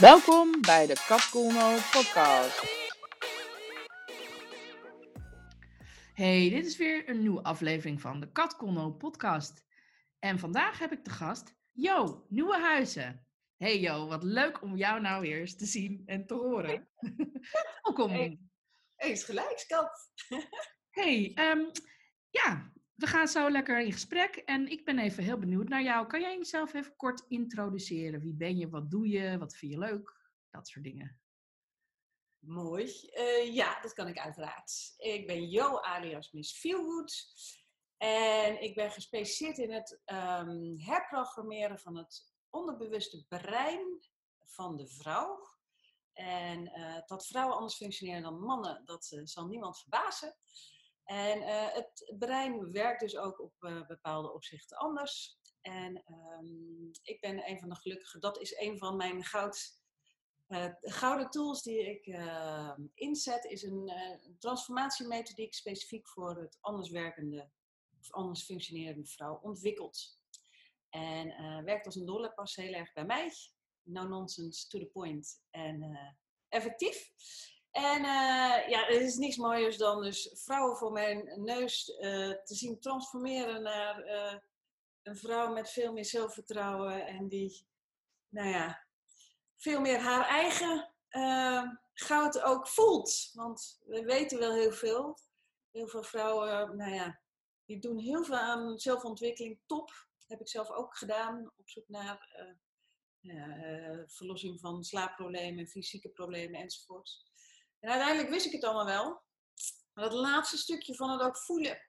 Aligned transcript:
Welkom 0.00 0.60
bij 0.60 0.86
de 0.86 1.04
Katkoelno 1.06 1.76
podcast. 1.92 2.62
Hey, 6.14 6.50
dit 6.50 6.66
is 6.66 6.76
weer 6.76 7.08
een 7.08 7.18
nieuwe 7.18 7.42
aflevering 7.42 8.00
van 8.00 8.20
de 8.20 8.32
Katkoelno 8.32 8.90
podcast. 8.90 9.64
En 10.18 10.38
vandaag 10.38 10.78
heb 10.78 10.92
ik 10.92 11.04
de 11.04 11.10
gast 11.10 11.54
Jo, 11.72 12.26
Nieuwe 12.28 12.58
Huizen. 12.58 13.26
Hey 13.56 13.80
Jo, 13.80 14.06
wat 14.06 14.22
leuk 14.22 14.62
om 14.62 14.76
jou 14.76 15.00
nou 15.00 15.20
weer 15.20 15.40
eens 15.40 15.56
te 15.56 15.66
zien 15.66 16.02
en 16.06 16.26
te 16.26 16.34
horen. 16.34 16.88
Welkom. 17.82 18.10
Hey. 18.10 18.40
Eens 18.96 19.24
gelijk, 19.24 19.58
skat. 19.58 20.12
Hey, 20.90 21.32
ehm, 21.34 21.60
ja, 22.30 22.72
we 23.00 23.06
gaan 23.06 23.28
zo 23.28 23.50
lekker 23.50 23.80
in 23.80 23.92
gesprek 23.92 24.36
en 24.36 24.70
ik 24.70 24.84
ben 24.84 24.98
even 24.98 25.24
heel 25.24 25.38
benieuwd 25.38 25.68
naar 25.68 25.82
jou. 25.82 26.06
Kan 26.06 26.20
jij 26.20 26.36
jezelf 26.36 26.74
even 26.74 26.96
kort 26.96 27.24
introduceren? 27.28 28.20
Wie 28.20 28.34
ben 28.34 28.56
je? 28.56 28.68
Wat 28.68 28.90
doe 28.90 29.08
je? 29.08 29.38
Wat 29.38 29.56
vind 29.56 29.72
je 29.72 29.78
leuk? 29.78 30.16
Dat 30.50 30.68
soort 30.68 30.84
dingen. 30.84 31.20
Mooi. 32.38 33.10
Uh, 33.14 33.54
ja, 33.54 33.80
dat 33.80 33.92
kan 33.92 34.08
ik 34.08 34.18
uiteraard. 34.18 34.94
Ik 34.96 35.26
ben 35.26 35.48
Jo 35.48 35.80
alias 35.80 36.32
Miss 36.32 36.58
Feelgood. 36.58 37.26
En 37.96 38.62
ik 38.62 38.74
ben 38.74 38.90
gespecialiseerd 38.90 39.58
in 39.58 39.72
het 39.72 40.00
um, 40.06 40.80
herprogrammeren 40.80 41.78
van 41.78 41.96
het 41.96 42.34
onderbewuste 42.50 43.24
brein 43.28 44.00
van 44.44 44.76
de 44.76 44.88
vrouw. 44.88 45.48
En 46.12 46.78
uh, 46.78 46.98
dat 47.06 47.26
vrouwen 47.26 47.56
anders 47.56 47.76
functioneren 47.76 48.22
dan 48.22 48.40
mannen, 48.40 48.82
dat 48.84 49.10
uh, 49.14 49.20
zal 49.24 49.46
niemand 49.46 49.78
verbazen. 49.78 50.36
En 51.10 51.38
uh, 51.38 51.72
het 51.72 52.14
brein 52.18 52.72
werkt 52.72 53.00
dus 53.00 53.16
ook 53.16 53.40
op 53.40 53.84
bepaalde 53.88 54.32
opzichten 54.32 54.76
anders. 54.76 55.38
En 55.60 56.04
um, 56.40 56.90
ik 57.02 57.20
ben 57.20 57.48
een 57.48 57.58
van 57.58 57.68
de 57.68 57.74
gelukkigen. 57.74 58.20
Dat 58.20 58.40
is 58.40 58.56
een 58.58 58.78
van 58.78 58.96
mijn 58.96 59.24
goud, 59.24 59.78
gouden 60.80 61.30
tools 61.30 61.62
die 61.62 61.90
ik 61.90 62.06
ehm, 62.06 62.86
inzet. 62.94 63.44
Is 63.44 63.62
een 63.62 63.92
transformatiemethodiek 64.38 65.54
specifiek 65.54 66.08
voor 66.08 66.36
het 66.36 66.58
anders 66.60 66.90
werkende 66.90 67.50
of 68.00 68.12
anders 68.12 68.44
functionerende 68.44 69.06
vrouw 69.06 69.40
ontwikkeld. 69.42 70.18
En 70.88 71.34
werkt 71.64 71.86
als 71.86 71.96
een 71.96 72.06
dolle, 72.06 72.32
past 72.32 72.56
heel 72.56 72.72
erg 72.72 72.92
bij 72.92 73.04
mij 73.04 73.32
no 73.82 74.08
nonsense, 74.08 74.68
to 74.68 74.78
the 74.78 74.86
point 74.86 75.42
en 75.50 75.98
effectief. 76.48 77.12
En 77.70 77.98
uh, 77.98 78.68
ja, 78.68 78.88
er 78.88 79.00
is 79.00 79.16
niks 79.16 79.36
mooiers 79.36 79.76
dan 79.76 80.02
dus 80.02 80.30
vrouwen 80.34 80.76
voor 80.76 80.92
mijn 80.92 81.42
neus 81.42 81.88
uh, 81.88 82.00
te 82.44 82.54
zien 82.54 82.80
transformeren 82.80 83.62
naar 83.62 84.04
een 85.02 85.16
vrouw 85.16 85.52
met 85.52 85.70
veel 85.70 85.92
meer 85.92 86.04
zelfvertrouwen 86.04 87.06
en 87.06 87.28
die, 87.28 87.66
nou 88.28 88.48
ja, 88.48 88.84
veel 89.56 89.80
meer 89.80 89.98
haar 89.98 90.26
eigen 90.26 90.94
goud 91.92 92.40
ook 92.40 92.68
voelt. 92.68 93.30
Want 93.32 93.80
we 93.84 94.02
weten 94.02 94.38
wel 94.38 94.52
heel 94.52 94.72
veel. 94.72 95.18
Heel 95.70 95.88
veel 95.88 96.02
vrouwen, 96.02 96.76
nou 96.76 96.94
ja, 96.94 97.20
die 97.64 97.78
doen 97.78 97.98
heel 97.98 98.24
veel 98.24 98.36
aan 98.36 98.78
zelfontwikkeling. 98.78 99.60
Top, 99.66 100.08
heb 100.26 100.40
ik 100.40 100.48
zelf 100.48 100.70
ook 100.70 100.96
gedaan. 100.96 101.52
Op 101.56 101.68
zoek 101.68 101.88
naar 101.88 102.28
verlossing 104.06 104.60
van 104.60 104.84
slaapproblemen, 104.84 105.66
fysieke 105.66 106.08
problemen 106.08 106.60
enzovoort. 106.60 107.24
En 107.80 107.90
uiteindelijk 107.90 108.30
wist 108.30 108.46
ik 108.46 108.52
het 108.52 108.64
allemaal 108.64 108.86
wel. 108.86 109.22
Maar 109.92 110.04
dat 110.04 110.18
laatste 110.18 110.56
stukje 110.56 110.94
van 110.94 111.10
het 111.10 111.20
ook 111.20 111.38
voelen, 111.38 111.80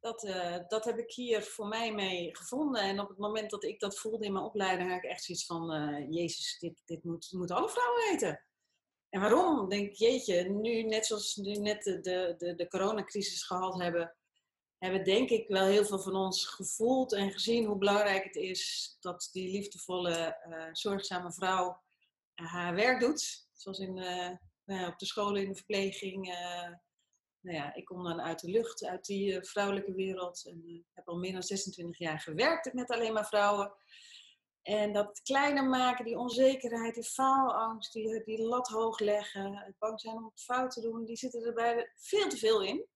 dat, 0.00 0.24
uh, 0.24 0.56
dat 0.68 0.84
heb 0.84 0.98
ik 0.98 1.12
hier 1.12 1.42
voor 1.42 1.66
mij 1.66 1.92
mee 1.94 2.36
gevonden. 2.36 2.82
En 2.82 3.00
op 3.00 3.08
het 3.08 3.18
moment 3.18 3.50
dat 3.50 3.64
ik 3.64 3.80
dat 3.80 3.98
voelde 3.98 4.24
in 4.24 4.32
mijn 4.32 4.44
opleiding, 4.44 4.90
had 4.90 5.04
ik 5.04 5.10
echt 5.10 5.24
zoiets 5.24 5.46
van: 5.46 5.74
uh, 5.74 6.06
Jezus, 6.10 6.58
dit, 6.58 6.82
dit 6.84 7.04
moet, 7.04 7.28
moeten 7.32 7.56
alle 7.56 7.68
vrouwen 7.68 8.10
weten. 8.10 8.44
En 9.08 9.20
waarom? 9.20 9.68
Denk 9.68 9.94
jeetje, 9.94 10.42
nu 10.42 10.82
net 10.82 11.06
zoals 11.06 11.36
nu 11.36 11.52
net 11.52 11.82
de, 11.82 12.34
de, 12.38 12.54
de 12.54 12.68
coronacrisis 12.68 13.42
gehad 13.42 13.80
hebben, 13.80 14.16
hebben 14.78 15.04
denk 15.04 15.30
ik 15.30 15.48
wel 15.48 15.66
heel 15.66 15.84
veel 15.84 15.98
van 15.98 16.16
ons 16.16 16.46
gevoeld 16.46 17.12
en 17.12 17.30
gezien 17.30 17.64
hoe 17.64 17.78
belangrijk 17.78 18.24
het 18.24 18.36
is 18.36 18.96
dat 19.00 19.28
die 19.32 19.50
liefdevolle, 19.50 20.38
uh, 20.48 20.68
zorgzame 20.72 21.32
vrouw 21.32 21.82
haar 22.34 22.74
werk 22.74 23.00
doet. 23.00 23.48
Zoals 23.52 23.78
in, 23.78 23.98
nou 24.70 24.90
op 24.90 24.98
de 24.98 25.06
scholen 25.06 25.42
in 25.42 25.48
de 25.48 25.54
verpleging. 25.54 26.26
nou 27.40 27.56
ja, 27.56 27.74
ik 27.74 27.84
kom 27.84 28.04
dan 28.04 28.20
uit 28.20 28.40
de 28.40 28.50
lucht, 28.50 28.84
uit 28.84 29.04
die 29.04 29.42
vrouwelijke 29.42 29.94
wereld. 29.94 30.46
En 30.46 30.86
heb 30.92 31.08
al 31.08 31.18
meer 31.18 31.32
dan 31.32 31.42
26 31.42 31.98
jaar 31.98 32.20
gewerkt 32.20 32.72
met 32.72 32.90
alleen 32.90 33.12
maar 33.12 33.26
vrouwen. 33.26 33.72
En 34.62 34.92
dat 34.92 35.20
kleiner 35.22 35.64
maken, 35.64 36.04
die 36.04 36.18
onzekerheid, 36.18 36.94
die 36.94 37.04
faalangst, 37.04 37.92
die, 37.92 38.24
die 38.24 38.42
lat 38.42 38.68
hoog 38.68 38.98
leggen, 38.98 39.56
het 39.56 39.78
bang 39.78 40.00
zijn 40.00 40.16
om 40.16 40.24
het 40.24 40.42
fout 40.42 40.70
te 40.70 40.80
doen, 40.80 41.04
die 41.04 41.16
zitten 41.16 41.44
er 41.44 41.54
bij 41.54 41.92
veel 41.96 42.28
te 42.28 42.36
veel 42.36 42.62
in. 42.62 42.86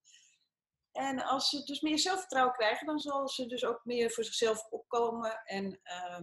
En 0.92 1.22
als 1.22 1.48
ze 1.48 1.64
dus 1.64 1.80
meer 1.80 1.98
zelfvertrouwen 1.98 2.54
krijgen, 2.54 2.86
dan 2.86 2.98
zal 2.98 3.28
ze 3.28 3.46
dus 3.46 3.64
ook 3.64 3.84
meer 3.84 4.10
voor 4.10 4.24
zichzelf 4.24 4.66
opkomen 4.70 5.42
en 5.44 5.80
uh, 5.84 6.20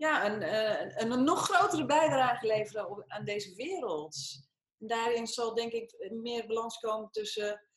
ja, 0.00 0.26
een, 0.26 0.42
uh, 0.42 0.96
een, 0.96 1.24
nog 1.24 1.44
grotere 1.44 1.86
bijdrage 1.86 2.46
leveren 2.46 3.04
aan 3.06 3.24
deze 3.24 3.54
wereld. 3.54 4.16
En 4.78 4.86
daarin 4.86 5.26
zal 5.26 5.54
denk 5.54 5.72
ik 5.72 6.10
meer 6.10 6.46
balans 6.46 6.78
komen 6.78 7.10
tussen 7.10 7.68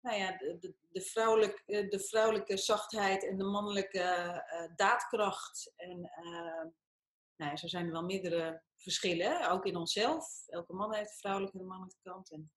nou 0.00 0.16
ja, 0.16 0.36
de, 0.36 0.58
de, 0.58 0.74
de, 0.88 1.00
vrouwelijke, 1.00 1.88
de 1.88 2.00
vrouwelijke 2.00 2.56
zachtheid 2.56 3.24
en 3.26 3.38
de 3.38 3.44
mannelijke 3.44 3.98
uh, 3.98 4.76
daadkracht. 4.76 5.72
En 5.76 6.00
nou 7.36 7.50
ja, 7.50 7.56
zo 7.56 7.66
zijn 7.66 7.86
er 7.86 7.92
wel 7.92 8.04
meerdere 8.04 8.62
verschillen, 8.76 9.50
ook 9.50 9.66
in 9.66 9.76
onszelf. 9.76 10.44
Elke 10.46 10.72
man 10.72 10.94
heeft 10.94 11.10
een 11.10 11.16
vrouwelijke 11.16 11.56
en 11.56 11.62
een 11.62 11.68
mannelijke 11.68 12.00
kant. 12.02 12.30
En 12.30 12.52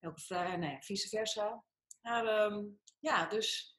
elke 0.00 0.20
vrouw, 0.20 0.56
nou 0.56 0.72
ja, 0.72 0.80
vice 0.80 1.08
versa. 1.08 1.64
Maar 2.00 2.44
um, 2.44 2.80
ja, 2.98 3.26
dus 3.26 3.77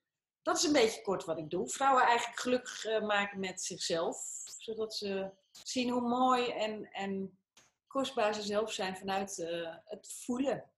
dat 0.49 0.57
is 0.57 0.63
een 0.63 0.73
beetje 0.73 1.01
kort 1.01 1.25
wat 1.25 1.37
ik 1.37 1.49
doe. 1.49 1.69
Vrouwen 1.69 2.03
eigenlijk 2.03 2.39
gelukkig 2.39 2.85
uh, 2.85 3.01
maken 3.01 3.39
met 3.39 3.61
zichzelf. 3.61 4.17
Zodat 4.57 4.95
ze 4.95 5.31
zien 5.63 5.89
hoe 5.89 6.01
mooi 6.01 6.49
en, 6.49 6.91
en 6.91 7.37
kostbaar 7.87 8.33
ze 8.33 8.41
zelf 8.41 8.73
zijn 8.73 8.97
vanuit 8.97 9.37
uh, 9.37 9.75
het 9.85 10.13
voelen. 10.23 10.71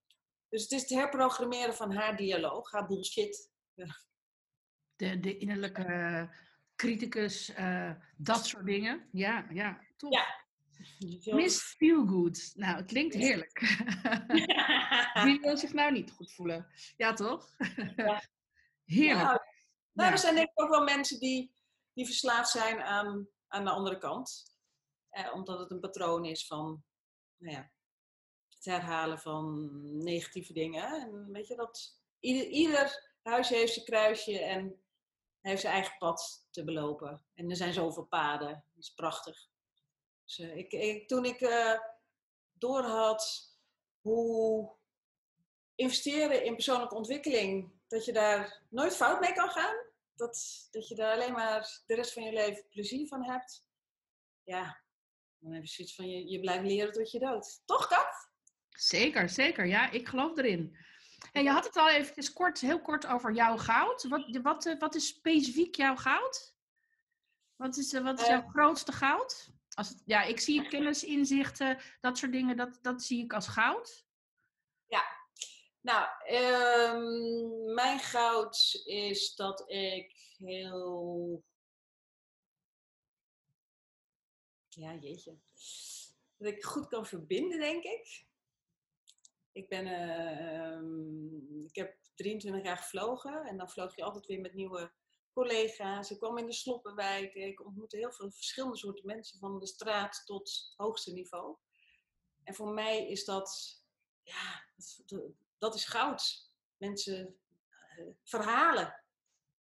Dus 0.48 0.62
het 0.62 0.72
is 0.72 0.80
het 0.80 0.90
herprogrammeren 0.90 1.74
van 1.74 1.92
haar 1.92 2.16
dialoog, 2.16 2.70
haar 2.70 2.86
bullshit. 2.86 3.50
De, 4.96 5.20
de 5.20 5.38
innerlijke 5.38 6.30
criticus, 6.76 7.50
uh, 7.50 7.90
dat 8.16 8.46
soort 8.46 8.66
dingen. 8.66 9.08
Ja, 9.12 9.46
ja, 9.50 9.80
tof. 9.96 10.12
Ja. 10.12 11.34
Miss 11.36 11.62
Feelgood. 11.62 12.52
Nou, 12.54 12.76
het 12.76 12.86
klinkt 12.86 13.14
heerlijk. 13.14 13.60
Wie 15.24 15.40
wil 15.40 15.56
zich 15.56 15.72
nou 15.72 15.92
niet 15.92 16.10
goed 16.10 16.32
voelen? 16.32 16.66
Ja, 16.96 17.12
toch? 17.12 17.54
Ja. 17.96 18.22
Heerlijk. 18.84 19.24
Nou, 19.24 19.40
nou, 19.92 20.12
er 20.12 20.18
zijn 20.18 20.34
denk 20.34 20.48
ik 20.48 20.62
ook 20.62 20.70
wel 20.70 20.82
mensen 20.82 21.20
die, 21.20 21.54
die 21.92 22.06
verslaafd 22.06 22.50
zijn 22.50 22.80
aan, 22.82 23.28
aan 23.48 23.64
de 23.64 23.70
andere 23.70 23.98
kant. 23.98 24.56
Eh, 25.08 25.34
omdat 25.34 25.58
het 25.58 25.70
een 25.70 25.80
patroon 25.80 26.24
is 26.24 26.46
van, 26.46 26.84
nou 27.36 27.54
ja, 27.54 27.70
het 28.48 28.64
herhalen 28.64 29.18
van 29.18 29.70
negatieve 30.04 30.52
dingen. 30.52 31.00
En 31.00 31.32
weet 31.32 31.46
je, 31.46 31.56
dat 31.56 32.00
ieder, 32.20 32.46
ieder 32.46 33.12
huisje 33.22 33.54
heeft 33.54 33.72
zijn 33.72 33.84
kruisje 33.84 34.38
en 34.38 34.82
heeft 35.40 35.60
zijn 35.60 35.72
eigen 35.72 35.96
pad 35.98 36.46
te 36.50 36.64
belopen. 36.64 37.24
En 37.34 37.50
er 37.50 37.56
zijn 37.56 37.72
zoveel 37.72 38.04
paden. 38.04 38.48
Dat 38.48 38.82
is 38.82 38.94
prachtig. 38.94 39.48
Dus, 40.24 40.38
uh, 40.38 40.56
ik, 40.56 40.72
ik, 40.72 41.08
toen 41.08 41.24
ik 41.24 41.40
uh, 41.40 41.78
doorhad 42.52 43.50
hoe 44.00 44.72
investeren 45.74 46.44
in 46.44 46.54
persoonlijke 46.54 46.94
ontwikkeling, 46.94 47.72
dat 47.88 48.04
je 48.04 48.12
daar 48.12 48.62
nooit 48.68 48.96
fout 48.96 49.20
mee 49.20 49.32
kan 49.32 49.48
gaan. 49.48 49.74
Dat, 50.14 50.68
dat 50.70 50.88
je 50.88 50.94
daar 50.94 51.14
alleen 51.14 51.32
maar 51.32 51.82
de 51.86 51.94
rest 51.94 52.12
van 52.12 52.22
je 52.22 52.32
leven 52.32 52.66
plezier 52.68 53.08
van 53.08 53.24
hebt. 53.24 53.66
Ja, 54.42 54.82
dan 55.38 55.52
heb 55.52 55.62
je 55.62 55.68
zoiets 55.68 55.94
van 55.94 56.08
je, 56.08 56.30
je 56.30 56.40
blijft 56.40 56.64
leren 56.64 56.92
tot 56.92 57.10
je 57.10 57.18
dood. 57.18 57.62
Toch, 57.64 57.88
Kat? 57.88 58.30
Zeker, 58.68 59.28
zeker. 59.28 59.66
Ja, 59.66 59.90
ik 59.90 60.08
geloof 60.08 60.36
erin. 60.36 60.76
En 61.32 61.42
je 61.42 61.50
had 61.50 61.64
het 61.64 61.76
al 61.76 61.90
even 61.90 62.32
kort, 62.32 62.60
heel 62.60 62.80
kort 62.80 63.06
over 63.06 63.32
jouw 63.32 63.56
goud. 63.56 64.02
Wat, 64.02 64.38
wat, 64.42 64.76
wat 64.78 64.94
is 64.94 65.06
specifiek 65.06 65.74
jouw 65.74 65.96
goud? 65.96 66.54
Wat 67.56 67.76
is, 67.76 67.92
wat 67.92 68.20
is 68.20 68.26
jouw 68.26 68.42
uh, 68.42 68.48
grootste 68.48 68.92
goud? 68.92 69.50
Als 69.74 69.88
het, 69.88 70.02
ja, 70.04 70.22
ik 70.22 70.40
zie 70.40 70.68
kennis, 70.68 71.04
inzichten, 71.04 71.78
dat 72.00 72.18
soort 72.18 72.32
dingen, 72.32 72.56
dat, 72.56 72.78
dat 72.82 73.02
zie 73.02 73.24
ik 73.24 73.32
als 73.32 73.46
goud. 73.46 74.06
Ja, 74.86 75.04
nou, 75.82 76.08
um, 76.34 77.74
mijn 77.74 77.98
goud 77.98 78.80
is 78.84 79.34
dat 79.34 79.70
ik 79.70 80.34
heel. 80.38 81.44
Ja, 84.68 84.94
jeetje. 84.94 85.38
Dat 86.36 86.52
ik 86.52 86.64
goed 86.64 86.88
kan 86.88 87.06
verbinden, 87.06 87.58
denk 87.58 87.84
ik. 87.84 88.26
Ik 89.52 89.68
ben. 89.68 89.86
Um, 90.72 91.64
ik 91.66 91.74
heb 91.74 91.96
23 92.14 92.64
jaar 92.64 92.76
gevlogen 92.76 93.44
en 93.44 93.56
dan 93.56 93.70
vloog 93.70 93.96
je 93.96 94.04
altijd 94.04 94.26
weer 94.26 94.40
met 94.40 94.54
nieuwe 94.54 94.92
collega's. 95.32 96.10
Ik 96.10 96.18
kwam 96.18 96.38
in 96.38 96.46
de 96.46 96.52
Sloppenwijk. 96.52 97.34
Ik 97.34 97.64
ontmoette 97.64 97.96
heel 97.96 98.12
veel 98.12 98.30
verschillende 98.30 98.76
soorten 98.76 99.06
mensen, 99.06 99.38
van 99.38 99.58
de 99.58 99.66
straat 99.66 100.22
tot 100.24 100.74
hoogste 100.76 101.12
niveau. 101.12 101.56
En 102.44 102.54
voor 102.54 102.72
mij 102.72 103.08
is 103.08 103.24
dat, 103.24 103.80
ja, 104.22 104.64
dat 105.62 105.74
is 105.74 105.84
goud. 105.84 106.50
Mensen 106.76 107.36
uh, 107.98 108.06
verhalen. 108.24 108.86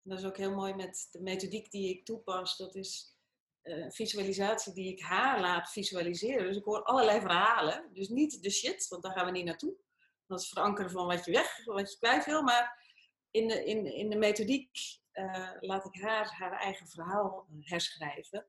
En 0.03 0.11
dat 0.11 0.19
is 0.19 0.25
ook 0.25 0.37
heel 0.37 0.55
mooi 0.55 0.75
met 0.75 1.09
de 1.11 1.21
methodiek 1.21 1.71
die 1.71 1.89
ik 1.89 2.05
toepas. 2.05 2.57
Dat 2.57 2.75
is 2.75 3.17
uh, 3.63 3.91
visualisatie 3.91 4.73
die 4.73 4.93
ik 4.93 5.01
haar 5.01 5.41
laat 5.41 5.71
visualiseren. 5.71 6.47
Dus 6.47 6.57
ik 6.57 6.65
hoor 6.65 6.83
allerlei 6.83 7.21
verhalen. 7.21 7.91
Dus 7.93 8.09
niet 8.09 8.43
de 8.43 8.51
shit, 8.51 8.89
want 8.89 9.03
daar 9.03 9.13
gaan 9.13 9.25
we 9.25 9.31
niet 9.31 9.45
naartoe. 9.45 9.75
Dat 10.27 10.41
is 10.41 10.49
verankeren 10.49 10.91
van 10.91 11.07
wat 11.07 11.25
je 11.25 11.31
weg, 11.31 11.65
wat 11.65 11.93
je 11.93 11.99
kwijt 11.99 12.25
wil. 12.25 12.43
Maar 12.43 12.95
in 13.31 13.49
de, 13.49 13.65
in, 13.65 13.87
in 13.87 14.11
de 14.11 14.17
methodiek 14.17 14.79
uh, 15.13 15.51
laat 15.61 15.85
ik 15.85 16.01
haar 16.03 16.35
haar 16.39 16.53
eigen 16.53 16.89
verhaal 16.89 17.47
herschrijven. 17.61 18.47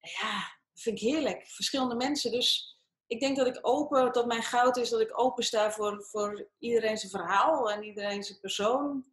En 0.00 0.10
ja, 0.20 0.58
vind 0.74 1.00
ik 1.00 1.08
heerlijk. 1.08 1.46
Verschillende 1.46 1.94
mensen. 1.94 2.30
Dus 2.30 2.75
ik 3.06 3.20
denk 3.20 3.36
dat 3.36 3.46
ik 3.46 3.58
open, 3.60 4.12
dat 4.12 4.26
mijn 4.26 4.42
goud 4.42 4.76
is 4.76 4.90
dat 4.90 5.00
ik 5.00 5.18
open 5.18 5.44
sta 5.44 5.70
voor, 5.70 6.04
voor 6.04 6.48
iedereen 6.58 6.98
zijn 6.98 7.10
verhaal 7.10 7.70
en 7.70 7.82
iedereen 7.82 8.22
zijn 8.22 8.40
persoon. 8.40 9.04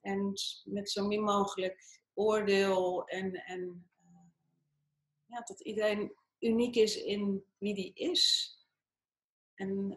En 0.00 0.32
met 0.64 0.90
zo 0.90 1.06
min 1.06 1.22
mogelijk 1.22 2.00
oordeel 2.14 3.06
en, 3.08 3.34
en 3.34 3.90
uh, 4.02 4.26
ja, 5.24 5.40
dat 5.40 5.60
iedereen 5.60 6.14
uniek 6.38 6.74
is 6.74 6.96
in 6.96 7.44
wie 7.58 7.74
die 7.74 7.92
is. 7.94 8.52
En, 9.54 9.96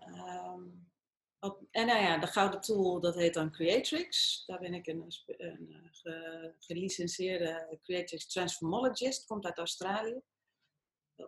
wat, 1.39 1.59
en 1.71 1.85
nou 1.85 2.01
ja, 2.01 2.17
de 2.17 2.27
gouden 2.27 2.61
tool, 2.61 2.99
dat 2.99 3.15
heet 3.15 3.33
dan 3.33 3.51
Creatrix. 3.51 4.43
Daar 4.45 4.59
ben 4.59 4.73
ik 4.73 4.87
een, 4.87 5.11
een 5.25 5.89
ge, 5.91 6.53
gelicenseerde 6.59 7.79
Creatrix 7.83 8.27
Transformologist, 8.27 9.25
komt 9.25 9.45
uit 9.45 9.57
Australië 9.57 10.21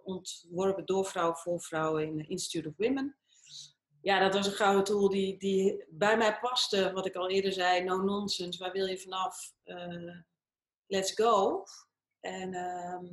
ontworpen 0.04 0.86
door 0.86 1.06
vrouwen 1.06 1.38
voor 1.38 1.62
vrouwen 1.62 2.04
in 2.04 2.30
Institute 2.30 2.68
of 2.70 2.74
Women. 2.78 3.18
Ja, 4.02 4.20
dat 4.20 4.34
was 4.34 4.48
een 4.48 4.54
gouden 4.54 4.84
tool 4.84 5.10
die, 5.10 5.38
die 5.38 5.86
bij 5.90 6.18
mij 6.18 6.40
paste. 6.40 6.92
Wat 6.94 7.06
ik 7.06 7.16
al 7.16 7.30
eerder 7.30 7.54
zei, 7.54 7.84
no 7.84 7.98
nonsense, 7.98 8.60
waar 8.60 8.72
wil 8.72 8.86
je 8.86 9.00
vanaf? 9.00 9.54
Uh, 9.66 10.18
let's 10.88 11.12
go. 11.12 11.64
En, 12.20 12.54
uh, 12.54 13.10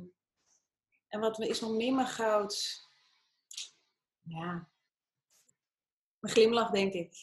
en 1.07 1.19
wat 1.19 1.39
is 1.39 1.59
nog 1.59 1.71
meer 1.71 2.05
goud? 2.05 2.85
Ja, 4.21 4.69
mijn 6.19 6.33
glimlach, 6.33 6.69
denk 6.69 6.93
ik. 6.93 7.13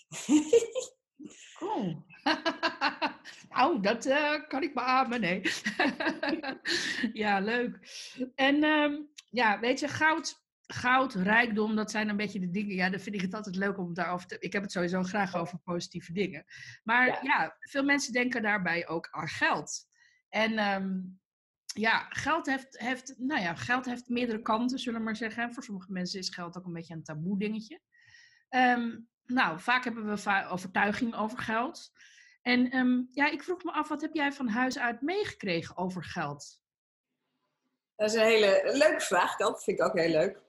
cool. 1.58 2.04
nou, 3.50 3.80
dat 3.80 4.06
uh, 4.06 4.48
kan 4.48 4.62
ik 4.62 4.74
beamen, 4.74 5.20
nee. 5.20 5.42
ja, 7.22 7.40
leuk. 7.40 7.78
En 8.34 8.64
um, 8.64 9.12
ja, 9.34 9.60
weet 9.60 9.80
je, 9.80 9.88
goud, 9.88 10.42
goud, 10.66 11.14
rijkdom, 11.14 11.76
dat 11.76 11.90
zijn 11.90 12.08
een 12.08 12.16
beetje 12.16 12.40
de 12.40 12.50
dingen. 12.50 12.74
Ja, 12.74 12.90
dan 12.90 13.00
vind 13.00 13.14
ik 13.14 13.20
het 13.20 13.34
altijd 13.34 13.56
leuk 13.56 13.78
om 13.78 13.94
daarover 13.94 14.26
te. 14.26 14.36
Ik 14.38 14.52
heb 14.52 14.62
het 14.62 14.72
sowieso 14.72 15.02
graag 15.02 15.34
over 15.34 15.58
positieve 15.58 16.12
dingen. 16.12 16.44
Maar 16.82 17.24
ja, 17.24 17.56
veel 17.60 17.84
mensen 17.84 18.12
denken 18.12 18.42
daarbij 18.42 18.88
ook 18.88 19.08
aan 19.10 19.28
geld. 19.28 19.86
En 20.28 20.58
um, 20.74 21.20
ja, 21.66 22.06
geld 22.08 22.46
heeft, 22.46 22.78
heeft, 22.78 23.14
nou 23.18 23.40
ja, 23.40 23.54
geld 23.54 23.84
heeft 23.84 24.08
meerdere 24.08 24.42
kanten, 24.42 24.78
zullen 24.78 24.98
we 24.98 25.04
maar 25.04 25.16
zeggen. 25.16 25.54
Voor 25.54 25.62
sommige 25.62 25.92
mensen 25.92 26.18
is 26.18 26.28
geld 26.28 26.58
ook 26.58 26.64
een 26.64 26.72
beetje 26.72 26.94
een 26.94 27.02
taboe 27.02 27.38
dingetje. 27.38 27.80
Um, 28.50 29.08
nou, 29.24 29.60
vaak 29.60 29.84
hebben 29.84 30.04
we 30.04 30.46
overtuiging 30.48 31.14
over 31.14 31.38
geld. 31.38 31.92
En 32.42 32.76
um, 32.76 33.08
ja, 33.10 33.30
ik 33.30 33.42
vroeg 33.42 33.64
me 33.64 33.72
af, 33.72 33.88
wat 33.88 34.00
heb 34.00 34.14
jij 34.14 34.32
van 34.32 34.48
huis 34.48 34.78
uit 34.78 35.00
meegekregen 35.00 35.76
over 35.76 36.04
geld? 36.04 36.63
Dat 37.96 38.08
is 38.08 38.14
een 38.14 38.24
hele 38.24 38.70
leuke 38.72 39.00
vraag, 39.00 39.36
dat 39.36 39.64
vind 39.64 39.78
ik 39.78 39.84
ook 39.84 39.98
heel 39.98 40.10
leuk. 40.10 40.42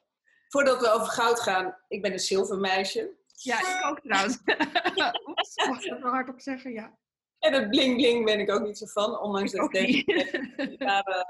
Voordat 0.47 0.81
we 0.81 0.91
over 0.91 1.07
goud 1.07 1.39
gaan, 1.39 1.77
ik 1.87 2.01
ben 2.01 2.11
een 2.11 2.19
zilvermeisje. 2.19 3.13
Ja, 3.35 3.59
ik 3.59 3.85
ook 3.85 3.99
trouwens. 3.99 4.37
Oeps, 5.27 5.55
mag 5.67 5.83
ik 5.83 5.89
dat 5.89 6.01
wel 6.01 6.11
hardop 6.11 6.39
zeggen, 6.41 6.71
ja. 6.71 6.97
En 7.39 7.53
het 7.53 7.69
bling 7.69 7.95
bling 7.95 8.25
ben 8.25 8.39
ik 8.39 8.51
ook 8.51 8.61
niet 8.61 8.77
zo 8.77 8.85
van, 8.85 9.19
ondanks 9.19 9.51
dat 9.51 9.73
ik 9.73 10.05
denk... 10.05 10.79
Maar, 10.79 11.25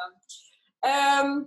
uh, 0.81 1.43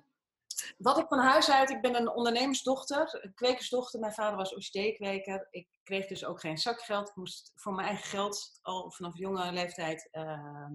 wat 0.79 0.99
ik 0.99 1.07
van 1.09 1.19
huis 1.19 1.51
uit, 1.51 1.71
ik 1.71 1.81
ben 1.81 1.95
een 1.95 2.09
ondernemersdochter, 2.09 3.19
een 3.23 3.35
kwekersdochter. 3.35 4.01
Mijn 4.01 4.13
vader 4.13 4.37
was 4.37 4.55
OCD-kweker. 4.55 5.49
Ik 5.51 5.69
kreeg 5.83 6.07
dus 6.07 6.25
ook 6.25 6.41
geen 6.41 6.59
zakgeld. 6.59 7.09
Ik 7.09 7.17
moest 7.17 7.53
voor 7.55 7.73
mijn 7.75 7.89
eigen 7.89 8.07
geld 8.07 8.59
al 8.63 8.91
vanaf 8.91 9.19
jonge 9.19 9.53
leeftijd 9.53 10.09
uh, 10.13 10.69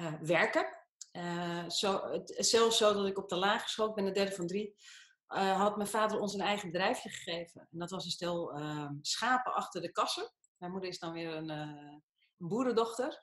uh, 0.00 0.12
werken. 0.20 0.66
Uh, 1.16 1.68
zo, 1.68 2.20
zelfs 2.24 2.76
zo 2.76 2.92
dat 2.92 3.06
ik 3.06 3.18
op 3.18 3.28
de 3.28 3.36
lagere 3.36 3.68
school, 3.68 3.88
ik 3.88 3.94
ben 3.94 4.04
de 4.04 4.12
derde 4.12 4.32
van 4.32 4.46
drie, 4.46 4.76
uh, 5.28 5.60
had 5.60 5.76
mijn 5.76 5.88
vader 5.88 6.20
ons 6.20 6.34
een 6.34 6.40
eigen 6.40 6.70
bedrijfje 6.70 7.08
gegeven. 7.08 7.60
En 7.60 7.78
dat 7.78 7.90
was 7.90 8.04
een 8.04 8.10
stel 8.10 8.58
uh, 8.58 8.90
schapen 9.00 9.54
achter 9.54 9.80
de 9.80 9.92
kassen. 9.92 10.32
Mijn 10.56 10.72
moeder 10.72 10.90
is 10.90 10.98
dan 10.98 11.12
weer 11.12 11.34
een, 11.34 11.48
een, 11.48 12.02
boerendochter. 12.36 13.20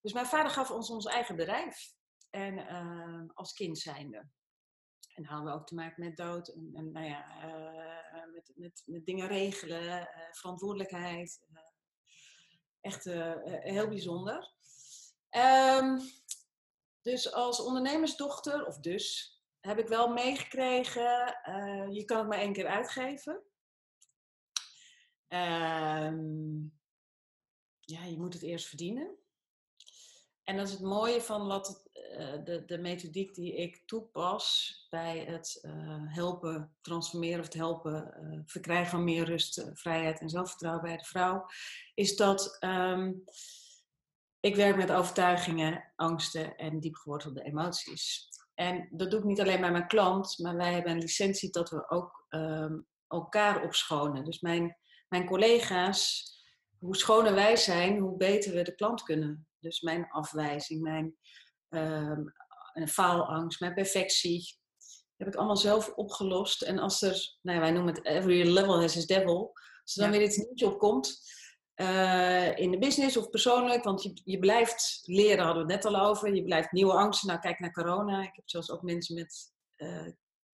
Dus 0.00 0.12
mijn 0.12 0.26
vader 0.26 0.50
gaf 0.50 0.70
ons 0.70 0.90
ons 0.90 1.06
eigen 1.06 1.36
bedrijf. 1.36 1.94
En 2.30 2.58
ehm, 2.58 3.26
als 3.34 3.52
kind 3.52 3.78
zijnde. 3.78 4.28
En 5.14 5.24
hadden 5.24 5.52
we 5.52 5.58
ook 5.58 5.66
te 5.66 5.74
maken 5.74 6.04
met 6.04 6.16
dood 6.16 6.48
en, 6.48 6.70
en 6.74 6.92
nou 6.92 7.06
ja, 7.06 7.24
met, 8.32 8.52
met, 8.54 8.82
met 8.86 9.06
dingen 9.06 9.28
regelen, 9.28 10.08
verantwoordelijkheid. 10.30 11.46
echt 12.80 13.04
heel 13.04 13.88
bijzonder. 13.88 14.54
Um, 15.30 16.00
dus 17.06 17.32
als 17.32 17.60
ondernemersdochter, 17.60 18.66
of 18.66 18.78
dus, 18.78 19.36
heb 19.60 19.78
ik 19.78 19.88
wel 19.88 20.08
meegekregen, 20.08 21.40
uh, 21.48 21.94
je 21.94 22.04
kan 22.04 22.18
het 22.18 22.28
maar 22.28 22.38
één 22.38 22.52
keer 22.52 22.66
uitgeven. 22.66 23.42
Uh, 25.28 26.12
ja, 27.80 28.04
je 28.04 28.18
moet 28.18 28.32
het 28.32 28.42
eerst 28.42 28.66
verdienen. 28.66 29.16
En 30.44 30.56
dat 30.56 30.66
is 30.66 30.72
het 30.72 30.82
mooie 30.82 31.22
van 31.22 31.46
wat 31.46 31.90
uh, 31.92 32.44
de, 32.44 32.64
de 32.64 32.78
methodiek 32.78 33.34
die 33.34 33.56
ik 33.56 33.82
toepas 33.86 34.76
bij 34.90 35.18
het 35.18 35.58
uh, 35.62 35.72
helpen 36.14 36.76
transformeren 36.80 37.38
of 37.38 37.44
het 37.44 37.54
helpen 37.54 38.14
verkrijgen 38.46 38.90
van 38.90 39.04
meer 39.04 39.24
rust, 39.24 39.70
vrijheid 39.72 40.20
en 40.20 40.28
zelfvertrouwen 40.28 40.82
bij 40.82 40.96
de 40.96 41.04
vrouw, 41.04 41.46
is 41.94 42.16
dat 42.16 42.56
um, 42.60 43.24
ik 44.46 44.56
werk 44.56 44.76
met 44.76 44.92
overtuigingen, 44.92 45.92
angsten 45.96 46.56
en 46.56 46.80
diepgewortelde 46.80 47.42
emoties. 47.42 48.28
En 48.54 48.88
dat 48.90 49.10
doe 49.10 49.20
ik 49.20 49.26
niet 49.26 49.40
alleen 49.40 49.60
bij 49.60 49.70
mijn 49.70 49.86
klant, 49.86 50.38
maar 50.38 50.56
wij 50.56 50.72
hebben 50.72 50.92
een 50.92 50.98
licentie 50.98 51.50
dat 51.50 51.70
we 51.70 51.90
ook 51.90 52.26
um, 52.28 52.86
elkaar 53.08 53.62
opschonen. 53.62 54.24
Dus 54.24 54.40
mijn, 54.40 54.76
mijn 55.08 55.26
collega's, 55.26 56.24
hoe 56.78 56.96
schoner 56.96 57.34
wij 57.34 57.56
zijn, 57.56 57.98
hoe 57.98 58.16
beter 58.16 58.54
we 58.54 58.62
de 58.62 58.74
klant 58.74 59.02
kunnen. 59.02 59.48
Dus 59.60 59.80
mijn 59.80 60.10
afwijzing, 60.10 60.82
mijn 60.82 61.16
um, 61.68 62.32
faalangst, 62.88 63.60
mijn 63.60 63.74
perfectie, 63.74 64.58
heb 65.16 65.28
ik 65.28 65.34
allemaal 65.34 65.56
zelf 65.56 65.88
opgelost. 65.88 66.62
En 66.62 66.78
als 66.78 67.02
er, 67.02 67.36
nou 67.42 67.56
ja, 67.56 67.62
wij 67.62 67.72
noemen 67.72 67.94
het 67.94 68.04
every 68.04 68.52
level 68.52 68.80
has 68.80 68.96
its 68.96 69.06
devil, 69.06 69.52
als 69.82 69.96
er 69.96 70.02
dan 70.02 70.10
weer 70.10 70.22
iets 70.22 70.36
nieuws 70.36 70.62
opkomt, 70.62 71.20
uh, 71.76 72.58
in 72.58 72.70
de 72.70 72.78
business 72.78 73.16
of 73.16 73.30
persoonlijk, 73.30 73.84
want 73.84 74.02
je, 74.02 74.20
je 74.24 74.38
blijft 74.38 75.02
leren, 75.04 75.44
hadden 75.44 75.66
we 75.66 75.72
het 75.72 75.82
net 75.82 75.94
al 75.94 76.00
over. 76.00 76.34
Je 76.34 76.44
blijft 76.44 76.72
nieuwe 76.72 76.92
angsten. 76.92 77.28
Nou, 77.28 77.40
kijk 77.40 77.58
naar 77.58 77.72
corona. 77.72 78.22
Ik 78.22 78.36
heb 78.36 78.48
zelfs 78.48 78.70
ook 78.70 78.82
mensen 78.82 79.14
met 79.14 79.52
uh, 79.76 80.08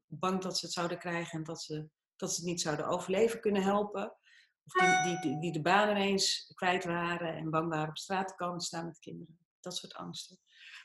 bang 0.07 0.43
dat 0.43 0.59
ze 0.59 0.65
het 0.65 0.75
zouden 0.75 0.99
krijgen 0.99 1.39
en 1.39 1.45
dat 1.45 1.63
ze, 1.63 1.89
dat 2.17 2.31
ze 2.31 2.37
het 2.37 2.45
niet 2.45 2.61
zouden 2.61 2.87
overleven 2.87 3.41
kunnen 3.41 3.63
helpen. 3.63 4.17
Of 4.65 4.73
die, 5.05 5.21
die, 5.21 5.41
die, 5.41 5.53
de 5.53 5.63
baan 5.63 5.91
ineens 5.91 6.53
kwijt 6.55 6.85
waren 6.85 7.35
en 7.35 7.51
bang 7.51 7.69
waren 7.69 7.89
op 7.89 7.99
straat 7.99 8.29
te 8.29 8.35
komen 8.35 8.59
te 8.59 8.65
staan 8.65 8.87
met 8.87 8.99
kinderen. 8.99 9.39
Dat 9.61 9.77
soort 9.77 9.95
angsten. 9.95 10.39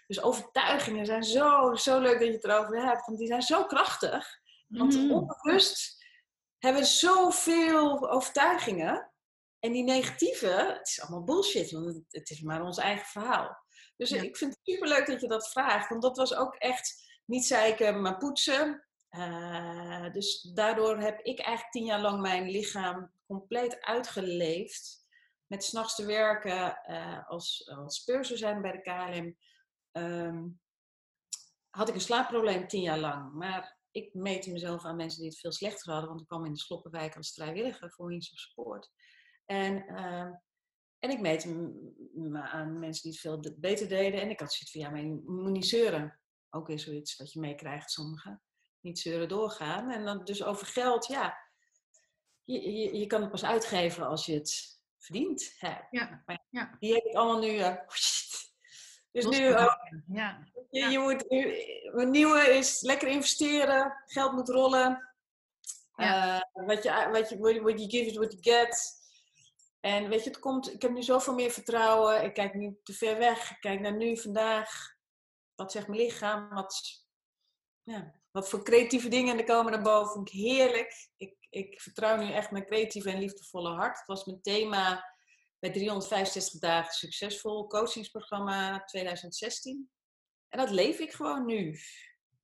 Dus 0.08 0.22
overtuigingen 0.22 1.06
zijn 1.06 1.24
zo, 1.24 1.76
zo 1.76 2.00
leuk 2.00 2.20
dat 2.20 2.28
je 2.28 2.34
het 2.34 2.44
erover 2.44 2.86
hebt, 2.86 3.06
want 3.06 3.18
die 3.18 3.28
zijn 3.28 3.42
zo 3.42 3.66
krachtig. 3.66 4.40
Want 4.68 4.96
mm. 4.96 5.12
onbewust 5.12 6.06
hebben 6.58 6.82
we 6.82 6.88
zoveel 6.88 8.10
overtuigingen 8.10 9.12
en 9.60 9.72
die 9.72 9.84
negatieve, 9.84 10.76
het 10.78 10.88
is 10.88 11.02
allemaal 11.02 11.24
bullshit, 11.24 11.72
want 11.72 12.04
het, 12.10 12.30
is 12.30 12.42
maar 12.42 12.62
ons 12.62 12.78
eigen 12.78 13.06
verhaal. 13.06 13.66
Dus 13.96 14.12
ik 14.12 14.38
vind 14.38 14.52
het 14.52 14.60
superleuk 14.64 15.06
dat 15.06 15.22
je 15.22 15.28
dat 15.28 15.50
vraagt, 15.50 15.90
want 15.90 16.02
dat 16.02 16.18
was 16.18 16.36
ook 16.36 16.56
echt 16.56 17.06
niet 17.26 17.46
zeiken, 17.46 18.02
maar 18.02 18.18
poetsen. 18.18 18.86
Uh, 19.10 20.14
dus 20.14 20.42
daardoor 20.42 21.00
heb 21.00 21.20
ik 21.20 21.40
eigenlijk 21.40 21.72
tien 21.72 21.86
jaar 21.86 22.02
lang 22.02 22.22
mijn 22.22 22.50
lichaam 22.50 23.12
compleet 23.26 23.82
uitgeleefd. 23.82 25.06
Met 25.48 25.64
s'nachts 25.64 25.96
te 25.96 26.06
werken 26.06 26.80
uh, 26.90 27.30
als, 27.30 27.72
als 27.76 28.04
purser 28.04 28.38
zijn 28.38 28.62
bij 28.62 28.72
de 28.72 28.82
KLM. 28.82 29.38
Um, 30.04 30.60
had 31.70 31.90
ik 31.90 31.96
een 31.96 32.02
slaapprobleem 32.02 32.68
tien 32.68 32.82
jaar 32.82 33.00
lang. 33.00 33.34
Maar 33.34 33.78
ik 33.92 34.14
meette 34.14 34.52
mezelf 34.52 34.86
aan 34.86 34.96
mensen 34.96 35.20
die 35.20 35.30
het 35.30 35.40
veel 35.40 35.52
slechter 35.52 35.92
hadden. 35.92 36.10
Want 36.10 36.22
ik 36.22 36.28
kwam 36.28 36.46
in 36.46 36.54
de 36.54 36.60
Sloppenwijk 36.60 37.16
als 37.16 37.34
vrijwilliger 37.34 37.92
voor 37.92 38.08
Wings 38.08 38.32
of 38.32 38.40
Sport. 38.40 38.92
En 39.48 39.86
uh, 39.90 40.32
En 41.00 41.10
ik 41.10 41.20
meet 41.20 41.46
me 42.14 42.42
aan 42.42 42.80
mensen 42.80 43.04
die 43.04 43.12
het 43.12 43.22
veel 43.22 43.56
beter 43.58 43.88
deden. 43.88 44.22
En 44.22 44.30
ik 44.30 44.40
had 44.40 44.54
zoiets 44.54 44.72
van, 44.72 44.82
ja, 44.82 44.90
maar 44.90 45.02
je 45.02 45.24
moet 45.26 45.52
niet 45.52 45.68
zeuren. 45.68 46.20
Ook 46.50 46.68
weer 46.68 46.80
zoiets 46.80 47.18
wat 47.18 47.34
je 47.34 47.40
meekrijgt, 47.40 47.92
sommigen. 47.92 48.42
Niet 48.80 49.00
zeuren 49.00 49.28
doorgaan. 49.28 49.92
En 49.92 50.06
dan 50.06 50.26
dus 50.26 50.44
over 50.44 50.68
geld, 50.68 51.06
ja. 51.06 51.38
Je, 52.44 52.72
je, 52.72 52.98
je 52.98 53.08
kan 53.08 53.22
het 53.22 53.32
pas 53.32 53.44
uitgeven 53.44 54.08
als 54.08 54.26
je 54.26 54.34
het 54.34 54.80
verdient 54.98 55.56
hebt. 55.58 55.88
Ja, 55.92 56.24
ja. 56.50 56.76
Die 56.80 56.94
heb 56.94 57.04
ik 57.04 57.16
allemaal 57.16 57.40
nu... 57.40 57.52
Uh, 57.52 57.76
dus 59.12 59.26
nu... 59.26 59.46
ja. 60.08 60.48
Je, 60.70 60.86
je 60.86 61.00
moet... 61.00 61.26
Een 62.02 62.12
nieuwe 62.12 62.40
is 62.40 62.82
lekker 62.82 63.08
investeren. 63.08 64.04
Geld 64.06 64.32
moet 64.32 64.50
rollen. 64.50 65.14
Ja. 65.96 66.36
Uh, 66.54 66.66
wat 66.68 66.84
je, 66.84 67.10
wat 67.12 67.30
je, 67.30 67.38
what 67.38 67.80
you 67.80 67.90
give 67.90 68.06
is 68.06 68.18
what 68.18 68.32
you 68.32 68.58
get. 68.58 69.06
En 69.80 70.10
weet 70.10 70.24
je, 70.24 70.30
het 70.30 70.40
komt, 70.40 70.74
ik 70.74 70.82
heb 70.82 70.92
nu 70.92 71.04
zoveel 71.04 71.34
meer 71.34 71.52
vertrouwen. 71.52 72.24
Ik 72.24 72.34
kijk 72.34 72.54
niet 72.54 72.86
te 72.86 72.94
ver 72.94 73.18
weg. 73.18 73.52
Ik 73.52 73.58
kijk 73.60 73.80
naar 73.80 73.96
nu, 73.96 74.18
vandaag. 74.18 74.96
Wat 75.56 75.72
zegt 75.72 75.88
mijn 75.88 76.00
lichaam? 76.00 76.50
Wat, 76.50 77.06
ja, 77.84 78.22
wat 78.32 78.50
voor 78.50 78.64
creatieve 78.64 79.08
dingen 79.08 79.38
er 79.38 79.44
komen 79.44 79.72
naar 79.72 79.82
boven. 79.82 80.14
Vind 80.14 80.28
ik 80.28 80.34
heerlijk. 80.34 81.10
Ik, 81.18 81.36
ik 81.50 81.82
vertrouw 81.82 82.18
nu 82.18 82.32
echt 82.32 82.52
mijn 82.52 82.66
creatieve 82.66 83.12
en 83.12 83.20
liefdevolle 83.20 83.70
hart. 83.70 83.98
Het 83.98 84.08
was 84.08 84.26
mijn 84.26 84.42
thema 84.42 85.16
bij 85.60 85.72
365 85.72 86.60
dagen 86.60 86.94
succesvol 86.94 87.68
coachingsprogramma 87.68 88.84
2016. 88.84 89.90
En 90.50 90.60
dat 90.60 90.70
leef 90.70 91.00
ik 91.00 91.12
gewoon 91.12 91.46
nu. 91.46 91.80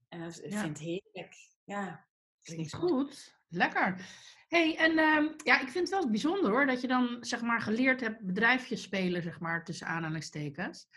En 0.10 0.24
dat, 0.24 0.44
ik 0.44 0.54
vind 0.54 0.80
het 0.80 0.80
heerlijk. 0.80 1.36
Ja, 1.64 2.08
klinkt 2.42 2.74
goed. 2.74 3.42
Lekker 3.48 4.06
hey, 4.54 4.78
en 4.78 4.92
uh, 4.92 5.32
ja, 5.44 5.60
ik 5.60 5.70
vind 5.70 5.90
het 5.90 6.00
wel 6.00 6.10
bijzonder 6.10 6.52
hoor, 6.52 6.66
dat 6.66 6.82
je 6.82 6.88
dan 6.88 7.18
zeg 7.20 7.42
maar 7.42 7.62
geleerd 7.62 8.02
hebt 8.02 8.26
bedrijfjes 8.26 8.82
spelen, 8.82 9.22
zeg 9.22 9.40
maar, 9.40 9.64
tussen 9.64 9.88
aanhalingstekens. 9.88 10.88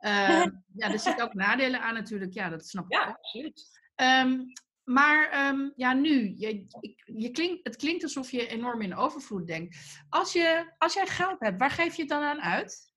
Uh, 0.00 0.44
ja, 0.80 0.92
er 0.92 0.98
zitten 0.98 1.24
ook 1.24 1.34
nadelen 1.34 1.80
aan 1.80 1.94
natuurlijk, 1.94 2.32
ja, 2.32 2.48
dat 2.48 2.66
snap 2.66 2.84
ik 2.84 2.92
ja, 2.92 3.04
absoluut. 3.04 3.80
Um, 3.96 4.52
maar 4.84 5.48
um, 5.48 5.72
ja, 5.76 5.92
nu, 5.92 6.34
je, 6.36 6.66
je 7.04 7.30
klinkt, 7.30 7.64
het 7.64 7.76
klinkt 7.76 8.02
alsof 8.02 8.30
je 8.30 8.46
enorm 8.46 8.82
in 8.82 8.96
overvloed 8.96 9.46
denkt. 9.46 9.76
Als, 10.08 10.32
je, 10.32 10.72
als 10.78 10.94
jij 10.94 11.06
geld 11.06 11.40
hebt, 11.40 11.58
waar 11.58 11.70
geef 11.70 11.94
je 11.94 12.00
het 12.00 12.10
dan 12.10 12.22
aan 12.22 12.40
uit? 12.40 12.92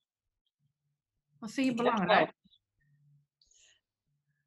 Wat 1.39 1.51
vind 1.51 1.67
je 1.67 1.73
belangrijk? 1.73 2.33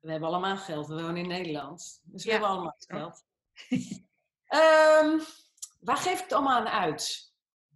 We 0.00 0.10
hebben 0.10 0.28
allemaal 0.28 0.56
geld, 0.56 0.86
we 0.86 0.94
wonen 0.94 1.16
in 1.16 1.28
Nederland. 1.28 2.00
Dus 2.04 2.24
we 2.24 2.30
hebben 2.30 2.48
allemaal 2.48 2.76
geld. 2.78 3.24
um, 5.04 5.20
Waar 5.80 5.96
geef 5.96 6.16
ik 6.16 6.22
het 6.22 6.32
allemaal 6.32 6.58
aan 6.58 6.68
uit? 6.68 7.32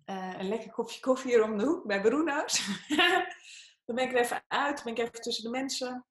Uh, 0.06 0.34
een 0.38 0.48
lekker 0.48 0.70
kopje 0.70 1.00
koffie 1.00 1.30
hier 1.30 1.42
om 1.42 1.58
de 1.58 1.64
hoek 1.64 1.86
bij 1.86 2.00
Bruno's. 2.00 2.66
dan 3.84 3.94
ben 3.94 4.04
ik 4.04 4.12
er 4.12 4.20
even 4.20 4.44
uit, 4.48 4.84
ben 4.84 4.92
ik 4.92 4.98
even 4.98 5.20
tussen 5.22 5.44
de 5.44 5.50
mensen. 5.50 6.06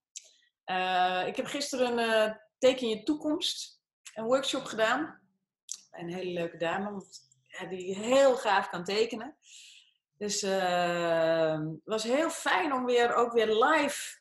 Uh, 0.65 1.27
ik 1.27 1.35
heb 1.35 1.45
gisteren 1.45 1.97
een 1.97 2.29
uh, 2.29 2.35
Teken 2.57 2.87
je 2.87 3.03
toekomst, 3.03 3.81
een 4.13 4.23
workshop 4.23 4.63
gedaan. 4.63 5.21
Een 5.91 6.13
hele 6.13 6.31
leuke 6.31 6.57
dame, 6.57 7.05
die 7.69 7.95
heel 7.95 8.35
gaaf 8.35 8.69
kan 8.69 8.83
tekenen. 8.83 9.37
Dus 10.17 10.41
het 10.41 11.81
was 11.83 12.03
heel 12.03 12.29
fijn 12.29 12.73
om 12.73 12.85
weer, 12.85 13.13
ook 13.13 13.33
weer 13.33 13.63
live 13.65 14.19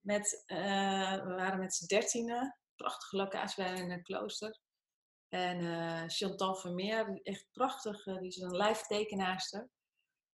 met, 0.00 0.42
we 0.46 1.34
waren 1.36 1.58
met 1.58 1.74
z'n 1.74 1.86
dertienen, 1.86 2.58
prachtige 2.76 3.16
locatie 3.16 3.64
bij 3.64 3.80
een 3.80 4.02
klooster. 4.02 4.60
En 5.28 5.60
uh, 5.60 6.02
Chantal 6.06 6.54
Vermeer, 6.54 7.20
echt 7.22 7.46
prachtig, 7.52 8.06
uh, 8.06 8.18
die 8.18 8.28
is 8.28 8.36
een 8.36 8.56
live 8.56 8.84
tekenaarster. 8.86 9.68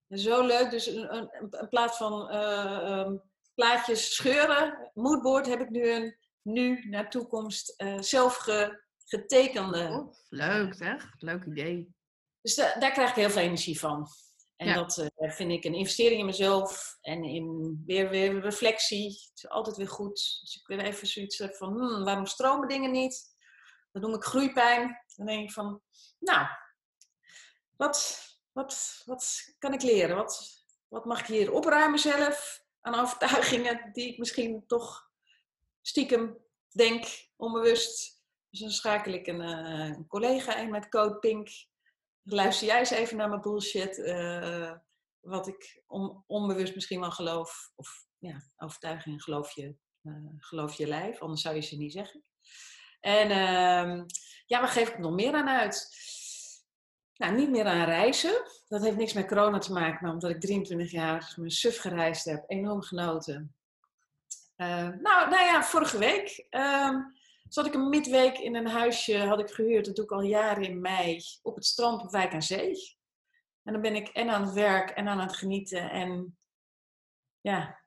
En 0.09 0.19
zo 0.19 0.47
leuk, 0.47 0.71
dus 0.71 0.87
een, 0.87 1.15
een, 1.15 1.47
een 1.51 1.69
plaats 1.69 1.97
van 1.97 2.35
uh, 2.35 3.05
um, 3.07 3.23
plaatjes 3.55 4.15
scheuren, 4.15 4.91
moodboard, 4.95 5.47
heb 5.47 5.61
ik 5.61 5.71
nu 5.71 5.91
een 5.91 6.17
nu 6.43 6.89
naar 6.89 7.11
toekomst 7.11 7.85
zelf 8.01 8.37
ge, 8.37 8.83
getekende. 9.05 9.89
Oh, 9.89 10.15
leuk, 10.29 10.75
zeg. 10.75 11.15
Leuk 11.19 11.45
idee. 11.45 11.95
Dus 12.41 12.55
da 12.55 12.79
daar 12.79 12.93
krijg 12.93 13.11
ik 13.11 13.17
heel 13.17 13.31
veel 13.31 13.43
energie 13.43 13.79
van. 13.79 14.09
En 14.57 14.69
ja. 14.69 14.75
dat 14.75 15.11
vind 15.17 15.51
ik 15.51 15.65
een 15.65 15.75
investering 15.75 16.21
in 16.21 16.27
mezelf 16.27 16.99
en 17.01 17.25
in 17.25 17.83
weer, 17.87 18.09
weer 18.09 18.41
reflectie. 18.41 19.07
Het 19.07 19.31
is 19.35 19.49
altijd 19.49 19.77
weer 19.77 19.89
goed. 19.89 20.39
Als 20.41 20.57
ik 20.61 20.67
weer 20.67 20.85
even 20.87 21.07
zoiets 21.07 21.39
heb 21.39 21.55
van, 21.55 21.73
hmm, 21.73 22.05
waarom 22.05 22.27
stromen 22.27 22.69
dingen 22.69 22.91
niet? 22.91 23.32
Dat 23.93 24.03
noem 24.03 24.15
ik 24.15 24.25
groeipijn. 24.25 25.03
Dan 25.17 25.27
denk 25.27 25.43
ik 25.43 25.53
van, 25.53 25.83
nou, 26.19 26.47
wat, 27.77 28.23
wat, 28.53 29.03
wat 29.05 29.55
kan 29.59 29.73
ik 29.73 29.83
leren? 29.83 30.17
Wat, 30.17 30.65
wat 30.89 31.05
mag 31.05 31.21
ik 31.21 31.27
hier 31.27 31.53
opruimen 31.53 31.99
zelf 31.99 32.65
aan 32.81 32.95
overtuigingen 32.95 33.93
die 33.93 34.09
ik 34.09 34.19
misschien 34.19 34.67
toch 34.67 35.11
stiekem 35.81 36.39
denk, 36.69 37.05
onbewust. 37.37 38.21
Dus 38.51 38.61
dan 38.61 38.71
schakel 38.71 39.13
ik 39.13 39.27
een, 39.27 39.41
uh, 39.41 39.97
een 39.97 40.07
collega 40.07 40.57
in 40.57 40.71
met 40.71 40.89
Code 40.89 41.19
Pink. 41.19 41.49
Luister 42.23 42.67
jij 42.67 42.79
eens 42.79 42.91
even 42.91 43.17
naar 43.17 43.29
mijn 43.29 43.41
bullshit. 43.41 43.99
Uh, 43.99 44.73
wat 45.21 45.47
ik 45.47 45.83
on, 45.87 46.25
onbewust 46.27 46.75
misschien 46.75 47.01
wel 47.01 47.11
geloof. 47.11 47.73
Of 47.75 48.07
ja, 48.19 48.43
overtuigingen 48.57 49.21
geloof 49.21 49.51
je, 49.51 49.77
uh, 50.03 50.29
geloof 50.39 50.75
je 50.75 50.87
lijf. 50.87 51.21
Anders 51.21 51.43
zou 51.43 51.55
je 51.55 51.61
ze 51.61 51.77
niet 51.77 51.93
zeggen. 51.93 52.25
En 53.03 53.31
uh, 53.31 54.05
ja, 54.47 54.61
waar 54.61 54.69
geef 54.69 54.89
ik 54.89 54.99
nog 54.99 55.13
meer 55.13 55.35
aan 55.35 55.49
uit? 55.49 55.89
Nou, 57.17 57.35
niet 57.35 57.51
meer 57.51 57.65
aan 57.65 57.85
reizen. 57.85 58.43
Dat 58.69 58.83
heeft 58.83 58.97
niks 58.97 59.13
met 59.13 59.27
corona 59.27 59.59
te 59.59 59.73
maken, 59.73 59.99
maar 60.03 60.13
omdat 60.13 60.31
ik 60.31 60.41
23 60.41 60.91
jaar 60.91 61.35
mijn 61.37 61.51
suf 61.51 61.79
gereisd 61.79 62.25
heb, 62.25 62.45
enorm 62.47 62.83
genoten. 62.83 63.55
Uh, 64.57 64.89
nou, 64.89 65.31
nou 65.31 65.45
ja, 65.45 65.63
vorige 65.63 65.99
week 65.99 66.47
uh, 66.51 66.97
zat 67.49 67.67
ik 67.67 67.75
een 67.75 67.89
midweek 67.89 68.39
in 68.39 68.55
een 68.55 68.67
huisje, 68.67 69.19
had 69.19 69.41
ik 69.41 69.51
gehuurd, 69.51 69.85
dat 69.85 69.97
doe 69.97 70.05
ik 70.05 70.13
al 70.13 70.23
jaren 70.23 70.63
in 70.63 70.81
mei, 70.81 71.21
op 71.43 71.55
het 71.55 71.67
strand 71.67 72.03
op 72.03 72.11
Wijk 72.11 72.33
aan 72.33 72.43
Zee. 72.43 72.97
En 73.63 73.73
dan 73.73 73.83
ben 73.83 73.95
ik 73.95 74.09
en 74.09 74.31
aan 74.31 74.43
het 74.43 74.53
werk 74.53 74.91
en 74.91 75.09
aan 75.09 75.21
het 75.21 75.37
genieten 75.37 75.91
en 75.91 76.39
ja, 77.41 77.81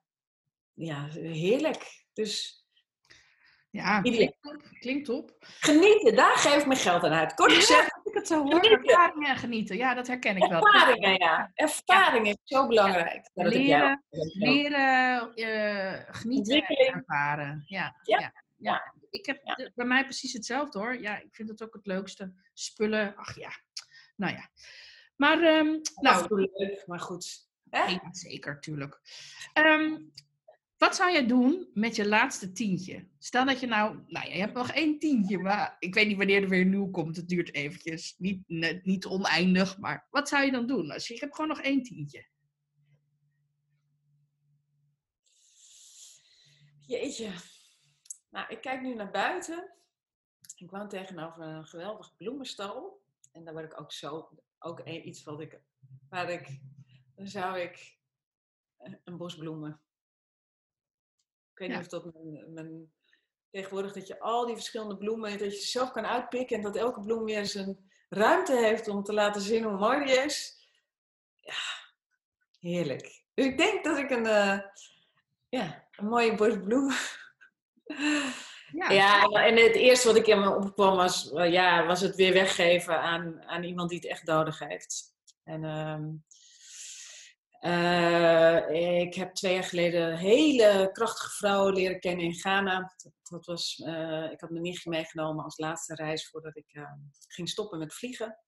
ja 0.72 1.06
heerlijk. 1.12 2.06
Dus 2.12 2.65
ja, 3.76 4.00
klinkt 4.00 4.36
top. 4.42 4.62
klinkt 4.80 5.04
top. 5.04 5.36
Genieten, 5.40 6.16
daar 6.16 6.36
geef 6.36 6.60
ik 6.60 6.66
mijn 6.66 6.78
geld 6.78 7.02
aan 7.02 7.12
uit. 7.12 7.34
Kort 7.34 7.52
gezegd. 7.52 7.80
Ja, 7.80 8.00
ik 8.04 8.14
het 8.14 8.26
zo 8.26 8.42
hoor, 8.42 8.60
ervaringen 8.60 9.28
en 9.28 9.36
genieten. 9.36 9.76
Ja, 9.76 9.94
dat 9.94 10.06
herken 10.06 10.36
ik 10.36 10.48
wel. 10.48 10.66
Ervaringen, 10.66 11.18
ja. 11.18 11.50
Ervaring 11.54 12.26
is 12.28 12.36
zo 12.44 12.66
belangrijk. 12.66 13.30
Ja. 13.34 13.44
Leren, 13.44 14.04
leren 14.32 15.32
uh, 15.34 16.00
genieten 16.06 16.62
en 16.62 16.94
ervaren. 16.94 17.62
Ja, 17.66 17.96
ja. 18.02 18.32
ja. 18.56 18.94
Ik 19.10 19.26
heb 19.26 19.70
bij 19.74 19.86
mij 19.86 20.04
precies 20.04 20.32
hetzelfde 20.32 20.78
hoor. 20.78 21.00
Ja, 21.00 21.16
ik 21.18 21.34
vind 21.34 21.48
het 21.48 21.62
ook 21.62 21.74
het 21.74 21.86
leukste. 21.86 22.32
Spullen, 22.52 23.16
ach 23.16 23.38
ja. 23.38 23.50
Nou 24.16 24.32
ja. 24.32 24.50
Maar, 25.16 25.42
um, 25.42 25.80
nou. 25.94 26.48
leuk, 26.52 26.86
maar 26.86 27.00
goed. 27.00 27.48
Ja, 27.70 28.00
zeker, 28.10 28.60
tuurlijk. 28.60 29.00
Um, 29.54 30.12
wat 30.76 30.96
zou 30.96 31.12
jij 31.12 31.26
doen 31.26 31.70
met 31.74 31.96
je 31.96 32.08
laatste 32.08 32.52
tientje? 32.52 33.08
Stel 33.18 33.44
dat 33.44 33.60
je 33.60 33.66
nou, 33.66 34.02
nou 34.06 34.28
je 34.28 34.38
hebt 34.38 34.54
nog 34.54 34.70
één 34.70 34.98
tientje, 34.98 35.38
maar 35.38 35.76
ik 35.78 35.94
weet 35.94 36.06
niet 36.06 36.16
wanneer 36.16 36.42
er 36.42 36.48
weer 36.48 36.64
nieuw 36.64 36.90
komt. 36.90 37.16
Het 37.16 37.28
duurt 37.28 37.54
eventjes. 37.54 38.14
Niet, 38.18 38.48
niet 38.84 39.06
oneindig, 39.06 39.78
maar 39.78 40.06
wat 40.10 40.28
zou 40.28 40.44
je 40.44 40.50
dan 40.52 40.66
doen? 40.66 40.90
Als 40.90 41.08
je, 41.08 41.14
je 41.14 41.20
hebt 41.20 41.34
gewoon 41.34 41.50
nog 41.50 41.60
één 41.60 41.82
tientje. 41.82 42.26
Jeetje. 46.80 47.30
Nou, 48.30 48.46
ik 48.48 48.60
kijk 48.60 48.82
nu 48.82 48.94
naar 48.94 49.10
buiten. 49.10 49.74
Ik 50.56 50.70
woon 50.70 50.88
tegenover 50.88 51.42
een 51.42 51.66
geweldig 51.66 52.16
bloemenstal. 52.16 53.02
En 53.32 53.44
daar 53.44 53.54
word 53.54 53.72
ik 53.72 53.80
ook 53.80 53.92
zo, 53.92 54.38
ook 54.58 54.80
iets 54.80 55.22
wat 55.22 55.40
ik, 55.40 55.60
waar 56.08 56.30
ik, 56.30 56.60
dan 57.14 57.26
zou 57.26 57.58
ik 57.58 57.98
een 59.04 59.16
bos 59.16 59.36
bloemen 59.36 59.80
ik 61.56 61.66
weet 61.66 61.76
niet 61.76 61.92
of 61.92 62.02
dat 62.02 62.04
mijn, 62.04 62.52
mijn, 62.52 62.92
tegenwoordig 63.50 63.92
dat 63.92 64.06
je 64.06 64.20
al 64.20 64.46
die 64.46 64.54
verschillende 64.54 64.96
bloemen, 64.96 65.38
dat 65.38 65.52
je 65.52 65.60
ze 65.60 65.66
zelf 65.66 65.90
kan 65.90 66.06
uitpikken 66.06 66.56
en 66.56 66.62
dat 66.62 66.76
elke 66.76 67.00
bloem 67.00 67.24
weer 67.24 67.46
zijn 67.46 67.90
ruimte 68.08 68.56
heeft 68.56 68.88
om 68.88 69.02
te 69.02 69.12
laten 69.12 69.40
zien 69.40 69.64
hoe 69.64 69.78
mooi 69.78 70.04
die 70.04 70.14
is. 70.14 70.68
Ja, 71.34 71.54
heerlijk. 72.60 73.24
Dus 73.34 73.44
ik 73.44 73.58
denk 73.58 73.84
dat 73.84 73.98
ik 73.98 74.10
een, 74.10 74.24
uh, 74.24 74.60
ja, 75.48 75.88
een 75.92 76.06
mooie 76.06 76.34
bos 76.34 76.58
bloemen. 76.64 76.96
Ja, 78.72 78.90
ja, 78.90 79.22
en 79.22 79.56
het 79.56 79.74
eerste 79.74 80.06
wat 80.06 80.16
ik 80.16 80.26
in 80.26 80.40
me 80.40 80.54
opkwam 80.54 80.96
was, 80.96 81.30
ja, 81.32 81.86
was 81.86 82.00
het 82.00 82.14
weer 82.14 82.32
weggeven 82.32 83.00
aan, 83.00 83.42
aan 83.42 83.62
iemand 83.62 83.88
die 83.88 83.98
het 83.98 84.08
echt 84.08 84.24
nodig 84.24 84.58
heeft. 84.58 85.14
En 85.44 85.62
uh, 85.62 85.98
uh, 87.66 89.00
ik 89.00 89.14
heb 89.14 89.34
twee 89.34 89.54
jaar 89.54 89.64
geleden 89.64 90.16
hele 90.16 90.90
krachtige 90.92 91.30
vrouw 91.30 91.70
leren 91.70 92.00
kennen 92.00 92.24
in 92.24 92.34
Ghana. 92.34 92.94
Dat, 93.22 93.46
was, 93.46 93.82
uh, 93.86 94.30
ik 94.30 94.40
had 94.40 94.50
mijn 94.50 94.62
nichtje 94.62 94.90
meegenomen 94.90 95.44
als 95.44 95.58
laatste 95.58 95.94
reis 95.94 96.28
voordat 96.28 96.56
ik 96.56 96.66
uh, 96.72 96.92
ging 97.28 97.48
stoppen 97.48 97.78
met 97.78 97.94
vliegen. 97.94 98.38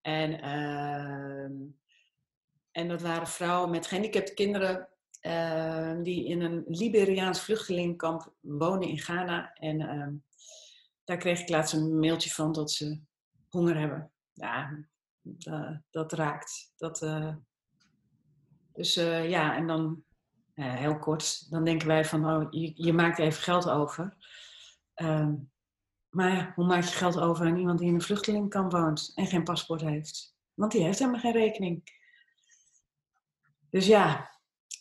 En, 0.00 0.40
ehm, 0.40 1.52
en 2.70 2.88
dat 2.88 3.02
waren 3.02 3.26
vrouwen 3.26 3.70
met 3.70 3.86
gehandicapte 3.86 4.34
kinderen 4.34 4.88
die 6.02 6.26
in 6.26 6.40
een 6.40 6.64
Liberiaans 6.66 7.40
vluchtelingenkamp 7.40 8.34
wonen 8.40 8.88
in 8.88 8.98
Ghana. 8.98 9.52
En 9.52 9.80
ehm, 9.80 10.14
daar 11.04 11.16
kreeg 11.16 11.40
ik 11.40 11.48
laatst 11.48 11.72
een 11.72 11.98
mailtje 11.98 12.30
van 12.30 12.52
dat 12.52 12.70
ze 12.70 13.00
honger 13.48 13.78
hebben. 13.78 14.12
Ja, 14.32 14.86
dat 15.90 16.12
raakt. 16.12 16.72
Dat, 16.76 17.00
dus 18.80 18.94
ja, 19.28 19.56
en 19.56 19.66
dan 19.66 20.02
heel 20.54 20.98
kort, 20.98 21.50
dan 21.50 21.64
denken 21.64 21.88
wij 21.88 22.04
van, 22.04 22.30
oh, 22.30 22.46
je, 22.74 22.92
maakt 22.92 23.18
even 23.18 23.42
geld 23.42 23.68
over. 23.68 24.16
Ehm, 24.94 25.34
maar 26.08 26.52
hoe 26.54 26.66
maak 26.66 26.82
je 26.82 26.94
geld 26.94 27.18
over 27.18 27.46
aan 27.46 27.56
iemand 27.56 27.78
die 27.78 27.88
in 27.88 27.94
een 27.94 28.02
vluchtelingenkamp 28.02 28.72
woont 28.72 29.12
en 29.14 29.26
geen 29.26 29.44
paspoort 29.44 29.80
heeft? 29.80 30.34
Want 30.54 30.72
die 30.72 30.82
heeft 30.82 30.98
helemaal 30.98 31.20
geen 31.20 31.32
rekening. 31.32 31.98
Dus 33.70 33.86
ja, 33.86 34.30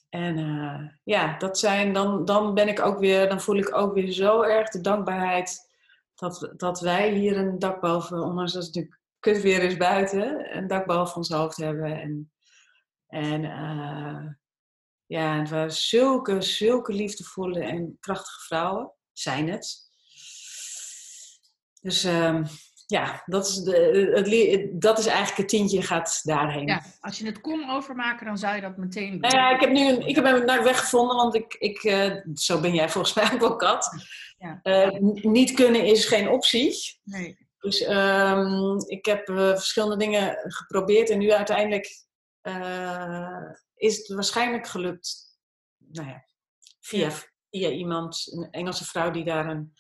en 0.10 0.38
uh, 0.38 0.90
ja, 1.04 1.38
dat 1.38 1.60
zijn, 1.60 1.94
dan, 1.94 2.26
dan 2.26 2.54
ben 2.54 2.68
ik 2.68 2.80
ook 2.80 3.00
weer, 3.00 3.30
dan 3.30 3.42
voel 3.42 3.58
ik 3.58 3.76
ook 3.76 3.94
weer 3.94 4.12
zo 4.12 4.42
erg 4.42 4.70
de 4.70 4.82
dankbaarheid 4.82 5.70
dat, 6.16 6.54
dat 6.56 6.80
wij 6.80 7.14
hier 7.14 7.38
een 7.38 7.60
dak 7.60 7.82
boven, 7.82 8.24
ondanks 8.24 8.54
dat 8.54 8.64
het 8.64 8.76
natuurlijk 8.76 9.02
kut 9.20 9.42
weer 9.42 9.64
is 9.64 9.78
buiten, 9.78 10.58
een 10.58 10.68
dak 10.68 10.86
boven 10.86 11.16
ons 11.16 11.30
hoofd 11.30 11.58
hebben. 11.58 12.02
En, 12.02 12.32
en 13.10 13.44
uh, 13.44 14.26
ja, 15.06 15.40
het 15.40 15.50
waren 15.50 15.74
zulke, 15.74 16.42
zulke 16.42 16.94
liefdevolle 16.94 17.60
en 17.60 17.98
krachtige 18.00 18.46
vrouwen, 18.46 18.92
zijn 19.14 19.50
het. 19.50 19.88
Dus 21.82 22.04
um, 22.04 22.46
ja, 22.86 23.24
dat 23.26 23.48
is, 23.48 23.56
de, 23.56 24.12
het, 24.14 24.82
dat 24.82 25.00
is 25.00 25.06
eigenlijk 25.06 25.38
het 25.38 25.48
tientje 25.48 25.82
gaat 25.82 26.20
daarheen. 26.24 26.68
Ja, 26.68 26.84
als 27.00 27.20
je 27.20 27.26
het 27.26 27.42
kon 27.42 27.70
overmaken, 27.70 28.26
dan 28.26 28.38
zou 28.38 28.56
je 28.56 28.62
dat 28.62 28.78
meteen 28.78 29.12
doen. 29.12 29.20
Nou 29.20 29.36
ja, 29.36 29.50
ik 29.50 29.60
heb 29.60 29.72
nu 29.72 29.90
een, 29.90 30.08
ik 30.08 30.16
heb 30.16 30.26
een 30.26 30.64
weg 30.64 30.80
gevonden, 30.80 31.16
want 31.16 31.36
ik, 31.36 31.56
ik, 31.60 31.84
uh, 31.84 32.16
zo 32.34 32.60
ben 32.60 32.74
jij 32.74 32.90
volgens 32.90 33.14
mij 33.14 33.34
ook 33.34 33.40
wel 33.40 33.56
kat. 33.56 33.90
Ja. 34.38 34.60
Uh, 34.64 35.00
niet 35.22 35.52
kunnen 35.52 35.86
is 35.86 36.06
geen 36.06 36.30
optie. 36.30 37.00
Nee. 37.04 37.38
Dus 37.60 37.88
um, 37.88 38.78
ik 38.86 39.06
heb 39.06 39.30
uh, 39.30 39.50
verschillende 39.50 39.98
dingen 39.98 40.38
geprobeerd 40.42 41.10
en 41.10 41.20
nu 41.20 41.32
uiteindelijk 41.32 42.08
is 43.76 43.98
het 43.98 44.08
waarschijnlijk 44.08 44.68
gelukt. 44.68 45.38
Nou 45.78 46.08
ja, 46.08 46.26
via, 46.80 47.12
via 47.50 47.70
iemand, 47.70 48.28
een 48.32 48.52
Engelse 48.52 48.86
vrouw 48.86 49.12
die 49.12 49.24
daar 49.24 49.50
een 49.50 49.74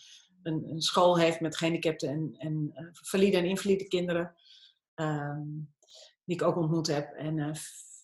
een, 0.43 0.69
een 0.69 0.81
school 0.81 1.17
heeft 1.17 1.39
met 1.39 1.57
gehandicapten 1.57 2.09
en, 2.09 2.35
en 2.37 2.71
uh, 2.75 2.87
valide 2.91 3.37
en 3.37 3.45
invalide 3.45 3.87
kinderen. 3.87 4.35
Ehm, 4.93 5.47
die 6.23 6.35
ik 6.35 6.41
ook 6.41 6.57
ontmoet 6.57 6.87
heb. 6.87 7.13
En 7.13 7.37
uh, 7.37 7.55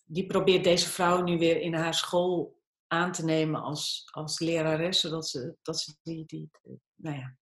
die 0.05 0.25
probeert 0.25 0.63
deze 0.63 0.89
vrouw 0.89 1.23
nu 1.23 1.37
weer 1.37 1.61
in 1.61 1.73
haar 1.73 1.93
school 1.93 2.59
aan 2.87 3.11
te 3.11 3.25
nemen 3.25 3.61
als, 3.61 4.07
als 4.11 4.39
lerares. 4.39 4.99
Zodat 4.99 5.27
ze, 5.27 5.55
dat 5.61 5.79
ze 5.79 5.95
die, 6.03 6.25
die, 6.25 6.49
nou 6.95 7.17
ja. 7.17 7.37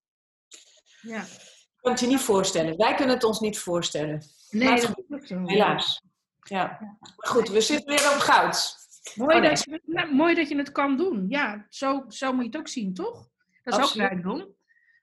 ja. 1.02 1.22
Ik 1.24 1.90
kan 1.90 1.92
het 1.92 2.02
je 2.02 2.08
niet 2.08 2.20
voorstellen. 2.20 2.78
Wij 2.78 2.96
kunnen 2.96 3.16
het 3.16 3.24
ons 3.24 3.40
niet 3.40 3.60
voorstellen. 3.60 4.24
Nee, 4.50 4.82
dat 4.82 5.04
is 5.08 5.28
zo. 5.28 5.46
Helaas. 5.46 6.02
Ja. 6.44 6.78
Maar 7.00 7.30
goed, 7.32 7.50
we 7.50 7.62
zitten 7.62 7.96
weer 7.96 8.14
op 8.14 8.20
goud. 8.20 8.82
Mooi, 9.16 9.36
oh, 9.36 9.42
nee. 9.42 9.50
dat 9.50 9.64
je, 9.64 9.82
nou, 9.86 10.14
mooi 10.14 10.36
dat 10.36 10.50
je 10.50 10.58
het 10.58 10.72
kan 10.72 10.98
doen. 10.98 11.26
Ja, 11.30 11.66
zo, 11.70 12.06
zo 12.08 12.34
moet 12.34 12.44
je 12.44 12.50
het 12.50 12.60
ook 12.60 12.68
zien, 12.68 12.94
toch? 12.94 13.30
Dat 13.64 13.74
is 13.74 13.80
Absoluut. 13.80 14.06
ook 14.06 14.12
rijkdom. 14.12 14.56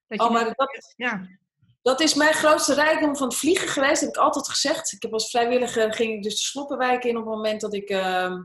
Dat 0.06 0.20
oh, 0.20 0.30
maar 0.30 0.44
dat, 0.44 0.94
ja. 0.96 1.28
dat 1.82 2.00
is 2.00 2.14
mijn 2.14 2.34
grootste 2.34 2.74
rijkdom 2.74 3.16
van 3.16 3.28
het 3.28 3.36
vliegen 3.36 3.68
geweest, 3.68 4.00
heb 4.00 4.10
ik 4.10 4.16
altijd 4.16 4.48
gezegd. 4.48 4.92
Ik 4.92 5.02
heb 5.02 5.12
als 5.12 5.30
vrijwilliger 5.30 5.92
ging 5.92 6.12
ik 6.12 6.22
dus 6.22 6.34
de 6.34 6.40
Sloppenwijk 6.40 7.04
in 7.04 7.16
op 7.16 7.24
het 7.24 7.34
moment 7.34 7.60
dat 7.60 7.74
ik 7.74 7.90
uh, 7.90 8.36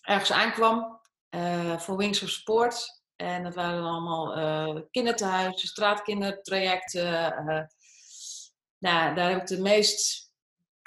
ergens 0.00 0.32
aankwam 0.32 1.00
uh, 1.30 1.78
voor 1.78 1.96
Wings 1.96 2.22
of 2.22 2.28
Sport. 2.28 3.02
En 3.16 3.42
dat 3.42 3.54
waren 3.54 3.82
dan 3.82 3.90
allemaal 3.90 4.38
uh, 4.38 4.82
kinderthuizen, 4.90 5.68
straatkindertrajecten. 5.68 7.32
Uh, 7.32 7.64
nou, 8.78 9.14
daar 9.14 9.30
heb 9.30 9.40
ik 9.40 9.46
de 9.46 9.60
meest 9.60 10.27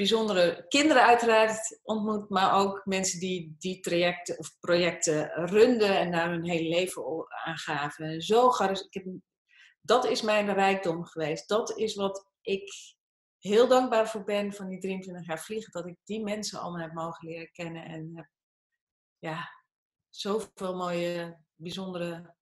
bijzondere 0.02 0.66
kinderen 0.68 1.04
uiteraard 1.04 1.80
ontmoet, 1.84 2.30
maar 2.30 2.54
ook 2.54 2.82
mensen 2.86 3.20
die 3.20 3.56
die 3.60 3.80
trajecten 3.80 4.38
of 4.40 4.60
projecten 4.60 5.30
runden 5.46 5.98
en 5.98 6.12
daar 6.12 6.30
hun 6.30 6.46
hele 6.46 6.70
leven 6.70 7.04
aan 7.46 7.58
gaven. 7.58 8.22
Zo. 8.22 8.48
Ik 8.48 8.94
heb 8.94 9.06
dat 9.82 10.06
is 10.06 10.22
mijn 10.22 10.54
rijkdom 10.54 11.06
geweest. 11.06 11.48
Dat 11.48 11.78
is 11.78 11.96
wat 11.96 12.32
ik 12.42 12.72
heel 13.40 13.68
dankbaar 13.68 14.10
voor 14.10 14.24
ben 14.24 14.54
van 14.54 14.70
die 14.70 14.80
23 14.80 15.28
jaar 15.28 15.40
vliegen. 15.40 15.72
Dat 15.72 15.88
ik 15.88 15.98
die 16.04 16.24
mensen 16.24 16.60
allemaal 16.60 16.82
heb 16.82 16.94
mogen 16.94 17.28
leren 17.28 17.52
kennen. 17.52 17.86
En 17.86 18.12
heb 18.16 18.30
ja, 19.20 19.50
zoveel 20.10 20.76
mooie, 20.76 21.38
bijzondere 21.56 22.36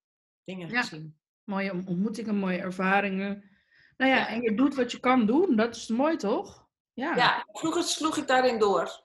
dingen 0.43 0.69
ja, 0.69 0.81
gezien. 0.81 1.19
Mooie 1.43 1.71
ontmoetingen, 1.71 2.35
mooie 2.35 2.59
ervaringen. 2.59 3.49
Nou 3.97 4.11
ja, 4.11 4.27
en 4.27 4.41
je 4.41 4.55
doet 4.55 4.75
wat 4.75 4.91
je 4.91 4.99
kan 4.99 5.25
doen. 5.25 5.55
Dat 5.55 5.75
is 5.75 5.87
mooi, 5.87 6.15
toch? 6.15 6.68
Ja, 6.93 7.15
ja 7.15 7.45
vroeger 7.51 7.83
sloeg 7.83 8.17
ik 8.17 8.27
daarin 8.27 8.59
door. 8.59 9.03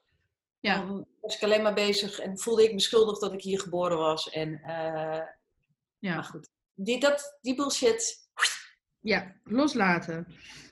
Ja. 0.61 0.77
Dan 0.77 1.07
was 1.21 1.37
ik 1.37 1.43
alleen 1.43 1.63
maar 1.63 1.75
bezig 1.75 2.19
en 2.19 2.39
voelde 2.39 2.65
ik 2.65 2.73
me 2.73 2.81
schuldig 2.81 3.19
dat 3.19 3.33
ik 3.33 3.43
hier 3.43 3.61
geboren 3.61 3.99
was. 3.99 4.31
En, 4.31 4.49
uh, 4.67 5.21
ja. 5.99 6.15
Maar 6.15 6.25
goed, 6.25 6.49
die, 6.75 7.01
dat, 7.01 7.39
die 7.41 7.55
bullshit 7.55 8.29
ja, 9.01 9.35
loslaten. 9.45 10.27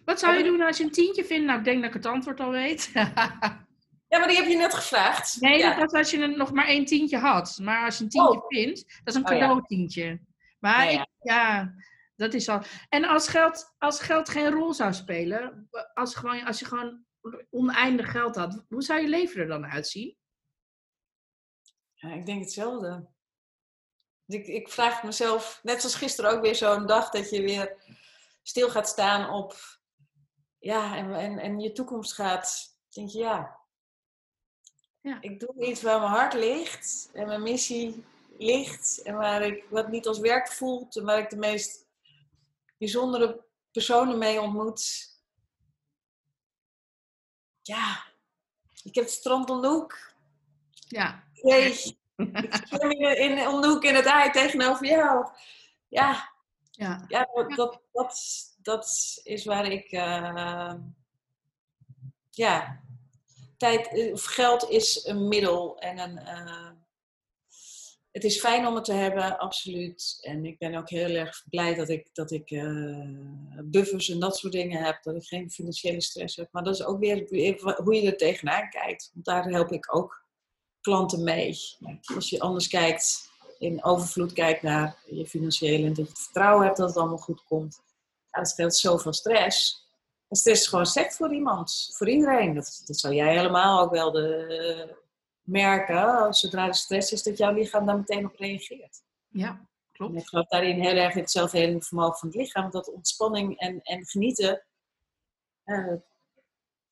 Wat 0.05 0.19
zou 0.19 0.37
je 0.37 0.45
doen 0.45 0.61
als 0.61 0.77
je 0.77 0.85
een 0.85 0.91
tientje 0.91 1.25
vindt? 1.25 1.47
Nou, 1.47 1.59
ik 1.59 1.65
denk 1.65 1.77
dat 1.77 1.89
ik 1.89 1.95
het 1.97 2.07
antwoord 2.07 2.41
al 2.41 2.51
weet. 2.51 2.91
ja, 4.13 4.19
maar 4.19 4.29
die 4.29 4.37
heb 4.37 4.47
je 4.47 4.57
net 4.57 4.75
gevraagd. 4.75 5.41
Nee, 5.41 5.63
dat 5.63 5.77
was 5.77 5.93
als 5.93 6.11
je 6.11 6.27
nog 6.27 6.53
maar 6.53 6.67
één 6.67 6.85
tientje 6.85 7.19
had. 7.19 7.59
Maar 7.63 7.85
als 7.85 7.99
je 7.99 8.05
een 8.05 8.11
tientje 8.11 8.43
oh. 8.43 8.47
vindt, 8.49 9.01
dat 9.05 9.15
is 9.15 9.21
een 9.21 9.25
cadeautientje. 9.25 10.05
Oh, 10.05 10.11
ja. 10.11 10.19
Maar 10.59 10.93
ja. 10.93 11.07
ja. 11.23 11.75
Dat 12.17 12.35
is 12.35 12.49
al. 12.49 12.63
En 12.89 13.05
als 13.05 13.29
geld, 13.29 13.75
als 13.79 14.01
geld 14.01 14.29
geen 14.29 14.51
rol 14.51 14.75
zou 14.75 14.93
spelen, 14.93 15.69
als, 15.95 16.15
gewoon, 16.15 16.45
als 16.45 16.59
je 16.59 16.65
gewoon 16.65 17.05
oneindig 17.51 18.11
geld 18.11 18.37
had, 18.37 18.65
hoe 18.69 18.83
zou 18.83 19.01
je 19.01 19.09
leven 19.09 19.41
er 19.41 19.47
dan 19.47 19.67
uitzien? 19.67 20.17
Ja, 21.95 22.13
ik 22.13 22.27
denk 22.27 22.41
hetzelfde. 22.41 23.11
Ik, 24.27 24.47
ik 24.47 24.69
vraag 24.69 25.03
mezelf, 25.03 25.61
net 25.63 25.81
zoals 25.81 25.95
gisteren 25.95 26.31
ook 26.31 26.43
weer 26.43 26.55
zo'n 26.55 26.87
dag 26.87 27.11
dat 27.11 27.31
je 27.31 27.43
weer 27.43 27.77
stil 28.43 28.71
gaat 28.71 28.89
staan 28.89 29.31
op, 29.31 29.57
ja, 30.59 30.97
en, 30.97 31.15
en, 31.15 31.39
en 31.39 31.61
je 31.61 31.73
toekomst 31.73 32.15
gaat, 32.15 32.77
denk 32.89 33.09
je, 33.09 33.19
ja, 33.19 33.63
ja, 35.03 35.19
ik 35.21 35.41
doe 35.41 35.67
iets 35.67 35.83
waar 35.83 35.99
mijn 35.99 36.13
hart 36.13 36.35
ligt 36.35 37.11
en 37.13 37.27
mijn 37.27 37.43
missie 37.43 38.05
ligt 38.39 39.03
en 39.03 39.17
waar 39.17 39.43
ik 39.43 39.65
wat 39.71 39.89
niet 39.89 40.07
als 40.07 40.19
werk 40.19 40.49
voelt 40.49 40.97
en 40.97 41.05
waar 41.05 41.19
ik 41.19 41.31
de 41.31 41.37
meest 41.37 41.87
bijzondere 42.83 43.45
personen 43.71 44.19
mee 44.19 44.41
ontmoet. 44.41 45.11
Ja, 47.63 48.05
ik 48.83 48.95
heb 48.95 49.05
het 49.05 49.13
strand 49.13 49.51
Onhoek. 49.51 50.15
Ja. 50.73 51.25
Ik 51.33 52.67
zwem 52.69 52.91
in, 52.91 53.39
in 53.39 53.49
Onhoek 53.49 53.83
in 53.83 53.95
het 53.95 54.07
ei 54.07 54.31
tegenover 54.31 54.87
jou. 54.87 55.27
Ja, 55.89 56.33
ja, 56.71 57.05
ja 57.09 57.29
dat, 57.55 57.81
dat, 57.93 58.17
dat 58.63 59.21
is 59.23 59.45
waar 59.45 59.67
ik. 59.67 59.93
Uh, 59.93 60.75
ja, 62.31 62.83
tijd 63.57 63.89
eh, 63.89 64.13
of 64.13 64.25
geld 64.25 64.69
is 64.69 65.05
een 65.05 65.29
middel 65.29 65.79
en 65.79 65.99
een. 65.99 66.19
Uh, 66.19 66.71
het 68.13 68.25
is 68.25 68.41
fijn 68.41 68.67
om 68.67 68.75
het 68.75 68.85
te 68.85 68.93
hebben, 68.93 69.39
absoluut. 69.39 70.19
En 70.21 70.45
ik 70.45 70.59
ben 70.59 70.75
ook 70.75 70.91
heel 70.91 71.15
erg 71.15 71.45
blij 71.51 71.75
dat 71.75 71.89
ik, 71.89 72.09
dat 72.13 72.31
ik 72.31 72.49
buffers 73.65 74.09
en 74.09 74.21
dat 74.21 74.37
soort 74.37 74.53
dingen 74.53 74.85
heb. 74.85 75.03
Dat 75.03 75.15
ik 75.15 75.25
geen 75.25 75.51
financiële 75.51 76.01
stress 76.01 76.37
heb. 76.37 76.49
Maar 76.53 76.63
dat 76.63 76.75
is 76.75 76.85
ook 76.85 76.99
weer 76.99 77.27
hoe 77.85 77.95
je 77.95 78.11
er 78.11 78.17
tegenaan 78.17 78.69
kijkt. 78.71 79.11
Want 79.13 79.25
daar 79.25 79.45
help 79.45 79.73
ik 79.73 79.95
ook 79.95 80.25
klanten 80.81 81.25
mee. 81.25 81.59
Als 82.15 82.31
je 82.31 82.41
anders 82.41 82.69
kijkt 82.69 83.31
in 83.59 83.85
overvloed 83.85 84.33
kijkt 84.33 84.63
naar 84.63 85.03
je 85.07 85.27
financiële 85.27 85.87
en 85.87 85.95
dat 85.95 86.09
je 86.09 86.23
vertrouwen 86.23 86.65
hebt 86.65 86.77
dat 86.77 86.89
het 86.89 86.97
allemaal 86.97 87.17
goed 87.17 87.45
komt. 87.45 87.83
Ja, 88.31 88.39
dat 88.39 88.49
scheelt 88.49 88.75
zoveel 88.75 89.13
stress. 89.13 89.87
En 90.29 90.37
stress 90.37 90.61
is 90.61 90.69
gewoon 90.69 90.87
sect 90.87 91.17
voor 91.17 91.35
iemand, 91.35 91.91
voor 91.97 92.09
iedereen. 92.09 92.55
Dat, 92.55 92.83
dat 92.87 92.99
zou 92.99 93.15
jij 93.15 93.37
helemaal 93.37 93.81
ook 93.81 93.91
wel 93.91 94.13
de, 94.13 94.97
merken, 95.43 96.35
zodra 96.35 96.67
er 96.67 96.75
stress 96.75 97.13
is, 97.13 97.23
dat 97.23 97.39
jouw 97.39 97.53
lichaam 97.53 97.87
daar 97.87 97.97
meteen 97.97 98.27
op 98.27 98.37
reageert. 98.37 99.03
Ja, 99.29 99.67
klopt. 99.93 100.13
En 100.13 100.21
ik 100.21 100.27
geloof 100.27 100.47
daarin 100.47 100.81
heel 100.81 100.97
erg 100.97 101.15
in 101.15 101.75
het 101.75 101.87
vermogen 101.87 102.19
van 102.19 102.29
het 102.29 102.37
lichaam, 102.37 102.71
dat 102.71 102.93
ontspanning 102.93 103.59
en, 103.59 103.81
en 103.83 104.07
genieten. 104.07 104.65
Uh, 105.65 105.95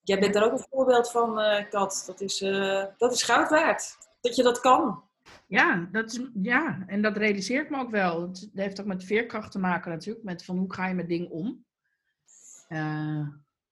jij 0.01 0.19
bent 0.19 0.35
daar 0.35 0.45
ook 0.45 0.53
een 0.53 0.67
voorbeeld 0.71 1.11
van, 1.11 1.39
uh, 1.39 1.69
Kat. 1.69 2.03
Dat 2.07 2.21
is, 2.21 2.41
uh, 2.41 2.85
dat 2.97 3.13
is 3.13 3.23
goud 3.23 3.51
waard. 3.51 3.97
Dat 4.21 4.37
je 4.37 4.43
dat 4.43 4.61
kan. 4.61 5.03
Ja, 5.47 5.89
dat 5.93 6.13
is, 6.13 6.21
ja, 6.43 6.85
en 6.87 7.03
dat 7.03 7.17
realiseert 7.17 7.71
me 7.71 7.79
ook 7.79 7.91
wel. 7.91 8.21
Het 8.21 8.51
heeft 8.55 8.81
ook 8.81 8.87
met 8.87 9.05
veerkracht 9.05 9.53
te 9.53 9.59
maken 9.59 9.91
natuurlijk, 9.91 10.25
met 10.25 10.45
van 10.45 10.59
hoe 10.59 10.73
ga 10.73 10.89
je 10.89 10.95
met 10.95 11.09
dingen 11.09 11.31
om. 11.31 11.65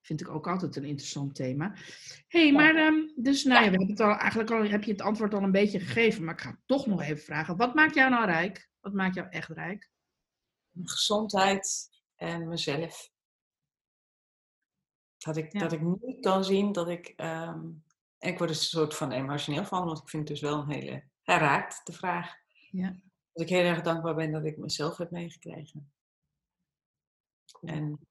Vind 0.08 0.20
ik 0.20 0.28
ook 0.28 0.48
altijd 0.48 0.76
een 0.76 0.84
interessant 0.84 1.34
thema. 1.34 1.74
hey, 2.28 2.52
maar 2.52 2.74
ehm, 2.74 2.94
dus 3.16 3.44
nou 3.44 3.64
ja, 3.64 3.70
we 3.70 3.76
hebben 3.76 3.88
het 3.88 4.00
al, 4.00 4.16
eigenlijk 4.16 4.50
al, 4.50 4.64
heb 4.64 4.84
je 4.84 4.92
het 4.92 5.00
antwoord 5.00 5.34
al 5.34 5.42
een 5.42 5.50
beetje 5.50 5.80
gegeven, 5.80 6.24
maar 6.24 6.34
ik 6.34 6.40
ga 6.40 6.60
toch 6.66 6.86
nog 6.86 7.02
even 7.02 7.24
vragen. 7.24 7.56
Wat 7.56 7.74
maakt 7.74 7.94
jou 7.94 8.10
nou 8.10 8.24
rijk? 8.24 8.70
Wat 8.80 8.92
maakt 8.92 9.14
jou 9.14 9.28
echt 9.28 9.48
rijk? 9.48 9.90
Gezondheid 10.82 11.88
en 12.14 12.48
mezelf. 12.48 13.10
Dat 15.18 15.36
ik, 15.36 15.58
dat 15.58 15.72
ik 15.72 15.80
nu 15.80 16.20
kan 16.20 16.44
zien 16.44 16.72
dat 16.72 16.88
ik. 16.88 17.12
Ehm, 17.16 17.68
ik 18.18 18.38
word 18.38 18.50
er 18.50 18.56
een 18.56 18.62
soort 18.62 18.94
van 18.94 19.12
emotioneel 19.12 19.64
van, 19.64 19.84
want 19.84 19.98
ik 19.98 20.08
vind 20.08 20.28
het 20.28 20.40
dus 20.40 20.50
wel 20.50 20.58
een 20.58 20.70
hele. 20.70 21.04
Hij 21.22 21.38
raakt 21.38 21.86
de 21.86 21.92
vraag. 21.92 22.34
Ja. 22.70 23.00
Dat 23.32 23.42
ik 23.42 23.48
heel 23.48 23.64
erg 23.64 23.82
dankbaar 23.82 24.14
ben 24.14 24.32
dat 24.32 24.44
ik 24.44 24.56
mezelf 24.56 24.96
heb 24.96 25.10
meegekregen. 25.10 25.92
En 27.60 28.07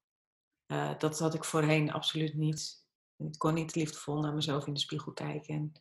uh, 0.68 0.90
dat 0.98 1.18
had 1.18 1.34
ik 1.34 1.44
voorheen 1.44 1.92
absoluut 1.92 2.34
niet. 2.34 2.86
Ik 3.16 3.38
kon 3.38 3.54
niet 3.54 3.74
liefdevol 3.74 4.20
naar 4.20 4.34
mezelf 4.34 4.66
in 4.66 4.74
de 4.74 4.80
spiegel 4.80 5.12
kijken. 5.12 5.54
En 5.54 5.72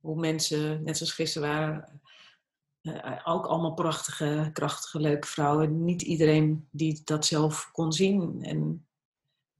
hoe 0.00 0.16
mensen, 0.16 0.82
net 0.82 0.96
zoals 0.96 1.12
gisteren 1.12 1.48
waren, 1.48 2.00
uh, 2.82 3.20
ook 3.24 3.46
allemaal 3.46 3.74
prachtige, 3.74 4.50
krachtige, 4.52 5.00
leuke 5.00 5.26
vrouwen. 5.26 5.84
Niet 5.84 6.02
iedereen 6.02 6.68
die 6.70 7.00
dat 7.04 7.26
zelf 7.26 7.70
kon 7.72 7.92
zien. 7.92 8.38
En 8.42 8.86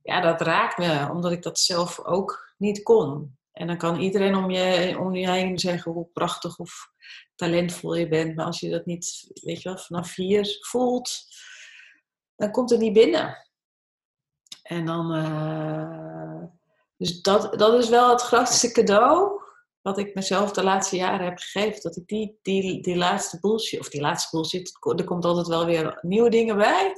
ja, 0.02 0.20
dat 0.20 0.40
raakt 0.40 0.78
me, 0.78 1.08
omdat 1.10 1.32
ik 1.32 1.42
dat 1.42 1.58
zelf 1.58 2.04
ook 2.04 2.54
niet 2.56 2.82
kon. 2.82 3.38
En 3.52 3.66
dan 3.66 3.76
kan 3.76 4.00
iedereen 4.00 4.34
om 4.34 4.50
je, 4.50 4.96
om 4.98 5.14
je 5.14 5.30
heen 5.30 5.58
zeggen 5.58 5.92
hoe 5.92 6.08
prachtig 6.12 6.58
of 6.58 6.92
talentvol 7.34 7.94
je 7.94 8.08
bent. 8.08 8.36
Maar 8.36 8.46
als 8.46 8.60
je 8.60 8.70
dat 8.70 8.86
niet, 8.86 9.30
weet 9.42 9.62
je 9.62 9.68
wel, 9.68 9.78
vanaf 9.78 10.14
hier 10.14 10.58
voelt, 10.60 11.10
dan 12.36 12.50
komt 12.50 12.70
het 12.70 12.80
niet 12.80 12.92
binnen. 12.92 13.49
En 14.70 14.87
dan, 14.87 15.16
uh, 15.16 16.42
dus 16.96 17.22
dat, 17.22 17.59
dat 17.59 17.74
is 17.83 17.88
wel 17.88 18.11
het 18.11 18.20
grootste 18.20 18.72
cadeau 18.72 19.42
wat 19.80 19.98
ik 19.98 20.14
mezelf 20.14 20.52
de 20.52 20.62
laatste 20.62 20.96
jaren 20.96 21.24
heb 21.24 21.38
gegeven. 21.38 21.83
Dat 21.83 21.96
ik 21.96 22.06
die, 22.06 22.38
die, 22.42 22.83
die 22.83 22.96
laatste 22.96 23.40
bullshit, 23.40 23.80
of 23.80 23.88
die 23.88 24.00
laatste 24.00 24.37
bullshit, 24.37 24.78
er 24.96 25.04
komt 25.04 25.24
altijd 25.24 25.46
wel 25.46 25.66
weer 25.66 25.98
nieuwe 26.00 26.30
dingen 26.30 26.56
bij. 26.56 26.92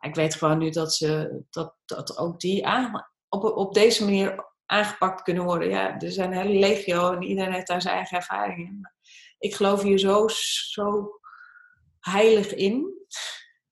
Ik 0.00 0.14
weet 0.14 0.34
gewoon 0.34 0.58
nu 0.58 0.70
dat, 0.70 0.94
ze, 0.94 1.42
dat, 1.50 1.74
dat 1.84 2.18
ook 2.18 2.40
die 2.40 2.66
aan, 2.66 3.06
op, 3.28 3.44
op 3.44 3.74
deze 3.74 4.04
manier 4.04 4.52
aangepakt 4.66 5.22
kunnen 5.22 5.44
worden. 5.44 5.68
Ja, 5.68 5.98
er 5.98 6.12
zijn 6.12 6.32
hele 6.32 6.58
legio 6.58 7.12
en 7.12 7.22
iedereen 7.22 7.52
heeft 7.52 7.66
daar 7.66 7.82
zijn 7.82 7.94
eigen 7.94 8.16
ervaringen. 8.16 8.94
Ik 9.38 9.54
geloof 9.54 9.82
hier 9.82 9.98
zo, 9.98 10.28
zo 10.28 11.10
heilig 12.00 12.54
in, 12.54 12.94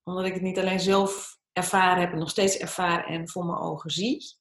omdat 0.02 0.24
ik 0.24 0.34
het 0.34 0.42
niet 0.42 0.58
alleen 0.58 0.80
zelf 0.80 1.37
ervaren 1.58 2.00
heb 2.00 2.12
en 2.12 2.18
nog 2.18 2.30
steeds 2.30 2.56
ervaar 2.56 3.06
en 3.06 3.28
voor 3.28 3.44
mijn 3.44 3.58
ogen 3.58 3.90
zie. 3.90 4.36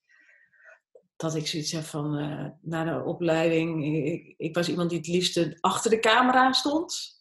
Dat 1.16 1.36
ik 1.36 1.48
zoiets 1.48 1.72
heb 1.72 1.84
van, 1.84 2.20
uh, 2.20 2.50
na 2.62 2.84
de 2.84 3.04
opleiding, 3.04 3.86
ik, 4.06 4.34
ik, 4.38 4.56
was 4.56 4.70
iemand 4.70 4.90
die 4.90 4.98
het 4.98 5.08
liefste 5.08 5.58
achter 5.60 5.92
de 5.92 6.00
camera 6.00 6.52
stond. 6.52 7.16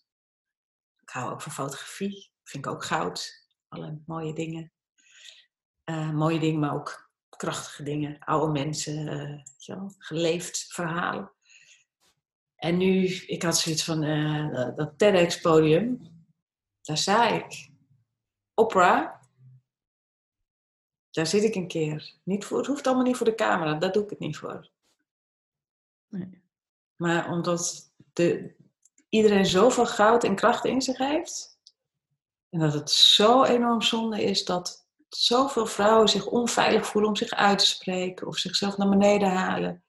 Ik 1.02 1.08
hou 1.08 1.32
ook 1.32 1.42
van 1.42 1.52
fotografie, 1.52 2.32
vind 2.44 2.66
ik 2.66 2.72
ook 2.72 2.84
goud. 2.84 3.46
Alle 3.68 4.02
mooie 4.06 4.32
dingen. 4.32 4.72
Uh, 5.84 6.10
mooie 6.10 6.38
dingen, 6.38 6.60
maar 6.60 6.74
ook 6.74 7.10
krachtige 7.36 7.82
dingen. 7.82 8.18
Oude 8.18 8.52
mensen, 8.52 9.42
geleefd 9.98 10.66
verhalen. 10.68 11.32
En 12.56 12.76
nu, 12.76 13.04
ik 13.06 13.42
had 13.42 13.58
zoiets 13.58 13.84
van, 13.84 14.00
dat 14.76 14.98
TEDx-podium, 14.98 16.00
daar 16.82 16.96
sta 16.96 17.28
ik. 17.28 17.70
Opera, 18.54 19.20
daar 21.16 21.26
zit 21.26 21.42
ik 21.42 21.54
een 21.54 21.68
keer. 21.68 22.14
Niet 22.22 22.44
voor, 22.44 22.58
het 22.58 22.66
hoeft 22.66 22.86
allemaal 22.86 23.04
niet 23.04 23.16
voor 23.16 23.26
de 23.26 23.34
camera, 23.34 23.74
daar 23.74 23.92
doe 23.92 24.02
ik 24.02 24.10
het 24.10 24.18
niet 24.18 24.36
voor. 24.36 24.70
Nee. 26.08 26.42
Maar 26.96 27.30
omdat 27.30 27.92
de, 28.12 28.54
iedereen 29.08 29.46
zoveel 29.46 29.86
goud 29.86 30.24
en 30.24 30.34
kracht 30.34 30.64
in 30.64 30.82
zich 30.82 30.98
heeft. 30.98 31.58
En 32.50 32.60
dat 32.60 32.72
het 32.72 32.90
zo 32.90 33.44
enorm 33.44 33.82
zonde 33.82 34.24
is 34.24 34.44
dat 34.44 34.86
zoveel 35.08 35.66
vrouwen 35.66 36.08
zich 36.08 36.26
onveilig 36.26 36.86
voelen 36.86 37.10
om 37.10 37.16
zich 37.16 37.30
uit 37.30 37.58
te 37.58 37.66
spreken 37.66 38.26
of 38.26 38.38
zichzelf 38.38 38.76
naar 38.76 38.88
beneden 38.88 39.30
halen. 39.30 39.84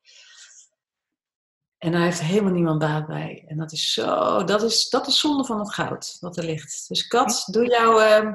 En 1.77 1.91
daar 1.91 2.01
heeft 2.01 2.21
helemaal 2.21 2.51
niemand 2.51 2.79
baat 2.79 3.07
bij. 3.07 3.45
En 3.47 3.57
dat 3.57 3.71
is 3.71 3.93
zo, 3.93 4.43
dat 4.43 4.63
is, 4.63 4.89
dat 4.89 5.07
is 5.07 5.19
zonde 5.19 5.45
van 5.45 5.59
het 5.59 5.73
goud 5.73 6.17
wat 6.19 6.37
er 6.37 6.43
ligt. 6.43 6.87
Dus 6.87 7.07
Kat, 7.07 7.47
doe 7.51 7.65
jouw. 7.65 7.99
Uh, 7.99 8.33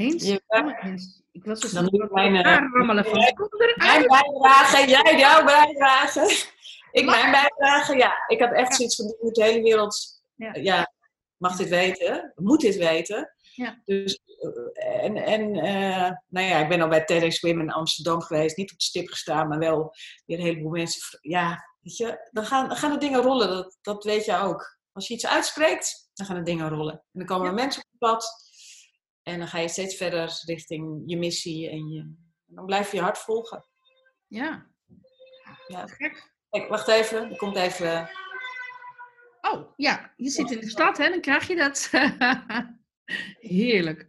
eens? 0.00 0.26
Je, 0.26 0.42
ik 1.32 1.44
was 1.44 1.60
dus 1.60 1.72
dan 1.72 1.86
ik 1.86 2.10
mijn, 2.10 2.34
uh, 2.34 2.42
rammelen 2.72 3.04
van. 3.04 3.18
Mijn 3.76 4.06
bijdrage, 4.06 4.88
jij 4.88 5.18
jouw 5.18 5.44
bijdrage. 5.44 6.48
Ik 6.92 7.04
mijn 7.04 7.30
bijdrage, 7.30 7.96
ja. 7.96 8.24
Ik 8.26 8.40
had 8.40 8.52
echt 8.52 8.74
zoiets 8.74 8.96
van, 8.96 9.06
de 9.06 9.42
hele 9.42 9.62
wereld, 9.62 10.22
ja. 10.34 10.54
ja, 10.54 10.92
mag 11.36 11.56
dit 11.56 11.68
weten, 11.68 12.32
moet 12.34 12.60
dit 12.60 12.76
weten. 12.76 13.34
Ja. 13.54 13.82
Dus, 13.84 14.20
uh, 14.38 15.04
en, 15.04 15.16
en 15.16 15.54
uh, 15.54 16.10
nou 16.28 16.46
ja, 16.46 16.58
ik 16.58 16.68
ben 16.68 16.80
al 16.80 16.88
bij 16.88 17.04
TEDx 17.04 17.40
Women 17.40 17.60
in 17.60 17.72
Amsterdam 17.72 18.22
geweest, 18.22 18.56
niet 18.56 18.72
op 18.72 18.78
de 18.78 18.84
stip 18.84 19.08
gestaan, 19.08 19.48
maar 19.48 19.58
wel 19.58 19.94
weer 20.26 20.38
een 20.38 20.44
heleboel 20.44 20.70
mensen, 20.70 21.18
ja, 21.20 21.64
weet 21.80 21.96
je, 21.96 22.28
dan 22.30 22.44
gaan, 22.44 22.68
dan 22.68 22.76
gaan 22.76 22.92
de 22.92 22.98
dingen 22.98 23.22
rollen, 23.22 23.48
dat, 23.48 23.78
dat 23.80 24.04
weet 24.04 24.24
je 24.24 24.36
ook. 24.36 24.78
Als 24.92 25.08
je 25.08 25.14
iets 25.14 25.26
uitspreekt, 25.26 26.10
dan 26.14 26.26
gaan 26.26 26.36
de 26.36 26.42
dingen 26.42 26.68
rollen. 26.68 26.94
En 26.94 27.08
dan 27.12 27.26
komen 27.26 27.46
er 27.46 27.54
mensen 27.54 27.82
op 27.82 27.88
het 27.90 28.10
pad 28.10 28.49
en 29.22 29.38
dan 29.38 29.48
ga 29.48 29.58
je 29.58 29.68
steeds 29.68 29.96
verder 29.96 30.42
richting 30.44 31.02
je 31.06 31.16
missie 31.16 31.70
en, 31.70 31.88
je, 31.88 32.00
en 32.00 32.54
dan 32.54 32.66
blijf 32.66 32.90
je 32.90 32.96
je 32.96 33.02
hart 33.02 33.18
volgen. 33.18 33.64
Ja. 34.26 34.66
Ja. 35.66 35.86
Gek. 35.86 36.30
Kijk, 36.50 36.68
wacht 36.68 36.88
even. 36.88 37.30
Er 37.30 37.36
komt 37.36 37.56
even... 37.56 38.10
Oh, 39.40 39.72
ja. 39.76 40.12
Je 40.16 40.30
zit 40.30 40.50
in 40.50 40.60
de 40.60 40.68
stad, 40.68 40.98
hè? 40.98 41.08
Dan 41.08 41.20
krijg 41.20 41.48
je 41.48 41.56
dat. 41.56 41.90
Heerlijk. 43.58 44.06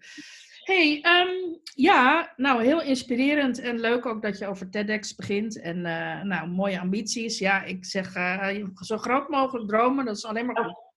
hey, 0.64 1.06
um, 1.06 1.60
ja, 1.76 2.34
nou 2.36 2.64
heel 2.64 2.82
inspirerend 2.82 3.60
en 3.60 3.80
leuk 3.80 4.06
ook 4.06 4.22
dat 4.22 4.38
je 4.38 4.48
over 4.48 4.70
TEDx 4.70 5.16
begint. 5.16 5.62
En 5.62 5.78
uh, 5.78 6.22
nou, 6.22 6.48
mooie 6.48 6.80
ambities. 6.80 7.40
Ja, 7.40 7.64
ik 7.64 7.86
zeg 7.86 8.16
uh, 8.16 8.66
zo 8.74 8.98
groot 8.98 9.30
mogelijk 9.30 9.68
dromen, 9.68 10.06
dat 10.06 10.18
is 10.18 10.26
alleen 10.26 10.46
maar 10.46 10.64
goed. 10.64 10.91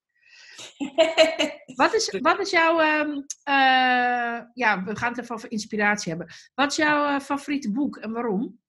Wat, 1.75 1.93
is, 1.93 2.17
wat 2.19 2.39
is 2.39 2.49
jouw, 2.49 2.81
uh, 2.81 3.15
uh, 3.47 4.41
ja, 4.53 4.83
we 4.83 4.95
gaan 4.95 5.09
het 5.09 5.21
even 5.21 5.35
over 5.35 5.51
inspiratie 5.51 6.09
hebben. 6.09 6.35
Wat 6.53 6.71
is 6.71 6.77
jouw 6.77 7.15
uh, 7.15 7.19
favoriete 7.19 7.71
boek 7.71 7.97
en 7.97 8.11
waarom? 8.11 8.61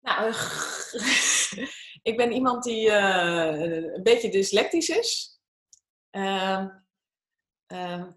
Nou, 0.00 0.34
ik 2.10 2.16
ben 2.16 2.32
iemand 2.32 2.64
die 2.64 2.90
een 2.90 4.02
beetje 4.02 4.30
dyslectisch 4.30 4.88
is. 4.88 5.40
Ehm, 6.10 6.68
ehm, 7.66 8.10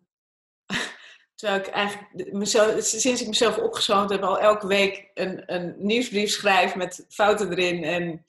terwijl 1.35 1.59
ik 1.59 1.67
eigenlijk 1.67 2.33
mezelf, 2.33 2.83
sinds 2.83 3.21
ik 3.21 3.27
mezelf 3.27 3.57
opgezoond 3.57 4.09
heb, 4.09 4.21
al 4.21 4.39
elke 4.39 4.67
week 4.67 5.11
een, 5.13 5.53
een 5.53 5.75
nieuwsbrief 5.77 6.29
schrijf 6.29 6.75
met 6.75 7.05
fouten 7.09 7.51
erin. 7.51 7.83
En 7.83 8.25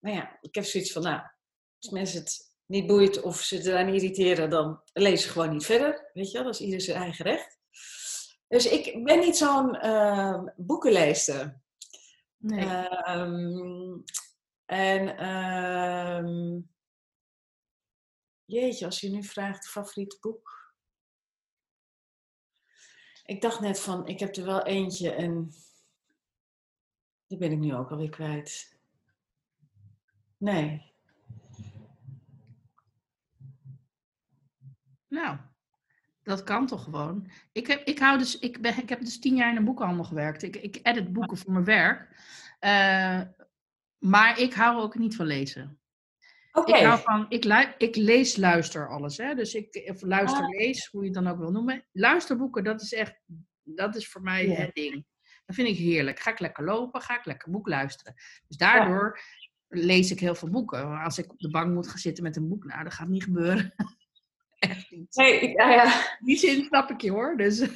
nou 0.00 0.16
ja, 0.16 0.38
ik 0.40 0.54
heb 0.54 0.64
zoiets 0.64 0.92
van, 0.92 1.02
nou, 1.02 1.20
als 1.78 1.90
mensen 1.90 2.20
het 2.20 2.53
niet 2.66 2.86
boeit 2.86 3.22
of 3.22 3.40
ze 3.40 3.70
eraan 3.70 3.88
irriteren, 3.88 4.50
dan 4.50 4.82
lees 4.92 5.22
ze 5.22 5.28
gewoon 5.28 5.50
niet 5.50 5.64
verder. 5.64 6.10
Weet 6.12 6.30
je, 6.30 6.42
dat 6.42 6.54
is 6.54 6.60
ieder 6.60 6.80
zijn 6.80 7.02
eigen 7.02 7.24
recht. 7.24 7.58
Dus 8.48 8.66
ik 8.66 9.04
ben 9.04 9.18
niet 9.18 9.36
zo'n 9.36 9.86
uh, 9.86 10.42
boekenleester. 10.56 11.60
Nee. 12.36 12.88
Um, 13.08 14.04
en 14.64 15.28
um, 15.28 16.70
jeetje, 18.44 18.84
als 18.84 19.00
je 19.00 19.10
nu 19.10 19.22
vraagt 19.22 19.68
favoriete 19.68 20.16
boek. 20.20 20.74
Ik 23.24 23.40
dacht 23.40 23.60
net 23.60 23.80
van, 23.80 24.06
ik 24.06 24.20
heb 24.20 24.36
er 24.36 24.44
wel 24.44 24.62
eentje 24.62 25.10
en 25.10 25.54
die 27.26 27.38
ben 27.38 27.52
ik 27.52 27.58
nu 27.58 27.74
ook 27.74 27.90
alweer 27.90 28.10
kwijt. 28.10 28.78
Nee. 30.36 30.93
Nou, 35.14 35.36
dat 36.22 36.42
kan 36.42 36.66
toch 36.66 36.84
gewoon. 36.84 37.30
Ik 37.52 37.66
heb, 37.66 37.86
ik 37.86 37.98
hou 37.98 38.18
dus, 38.18 38.38
ik, 38.38 38.60
ben, 38.60 38.78
ik 38.78 38.88
heb 38.88 39.00
dus 39.00 39.18
tien 39.18 39.36
jaar 39.36 39.50
in 39.50 39.56
een 39.56 39.64
boekhandel 39.64 40.04
gewerkt. 40.04 40.42
Ik, 40.42 40.56
ik 40.56 40.80
edit 40.82 41.12
boeken 41.12 41.36
voor 41.36 41.52
mijn 41.52 41.64
werk. 41.64 42.08
Uh, 42.60 43.20
maar 43.98 44.38
ik 44.38 44.52
hou 44.52 44.80
ook 44.82 44.98
niet 44.98 45.16
van 45.16 45.26
lezen. 45.26 45.78
Okay. 46.52 46.80
Ik 46.80 46.86
hou 46.86 47.00
van, 47.00 47.26
ik, 47.28 47.44
lu, 47.44 47.64
ik 47.78 47.96
lees, 47.96 48.36
luister 48.36 48.88
alles. 48.88 49.16
Hè? 49.16 49.34
Dus 49.34 49.54
ik 49.54 49.84
of 49.90 50.02
luister, 50.02 50.42
ah. 50.42 50.48
lees, 50.48 50.86
hoe 50.86 51.00
je 51.00 51.06
het 51.06 51.16
dan 51.24 51.32
ook 51.32 51.38
wil 51.38 51.50
noemen. 51.50 51.84
Luisterboeken, 51.92 52.64
dat 52.64 52.80
is 52.80 52.92
echt, 52.92 53.20
dat 53.62 53.96
is 53.96 54.08
voor 54.08 54.22
mij 54.22 54.48
ja. 54.48 54.54
het 54.54 54.74
ding. 54.74 55.06
Dat 55.46 55.56
vind 55.56 55.68
ik 55.68 55.76
heerlijk. 55.76 56.20
Ga 56.20 56.30
ik 56.30 56.38
lekker 56.38 56.64
lopen, 56.64 57.00
ga 57.00 57.18
ik 57.18 57.24
lekker 57.24 57.50
boek 57.50 57.68
luisteren. 57.68 58.14
Dus 58.46 58.56
daardoor 58.56 59.20
ja. 59.68 59.84
lees 59.84 60.10
ik 60.10 60.20
heel 60.20 60.34
veel 60.34 60.50
boeken. 60.50 61.02
Als 61.02 61.18
ik 61.18 61.32
op 61.32 61.38
de 61.38 61.50
bank 61.50 61.72
moet 61.72 61.88
gaan 61.88 61.98
zitten 61.98 62.24
met 62.24 62.36
een 62.36 62.48
boek, 62.48 62.64
nou, 62.64 62.84
dat 62.84 62.94
gaat 62.94 63.08
niet 63.08 63.24
gebeuren. 63.24 63.74
Echt 64.70 64.90
niet. 64.90 65.14
Nee, 65.14 65.50
ja, 65.50 65.70
ja. 65.70 66.16
Die 66.20 66.36
zin 66.36 66.64
snap 66.64 66.90
ik 66.90 67.00
je 67.00 67.10
hoor. 67.10 67.36
Dus. 67.36 67.60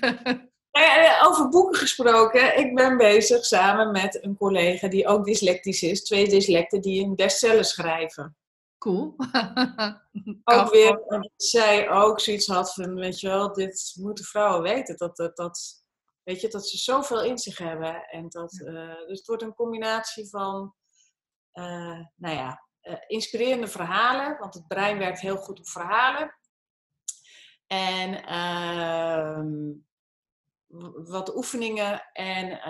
Over 1.23 1.49
boeken 1.49 1.79
gesproken, 1.79 2.59
ik 2.59 2.75
ben 2.75 2.97
bezig 2.97 3.45
samen 3.45 3.91
met 3.93 4.25
een 4.25 4.37
collega 4.37 4.89
die 4.89 5.07
ook 5.07 5.25
dyslectisch 5.25 5.83
is. 5.83 6.05
Twee 6.05 6.29
dyslecten 6.29 6.81
die 6.81 7.05
een 7.05 7.15
bestseller 7.15 7.65
schrijven. 7.65 8.37
Cool. 8.79 9.15
ook 10.45 10.71
weer, 10.71 10.99
omdat 10.99 11.33
zij 11.37 11.91
ook 11.91 12.21
zoiets 12.21 12.47
had 12.47 12.75
van, 12.75 12.95
weet 12.95 13.21
je 13.21 13.29
wel, 13.29 13.53
dit 13.53 13.95
moeten 14.01 14.25
vrouwen 14.25 14.63
weten. 14.63 14.97
Dat, 14.97 15.17
dat, 15.17 15.37
dat, 15.37 15.85
weet 16.23 16.41
je, 16.41 16.49
dat 16.49 16.69
ze 16.69 16.77
zoveel 16.77 17.23
in 17.23 17.39
zich 17.39 17.59
hebben. 17.59 18.05
En 18.09 18.29
dat, 18.29 18.53
uh, 18.53 19.07
dus 19.07 19.19
het 19.19 19.27
wordt 19.27 19.43
een 19.43 19.55
combinatie 19.55 20.29
van, 20.29 20.75
uh, 21.53 22.01
nou 22.15 22.35
ja, 22.37 22.67
uh, 22.83 22.95
inspirerende 23.07 23.69
verhalen. 23.69 24.39
Want 24.39 24.55
het 24.55 24.67
brein 24.67 24.99
werkt 24.99 25.21
heel 25.21 25.37
goed 25.37 25.59
op 25.59 25.69
verhalen. 25.69 26.38
En 27.69 28.25
ehm, 28.25 29.73
wat 31.11 31.37
oefeningen 31.37 32.03
en, 32.13 32.61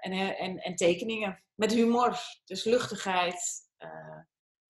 en, 0.00 0.36
en, 0.36 0.58
en, 0.58 0.76
tekeningen. 0.76 1.42
Met 1.54 1.72
humor. 1.72 2.18
Dus 2.44 2.64
luchtigheid 2.64 3.62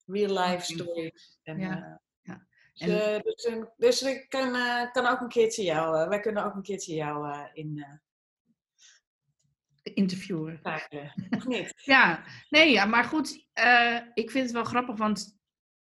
real 0.05 0.33
life 0.39 0.73
stories. 0.73 1.39
En, 1.43 1.59
ja. 1.59 1.77
Uh, 1.77 1.95
ja. 2.21 2.45
Dus, 2.73 2.87
en... 2.87 3.21
dus, 3.21 3.43
dus, 3.43 3.65
dus, 3.77 4.01
ik 4.01 4.29
kan, 4.29 4.55
uh, 4.55 4.91
kan 4.91 5.05
ook 5.05 5.19
een 5.19 5.27
keertje 5.27 5.63
jou, 5.63 6.01
uh, 6.01 6.07
wij 6.07 6.19
kunnen 6.19 6.45
ook 6.45 6.55
een 6.55 6.61
keertje 6.61 6.95
jou 6.95 7.47
in 7.53 8.01
interviewen. 9.83 10.59
Of 11.29 11.45
niet? 11.45 11.73
ja, 11.95 12.23
nee, 12.49 12.71
ja, 12.71 12.85
maar 12.85 13.03
goed, 13.03 13.47
ik 14.13 14.31
vind 14.31 14.43
het 14.43 14.51
wel 14.51 14.63
grappig, 14.63 14.97
want 14.97 15.37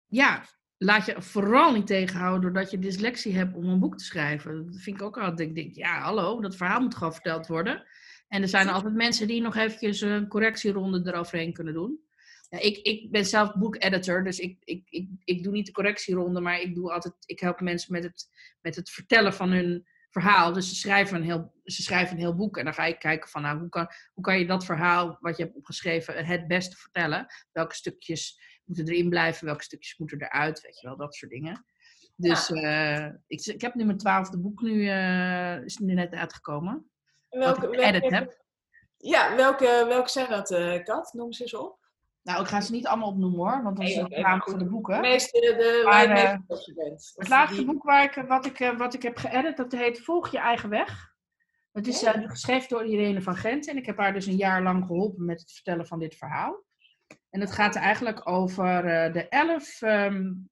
ja, 0.07 0.45
laat 0.79 1.07
je 1.07 1.23
vooral 1.23 1.73
niet 1.73 1.87
tegenhouden 1.87 2.41
doordat 2.41 2.71
je 2.71 2.79
dyslexie 2.79 3.37
hebt 3.37 3.55
om 3.55 3.69
een 3.69 3.79
boek 3.79 3.99
te 3.99 4.05
schrijven. 4.05 4.67
Dat 4.67 4.81
vind 4.81 4.97
ik 4.97 5.03
ook 5.03 5.19
altijd, 5.19 5.49
ik 5.49 5.55
denk, 5.55 5.75
ja, 5.75 6.01
hallo, 6.01 6.41
dat 6.41 6.57
verhaal 6.57 6.81
moet 6.81 6.95
gewoon 6.95 7.13
verteld 7.13 7.47
worden. 7.47 7.87
En 8.29 8.43
er 8.43 8.49
zijn 8.49 8.69
altijd 8.69 8.95
mensen 8.95 9.27
die 9.27 9.41
nog 9.41 9.57
eventjes 9.57 10.01
een 10.01 10.29
correctieronde 10.29 11.01
eroverheen 11.05 11.53
kunnen 11.53 11.75
doen. 11.75 12.01
Ja, 12.49 12.59
ik, 12.59 12.77
ik 12.77 13.11
ben 13.11 13.27
zelf 13.27 13.55
boekeditor, 13.55 14.25
dus 14.25 14.39
ik, 14.39 14.57
ik, 14.65 14.87
ik, 14.91 15.09
ik 15.25 15.43
doe 15.43 15.53
niet 15.53 15.67
de 15.67 15.73
correctieronde, 15.73 16.41
maar 16.41 16.61
ik, 16.61 16.75
doe 16.75 16.93
altijd, 16.93 17.15
ik 17.27 17.41
help 17.41 17.61
mensen 17.61 17.93
met 17.93 18.03
het, 18.03 18.29
met 18.61 18.77
het 18.77 18.91
vertellen 18.91 19.35
van 19.35 19.51
hun 19.51 19.87
verhaal. 20.11 20.53
Dus 20.53 20.69
ze 20.69 20.75
schrijven, 20.75 21.17
een 21.17 21.23
heel, 21.23 21.53
ze 21.65 21.83
schrijven 21.83 22.15
een 22.15 22.23
heel 22.23 22.35
boek 22.35 22.57
en 22.57 22.65
dan 22.65 22.75
ga 22.75 22.85
ik 22.85 22.99
kijken 22.99 23.29
van 23.29 23.43
nou, 23.43 23.59
hoe 23.59 23.69
kan, 23.69 23.89
hoe 24.15 24.25
kan 24.25 24.39
je 24.39 24.47
dat 24.47 24.65
verhaal 24.65 25.17
wat 25.21 25.37
je 25.37 25.43
hebt 25.43 25.57
opgeschreven 25.57 26.27
het 26.27 26.47
beste 26.47 26.77
vertellen? 26.77 27.27
Welke 27.53 27.75
stukjes 27.75 28.41
moeten 28.69 28.89
erin 28.89 29.09
blijven, 29.09 29.47
welke 29.47 29.63
stukjes 29.63 29.99
moeten 29.99 30.23
eruit, 30.23 30.61
weet 30.61 30.81
je 30.81 30.87
wel, 30.87 30.97
dat 30.97 31.15
soort 31.15 31.31
dingen. 31.31 31.65
Dus 32.17 32.51
uh, 32.51 33.07
ik, 33.27 33.47
ik 33.47 33.61
heb 33.61 33.75
nu 33.75 33.85
mijn 33.85 33.99
twaalfde 33.99 34.39
boek 34.39 34.61
nu, 34.61 34.73
uh, 34.73 35.65
is 35.65 35.79
nu 35.79 35.95
net 35.95 36.15
uitgekomen. 36.15 36.91
Welke, 37.29 37.69
welke, 37.69 38.15
heb. 38.15 38.43
Ja, 38.97 39.37
welke, 39.37 39.85
welke 39.89 40.11
zijn 40.11 40.31
dat, 40.31 40.51
uh, 40.51 40.85
Kat? 40.85 41.13
Noem 41.13 41.33
ze 41.33 41.43
eens 41.43 41.55
op. 41.55 41.79
Nou, 42.23 42.41
ik 42.41 42.49
ga 42.49 42.61
ze 42.61 42.73
niet 42.73 42.87
allemaal 42.87 43.09
opnoemen 43.09 43.39
hoor, 43.39 43.63
want 43.63 43.77
dan 43.77 43.87
is 43.87 43.97
het 43.97 44.17
naam 44.17 44.43
van 44.43 44.59
de 44.59 44.65
boeken. 44.65 44.95
De 44.95 45.01
meeste, 45.01 45.41
de, 45.41 45.83
maar, 45.85 46.39
het 47.15 47.29
laatste 47.29 47.65
boek 47.65 47.83
waar 47.83 48.03
ik, 48.03 48.25
wat, 48.29 48.47
ik, 48.47 48.61
eh, 48.61 48.77
wat 48.77 48.95
ik 48.95 49.03
heb 49.03 49.17
geëdit, 49.17 49.57
dat 49.57 49.73
heet 49.73 50.01
Volg 50.01 50.31
je 50.31 50.39
eigen 50.39 50.69
weg. 50.69 51.17
Het 51.73 51.87
is 51.87 52.03
uh, 52.03 52.29
geschreven 52.29 52.69
door 52.69 52.85
Irene 52.85 53.23
van 53.23 53.37
Gent 53.37 53.69
en 53.69 53.77
ik 53.77 53.87
heb 53.87 53.97
haar 53.97 54.13
dus 54.13 54.27
een 54.27 54.37
jaar 54.37 54.63
lang 54.63 54.87
geholpen 54.87 55.25
met 55.25 55.41
het 55.41 55.53
vertellen 55.53 55.87
van 55.87 55.99
dit 55.99 56.15
verhaal. 56.15 56.65
En 57.31 57.41
het 57.41 57.53
gaat 57.53 57.77
eigenlijk 57.77 58.29
over 58.29 58.83
de 59.13 59.29
elf 59.29 59.83
um, 59.83 60.49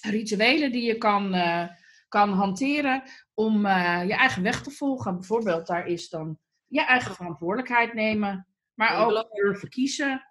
rituelen 0.00 0.72
die 0.72 0.82
je 0.82 0.98
kan, 0.98 1.34
kan 2.08 2.32
hanteren 2.32 3.02
om 3.34 3.60
je 4.06 4.14
eigen 4.14 4.42
weg 4.42 4.62
te 4.62 4.70
volgen. 4.70 5.14
Bijvoorbeeld, 5.14 5.66
daar 5.66 5.86
is 5.86 6.08
dan 6.08 6.38
je 6.66 6.84
eigen 6.84 7.14
verantwoordelijkheid 7.14 7.94
nemen, 7.94 8.46
maar 8.74 9.06
ook 9.06 9.34
durven 9.34 9.68
kiezen. 9.68 10.26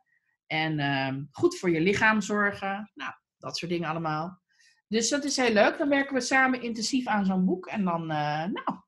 En 0.48 0.80
uh, 0.80 1.24
goed 1.32 1.58
voor 1.58 1.70
je 1.70 1.82
lichaam 1.82 2.22
zorgen. 2.22 2.92
Nou, 2.94 3.14
dat 3.38 3.58
soort 3.58 3.72
dingen 3.72 3.90
allemaal. 3.90 4.42
Dus 4.88 5.10
dat 5.10 5.24
is 5.24 5.38
heel 5.38 5.54
leuk. 5.54 5.78
Dan 5.78 5.90
werken 5.90 6.14
we 6.14 6.22
samen 6.22 6.62
intensief 6.62 7.08
aan 7.08 7.26
zo'n 7.26 7.46
boek. 7.46 7.68
En 7.68 7.84
dan, 7.84 8.06
nou, 8.06 8.82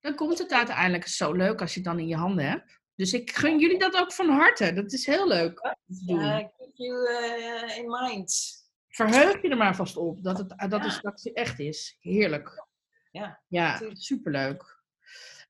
dan 0.00 0.14
komt 0.14 0.38
het 0.38 0.52
uiteindelijk 0.52 1.06
zo 1.06 1.32
leuk 1.32 1.60
als 1.60 1.74
je 1.74 1.80
het 1.80 1.88
dan 1.88 1.98
in 1.98 2.06
je 2.06 2.16
handen 2.16 2.48
hebt. 2.48 2.80
Dus 2.96 3.12
ik 3.12 3.30
gun 3.30 3.58
jullie 3.58 3.78
dat 3.78 3.96
ook 3.96 4.12
van 4.12 4.28
harte. 4.28 4.72
Dat 4.72 4.92
is 4.92 5.06
heel 5.06 5.28
leuk. 5.28 5.74
Ja, 5.86 6.38
keep 6.58 6.70
you 6.74 7.10
uh, 7.10 7.76
in 7.76 7.90
mind. 7.90 8.54
Verheug 8.88 9.42
je 9.42 9.48
er 9.48 9.56
maar 9.56 9.76
vast 9.76 9.96
op 9.96 10.22
dat 10.22 10.38
het, 10.38 10.70
dat 10.70 10.84
is, 10.84 11.00
dat 11.00 11.20
het 11.22 11.32
echt 11.32 11.58
is. 11.58 11.96
Heerlijk. 12.00 12.66
Ja, 13.10 13.40
ja 13.48 13.82
superleuk. 13.92 14.84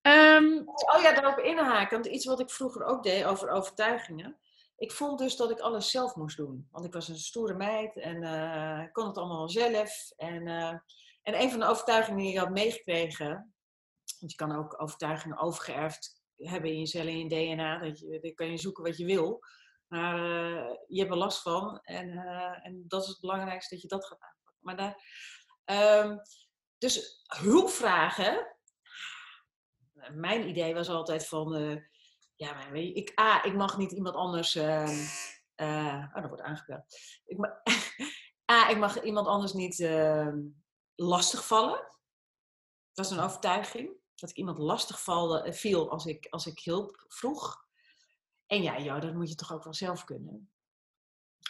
Um, 0.03 0.63
oh 0.67 1.03
ja, 1.03 1.13
daarop 1.13 1.39
inhaken. 1.39 2.01
Want 2.01 2.15
iets 2.15 2.25
wat 2.25 2.41
ik 2.41 2.51
vroeger 2.51 2.85
ook 2.85 3.03
deed 3.03 3.25
over 3.25 3.51
overtuigingen 3.51 4.39
ik 4.77 4.93
vond 4.93 5.19
dus 5.19 5.37
dat 5.37 5.51
ik 5.51 5.61
alles 5.61 5.91
zelf 5.91 6.17
moest 6.17 6.37
doen. 6.37 6.69
Want 6.71 6.85
ik 6.85 6.93
was 6.93 7.09
een 7.09 7.19
stoere 7.19 7.55
meid 7.55 7.97
en 7.97 8.23
uh, 8.23 8.93
kon 8.93 9.07
het 9.07 9.17
allemaal 9.17 9.49
zelf. 9.49 10.13
En, 10.17 10.47
uh, 10.47 10.69
en 11.23 11.41
een 11.41 11.51
van 11.51 11.61
de 11.61 11.67
overtuigingen 11.67 12.19
die 12.19 12.33
ik 12.33 12.39
had 12.39 12.51
meegekregen, 12.51 13.55
want 14.21 14.33
je 14.33 14.37
kan 14.37 14.57
ook 14.57 14.83
overtuigingen 14.83 15.39
overgeërfd 15.39 16.16
hebben 16.37 16.71
in 16.71 16.79
je 16.79 16.87
cellen, 16.87 17.13
in 17.13 17.29
je 17.29 17.55
DNA, 17.55 17.79
dat 17.79 17.99
je, 17.99 18.19
dan 18.21 18.35
kan 18.35 18.51
je 18.51 18.57
zoeken 18.57 18.85
wat 18.85 18.97
je 18.97 19.05
wil. 19.05 19.41
Maar 19.87 20.19
uh, 20.19 20.75
je 20.87 20.99
hebt 20.99 21.11
er 21.11 21.17
last 21.17 21.43
van 21.43 21.81
en, 21.83 22.19
en 22.63 22.85
dat 22.89 23.03
is 23.03 23.09
het 23.09 23.21
belangrijkste 23.21 23.75
dat 23.75 23.83
je 23.83 23.89
dat 23.89 24.07
gaat 24.07 24.21
aanpakken. 24.21 24.61
Maar 24.61 24.77
daar, 24.77 26.05
um, 26.05 26.21
dus 26.79 27.23
hulp 27.27 27.69
vragen, 27.71 28.57
mijn 30.13 30.49
idee 30.49 30.75
was 30.75 30.89
altijd 30.89 31.29
van 31.29 31.83
ja, 32.37 32.53
maar 32.55 32.75
ik, 32.75 33.21
A, 33.21 33.45
ik 33.45 33.55
mag 33.55 33.79
niet 33.79 33.93
iemand 33.93 34.15
anders. 34.15 34.55
Uh, 34.55 34.89
oh, 35.57 36.15
dat 36.15 36.29
wordt 36.29 36.43
aangebeld. 36.43 36.85
Ik 37.25 37.39
A, 38.53 38.69
ik 38.69 38.79
mag 38.79 39.03
iemand 39.03 39.27
anders 39.27 39.53
niet 39.53 39.79
uh, 39.79 40.33
lastigvallen. 40.95 41.89
Dat 42.93 43.05
is 43.05 43.11
een 43.11 43.25
overtuiging. 43.25 43.91
Dat 44.17 44.31
ik 44.31 44.37
iemand 44.37 44.59
lastig 44.59 45.07
eh, 45.07 45.53
viel 45.53 45.91
als 45.91 46.07
ik, 46.07 46.27
als 46.31 46.47
ik 46.47 46.61
hulp 46.65 47.05
vroeg. 47.09 47.65
En 48.47 48.63
ja, 48.63 48.79
joh, 48.79 49.01
dat 49.01 49.15
moet 49.15 49.29
je 49.29 49.35
toch 49.35 49.53
ook 49.53 49.65
wel 49.65 49.75
zelf 49.75 50.05
kunnen. 50.05 50.51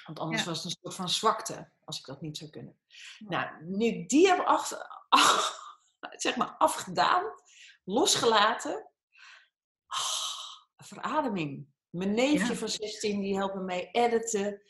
Want 0.07 0.19
anders 0.19 0.45
was 0.45 0.57
het 0.57 0.65
een 0.65 0.79
soort 0.81 0.95
van 0.95 1.09
zwakte 1.09 1.71
als 1.85 1.99
ik 1.99 2.05
dat 2.05 2.21
niet 2.21 2.37
zou 2.37 2.51
kunnen. 2.51 2.79
Nou, 3.19 3.65
nu 3.65 4.07
die 4.07 4.29
heb 4.29 4.47
af, 4.47 4.73
af, 5.09 5.59
zeg 6.25 6.37
maar 6.37 6.55
afgedaan, 6.59 7.25
losgelaten. 7.85 8.91
Oh, 9.89 10.87
verademing. 10.87 11.67
Mijn 11.91 12.15
neefje 12.15 12.57
van 12.57 12.69
16 12.69 13.21
die 13.21 13.37
helpt 13.37 13.55
me 13.55 13.63
mee 13.63 13.91
editen. 13.91 14.63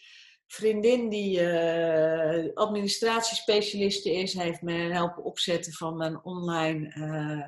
Vriendin 0.46 1.08
die 1.08 1.40
uh, 1.40 2.54
administratiespecialiste 2.54 4.12
is, 4.12 4.34
heeft 4.34 4.62
me 4.62 4.72
helpen 4.72 5.24
opzetten 5.24 5.72
van 5.72 5.96
mijn 5.96 6.24
online 6.24 6.94
uh, 6.94 7.46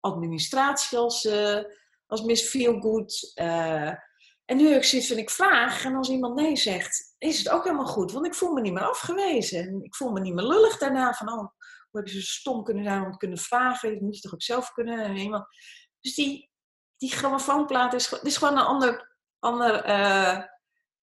administratie 0.00 0.98
als, 0.98 1.24
uh, 1.24 1.60
als 2.06 2.22
Miss 2.22 2.48
Feelgood. 2.48 3.32
en 3.34 4.56
nu 4.56 4.68
heb 4.68 4.76
ik 4.76 4.84
zoiets 4.84 5.08
van, 5.08 5.18
ik 5.18 5.30
vraag 5.30 5.84
en 5.84 5.94
als 5.94 6.08
iemand 6.08 6.34
nee 6.34 6.56
zegt, 6.56 7.14
is 7.18 7.38
het 7.38 7.48
ook 7.48 7.64
helemaal 7.64 7.86
goed. 7.86 8.12
Want 8.12 8.26
ik 8.26 8.34
voel 8.34 8.52
me 8.52 8.60
niet 8.60 8.72
meer 8.72 8.88
afgewezen. 8.88 9.60
En 9.60 9.82
ik 9.82 9.94
voel 9.94 10.12
me 10.12 10.20
niet 10.20 10.34
meer 10.34 10.44
lullig 10.44 10.78
daarna 10.78 11.12
van, 11.12 11.28
oh, 11.28 11.48
hoe 11.90 12.00
heb 12.00 12.06
je 12.06 12.14
zo 12.14 12.20
stom 12.20 12.64
kunnen 12.64 12.84
zijn 12.84 13.04
om 13.04 13.12
te 13.12 13.18
kunnen 13.18 13.38
vragen? 13.38 13.92
Dat 13.92 14.00
moet 14.00 14.16
je 14.16 14.22
toch 14.22 14.34
ook 14.34 14.42
zelf 14.42 14.72
kunnen? 14.72 15.04
En 15.04 15.16
iemand... 15.16 15.44
Dus 16.00 16.14
die, 16.14 16.50
die 16.96 17.10
grammofoonplaat 17.10 17.94
is, 17.94 18.12
is 18.22 18.36
gewoon 18.36 18.58
een 18.58 18.64
ander, 18.64 19.16
ander 19.38 19.88
uh, 19.88 20.42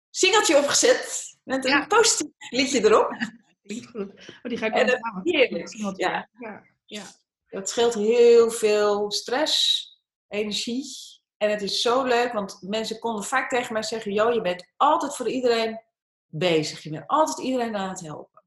singeltje 0.09 0.57
opgezet. 0.57 1.37
Met 1.43 1.65
een 1.65 1.71
ja. 1.71 1.85
post 1.85 2.25
liedje 2.49 2.83
erop. 2.83 3.07
goed. 3.91 4.13
Oh, 4.41 4.41
die 4.41 4.57
ga 4.57 4.65
ik 4.65 4.73
en 4.73 4.99
heerlijk. 5.23 5.77
Ja. 5.95 6.29
ja. 6.39 6.63
Ja. 6.85 7.03
Dat 7.49 7.69
scheelt 7.69 7.93
heel 7.93 8.51
veel 8.51 9.11
stress, 9.11 9.85
energie. 10.27 10.85
En 11.37 11.49
het 11.49 11.61
is 11.61 11.81
zo 11.81 12.03
leuk, 12.03 12.33
want 12.33 12.61
mensen 12.61 12.99
konden 12.99 13.23
vaak 13.23 13.49
tegen 13.49 13.73
mij 13.73 13.83
zeggen: 13.83 14.13
Jo, 14.13 14.31
je 14.31 14.41
bent 14.41 14.71
altijd 14.77 15.15
voor 15.15 15.29
iedereen 15.29 15.81
bezig. 16.25 16.83
Je 16.83 16.89
bent 16.89 17.07
altijd 17.07 17.39
iedereen 17.47 17.75
aan 17.75 17.89
het 17.89 18.01
helpen. 18.01 18.43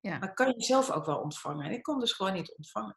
Ja. 0.00 0.18
Maar 0.18 0.34
kan 0.34 0.54
je 0.56 0.62
zelf 0.62 0.90
ook 0.90 1.04
wel 1.04 1.18
ontvangen? 1.18 1.66
En 1.66 1.72
ik 1.72 1.82
kon 1.82 2.00
dus 2.00 2.12
gewoon 2.12 2.32
niet 2.32 2.56
ontvangen. 2.56 2.96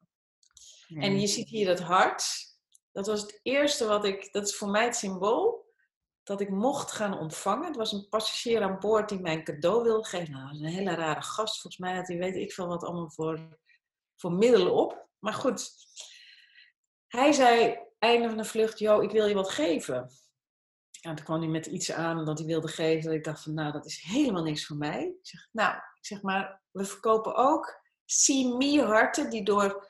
Nee. 0.87 1.09
En 1.09 1.19
je 1.19 1.27
ziet 1.27 1.49
hier 1.49 1.65
dat 1.65 1.79
hart 1.79 2.51
dat 2.91 3.07
was 3.07 3.21
het 3.21 3.39
eerste 3.43 3.85
wat 3.85 4.05
ik, 4.05 4.33
dat 4.33 4.47
is 4.47 4.55
voor 4.55 4.69
mij 4.69 4.83
het 4.83 4.95
symbool, 4.95 5.69
dat 6.23 6.41
ik 6.41 6.49
mocht 6.49 6.91
gaan 6.91 7.19
ontvangen. 7.19 7.67
Het 7.67 7.75
was 7.75 7.91
een 7.91 8.09
passagier 8.09 8.61
aan 8.61 8.79
boord 8.79 9.09
die 9.09 9.19
mij 9.19 9.33
een 9.33 9.43
cadeau 9.43 9.83
wilde 9.83 10.07
geven. 10.07 10.31
Nou, 10.31 10.43
dat 10.43 10.51
was 10.51 10.61
een 10.61 10.75
hele 10.75 10.95
rare 10.95 11.21
gast. 11.21 11.61
Volgens 11.61 11.77
mij 11.77 11.95
had 11.95 12.07
hij 12.07 12.17
weet 12.17 12.35
ik 12.35 12.53
veel 12.53 12.67
wat 12.67 12.83
allemaal 12.83 13.09
voor, 13.09 13.57
voor 14.15 14.31
middelen 14.31 14.73
op. 14.73 15.09
Maar 15.21 15.33
goed, 15.33 15.71
hij 17.07 17.31
zei 17.31 17.79
einde 17.99 18.27
van 18.27 18.37
de 18.37 18.45
vlucht, 18.45 18.79
joh, 18.79 19.03
ik 19.03 19.11
wil 19.11 19.25
je 19.25 19.33
wat 19.33 19.49
geven. 19.49 20.11
En 21.01 21.15
toen 21.15 21.25
kwam 21.25 21.39
hij 21.39 21.49
met 21.49 21.65
iets 21.65 21.91
aan 21.91 22.25
dat 22.25 22.37
hij 22.37 22.47
wilde 22.47 22.67
geven. 22.67 23.13
Ik 23.13 23.23
dacht 23.23 23.43
van, 23.43 23.53
nou, 23.53 23.71
dat 23.71 23.85
is 23.85 24.01
helemaal 24.01 24.43
niks 24.43 24.65
voor 24.65 24.77
mij. 24.77 25.03
Ik 25.03 25.27
zeg, 25.27 25.47
nou, 25.51 25.75
ik 25.75 26.05
zeg 26.05 26.21
maar, 26.21 26.61
we 26.71 26.85
verkopen 26.85 27.35
ook 27.35 27.81
See 28.05 28.55
Me 28.55 28.83
harten 28.83 29.29
die 29.29 29.43
door 29.43 29.89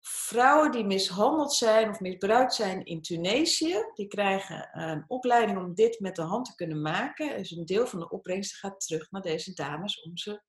vrouwen 0.00 0.72
die 0.72 0.84
mishandeld 0.84 1.54
zijn 1.54 1.88
of 1.88 2.00
misbruikt 2.00 2.54
zijn 2.54 2.84
in 2.84 3.02
Tunesië, 3.02 3.90
die 3.94 4.06
krijgen 4.06 4.68
een 4.72 5.04
opleiding 5.06 5.58
om 5.58 5.74
dit 5.74 6.00
met 6.00 6.16
de 6.16 6.22
hand 6.22 6.44
te 6.44 6.54
kunnen 6.54 6.82
maken. 6.82 7.36
Dus 7.36 7.50
een 7.50 7.66
deel 7.66 7.86
van 7.86 7.98
de 7.98 8.10
opbrengst 8.10 8.56
gaat 8.56 8.80
terug 8.80 9.10
naar 9.10 9.22
deze 9.22 9.52
dames 9.52 10.02
om 10.02 10.16
ze 10.16 10.42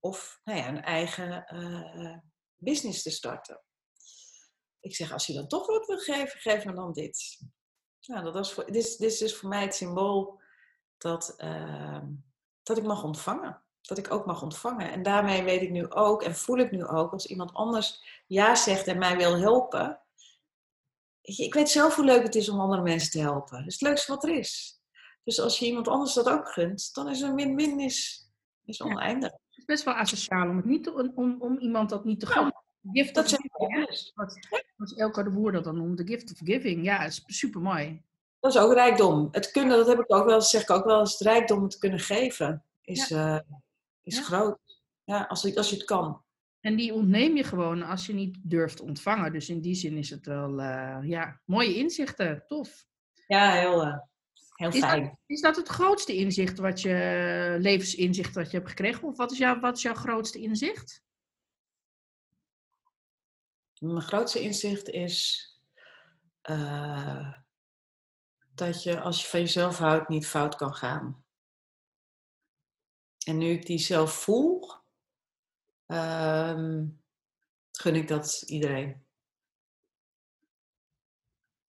of 0.00 0.40
nou 0.44 0.58
ja, 0.58 0.68
een 0.68 0.82
eigen 0.82 1.54
uh, 1.54 2.16
business 2.58 3.02
te 3.02 3.10
starten. 3.10 3.62
Ik 4.80 4.94
zeg, 4.94 5.12
als 5.12 5.26
je 5.26 5.32
dan 5.32 5.48
toch 5.48 5.66
wat 5.66 5.86
wil 5.86 5.98
geven, 5.98 6.40
geef 6.40 6.64
me 6.64 6.72
dan 6.72 6.92
dit. 6.92 7.40
Nou, 8.06 8.24
dat 8.24 8.34
was 8.34 8.52
voor, 8.52 8.66
dit, 8.66 8.74
is, 8.74 8.96
dit 8.96 9.12
is 9.12 9.18
dus 9.18 9.36
voor 9.36 9.48
mij 9.48 9.62
het 9.62 9.74
symbool 9.74 10.40
dat, 10.98 11.34
uh, 11.38 12.02
dat 12.62 12.78
ik 12.78 12.84
mag 12.84 13.04
ontvangen. 13.04 13.62
Dat 13.80 13.98
ik 13.98 14.12
ook 14.12 14.26
mag 14.26 14.42
ontvangen. 14.42 14.90
En 14.90 15.02
daarmee 15.02 15.42
weet 15.42 15.62
ik 15.62 15.70
nu 15.70 15.90
ook 15.90 16.22
en 16.22 16.34
voel 16.34 16.58
ik 16.58 16.70
nu 16.70 16.86
ook, 16.86 17.12
als 17.12 17.26
iemand 17.26 17.52
anders 17.52 18.22
ja 18.26 18.54
zegt 18.54 18.86
en 18.86 18.98
mij 18.98 19.16
wil 19.16 19.38
helpen. 19.38 20.02
Ik 21.20 21.54
weet 21.54 21.70
zelf 21.70 21.94
hoe 21.94 22.04
leuk 22.04 22.22
het 22.22 22.34
is 22.34 22.48
om 22.48 22.60
andere 22.60 22.82
mensen 22.82 23.10
te 23.10 23.20
helpen. 23.20 23.58
Dat 23.58 23.66
is 23.66 23.72
het 23.72 23.88
leukste 23.88 24.12
wat 24.12 24.24
er 24.24 24.36
is. 24.36 24.80
Dus 25.24 25.40
als 25.40 25.58
je 25.58 25.66
iemand 25.66 25.88
anders 25.88 26.14
dat 26.14 26.28
ook 26.28 26.48
gunt, 26.48 26.94
dan 26.94 27.08
is 27.08 27.20
een 27.20 27.34
win-win 27.34 27.80
is, 27.80 28.28
is 28.64 28.82
oneindig. 28.82 29.32
Best 29.68 29.84
wel 29.84 29.94
asociaal 29.94 30.48
om, 30.48 30.56
het 30.56 30.64
niet 30.64 30.84
te, 30.84 31.12
om, 31.14 31.36
om 31.40 31.58
iemand 31.58 31.90
dat 31.90 32.04
niet 32.04 32.20
te 32.20 32.26
gunnen. 32.26 32.62
gift 32.92 33.14
dat 33.14 33.24
of 33.24 33.30
giving, 33.30 34.12
Als 34.78 34.94
Elke 34.94 35.22
de 35.22 35.30
Boer 35.30 35.52
dat 35.52 35.64
dan 35.64 35.76
noemt, 35.76 35.98
de 35.98 36.06
gift 36.06 36.32
of 36.32 36.38
giving. 36.44 36.84
Ja, 36.84 37.04
is 37.04 37.22
super 37.26 37.60
mooi. 37.60 38.02
Dat 38.40 38.54
is 38.54 38.60
ook 38.60 38.72
rijkdom. 38.72 39.28
Het 39.30 39.50
kunnen, 39.50 39.76
dat 39.76 39.86
heb 39.86 39.98
ik 39.98 40.14
ook 40.14 40.24
wel, 40.24 40.42
zeg 40.42 40.62
ik 40.62 40.70
ook 40.70 40.84
wel 40.84 41.00
eens, 41.00 41.12
het 41.12 41.20
rijkdom 41.20 41.68
te 41.68 41.78
kunnen 41.78 41.98
geven 41.98 42.64
is, 42.82 43.08
ja. 43.08 43.34
uh, 43.34 43.56
is 44.02 44.16
ja. 44.16 44.22
groot. 44.22 44.58
Ja, 45.04 45.22
als, 45.22 45.56
als 45.56 45.70
je 45.70 45.76
het 45.76 45.84
kan. 45.84 46.22
En 46.60 46.76
die 46.76 46.94
ontneem 46.94 47.36
je 47.36 47.44
gewoon 47.44 47.82
als 47.82 48.06
je 48.06 48.12
niet 48.12 48.36
durft 48.42 48.80
ontvangen. 48.80 49.32
Dus 49.32 49.48
in 49.48 49.60
die 49.60 49.74
zin 49.74 49.96
is 49.96 50.10
het 50.10 50.26
wel, 50.26 50.60
uh, 50.60 50.98
ja, 51.02 51.40
mooie 51.44 51.74
inzichten. 51.74 52.44
Tof. 52.46 52.86
Ja, 53.26 53.50
heel, 53.50 53.86
uh, 53.86 53.98
heel 54.58 54.72
is 54.72 54.78
fijn. 54.78 55.04
Dat, 55.04 55.16
is 55.26 55.40
dat 55.40 55.56
het 55.56 55.68
grootste 55.68 56.16
inzicht 56.16 56.58
wat 56.58 56.80
je, 56.80 57.56
levensinzicht 57.58 58.34
wat 58.34 58.50
je 58.50 58.56
hebt 58.56 58.68
gekregen? 58.68 59.02
Of 59.02 59.16
wat 59.16 59.32
is, 59.32 59.38
jouw, 59.38 59.60
wat 59.60 59.76
is 59.76 59.82
jouw 59.82 59.94
grootste 59.94 60.38
inzicht? 60.38 61.02
Mijn 63.78 64.02
grootste 64.02 64.40
inzicht 64.40 64.88
is 64.88 65.46
uh, 66.42 67.34
dat 68.54 68.82
je 68.82 69.00
als 69.00 69.22
je 69.22 69.28
van 69.28 69.40
jezelf 69.40 69.78
houdt 69.78 70.08
niet 70.08 70.26
fout 70.26 70.56
kan 70.56 70.74
gaan. 70.74 71.24
En 73.26 73.38
nu 73.38 73.50
ik 73.50 73.66
die 73.66 73.78
zelf 73.78 74.12
voel, 74.12 74.72
um, 75.86 77.02
gun 77.72 77.94
ik 77.94 78.08
dat 78.08 78.42
iedereen. 78.46 79.06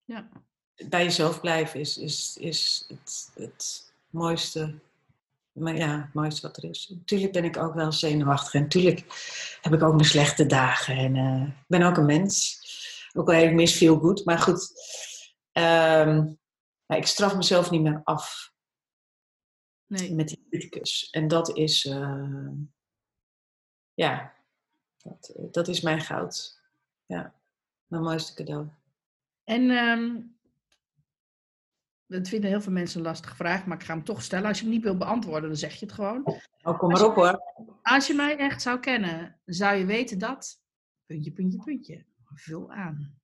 Ja. 0.04 0.48
Bij 0.86 1.04
jezelf 1.04 1.40
blijven 1.40 1.80
is, 1.80 1.98
is, 1.98 2.38
is 2.40 2.86
het, 2.88 3.32
het 3.36 3.94
mooiste 4.10 4.80
maar 5.60 5.76
ja, 5.76 6.02
het 6.02 6.14
mooiste 6.14 6.48
wat 6.48 6.58
er 6.58 6.70
is. 6.70 6.90
Natuurlijk 6.90 7.32
ben 7.32 7.44
ik 7.44 7.58
ook 7.58 7.74
wel 7.74 7.92
zenuwachtig 7.92 8.54
en 8.54 8.62
natuurlijk 8.62 9.00
heb 9.62 9.74
ik 9.74 9.84
ook 9.84 9.94
mijn 9.94 10.06
slechte 10.06 10.46
dagen. 10.46 10.98
En 10.98 11.16
uh, 11.16 11.48
ik 11.48 11.68
ben 11.68 11.82
ook 11.82 11.98
een 11.98 12.06
mens. 12.06 12.58
Ook 13.14 13.28
al 13.28 13.34
heb 13.34 13.50
ik 13.50 13.56
mis 13.56 13.78
veel 13.78 14.00
goed. 14.00 14.26
Maar 14.26 14.38
goed, 14.38 14.72
um, 15.52 16.40
ik 16.88 17.08
straf 17.08 17.36
mezelf 17.36 17.72
niet 17.72 17.82
meer 17.82 18.02
af. 18.04 18.54
Nee. 19.86 20.14
Met 20.14 20.28
die 20.28 20.46
criticus. 20.50 21.10
En 21.10 21.28
dat 21.28 21.58
is, 21.58 21.86
uh, 21.86 22.52
ja, 23.94 24.34
dat, 24.98 25.34
dat 25.52 25.68
is 25.68 25.82
mijn 25.82 26.02
goud. 26.02 26.62
Ja, 27.06 27.34
mijn 27.88 28.04
mooiste 28.04 28.34
cadeau. 28.34 28.68
En 29.44 29.62
um, 29.62 30.39
dat 32.10 32.28
vinden 32.28 32.50
heel 32.50 32.62
veel 32.62 32.72
mensen 32.72 33.00
een 33.00 33.06
lastige 33.06 33.36
vraag, 33.36 33.66
maar 33.66 33.78
ik 33.78 33.84
ga 33.84 33.94
hem 33.94 34.04
toch 34.04 34.22
stellen. 34.22 34.48
Als 34.48 34.58
je 34.58 34.64
hem 34.64 34.74
niet 34.74 34.84
wil 34.84 34.98
beantwoorden, 34.98 35.50
dan 35.50 35.58
zeg 35.58 35.74
je 35.74 35.86
het 35.86 35.94
gewoon. 35.94 36.26
Oh, 36.62 36.80
kom 36.80 36.92
maar 36.92 37.06
op 37.06 37.16
hoor. 37.16 37.42
Als 37.82 38.08
je 38.08 38.14
mij 38.14 38.38
echt 38.38 38.62
zou 38.62 38.80
kennen, 38.80 39.40
zou 39.46 39.76
je 39.76 39.86
weten 39.86 40.20
dat... 40.20 40.62
Puntje, 41.06 41.32
puntje, 41.32 41.64
puntje. 41.64 42.06
Vul 42.34 42.72
aan. 42.72 43.18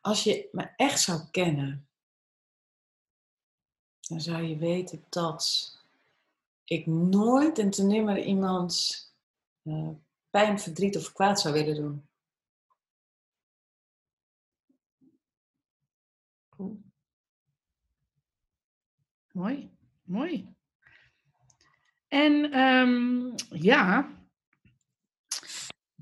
Als 0.00 0.24
je 0.24 0.48
me 0.52 0.70
echt 0.76 1.00
zou 1.00 1.20
kennen, 1.30 1.88
dan 4.00 4.20
zou 4.20 4.42
je 4.42 4.56
weten 4.56 5.04
dat 5.08 5.72
ik 6.64 6.86
nooit 6.86 7.58
en 7.58 7.70
te 7.70 7.82
nimmer 7.82 8.22
iemand 8.22 9.02
uh, 9.62 9.88
pijn, 10.30 10.60
verdriet 10.60 10.96
of 10.96 11.12
kwaad 11.12 11.40
zou 11.40 11.54
willen 11.54 11.74
doen. 11.74 12.08
Mooi, 19.36 19.70
mooi. 20.02 20.54
En 22.08 22.58
um, 22.58 23.34
ja. 23.48 24.08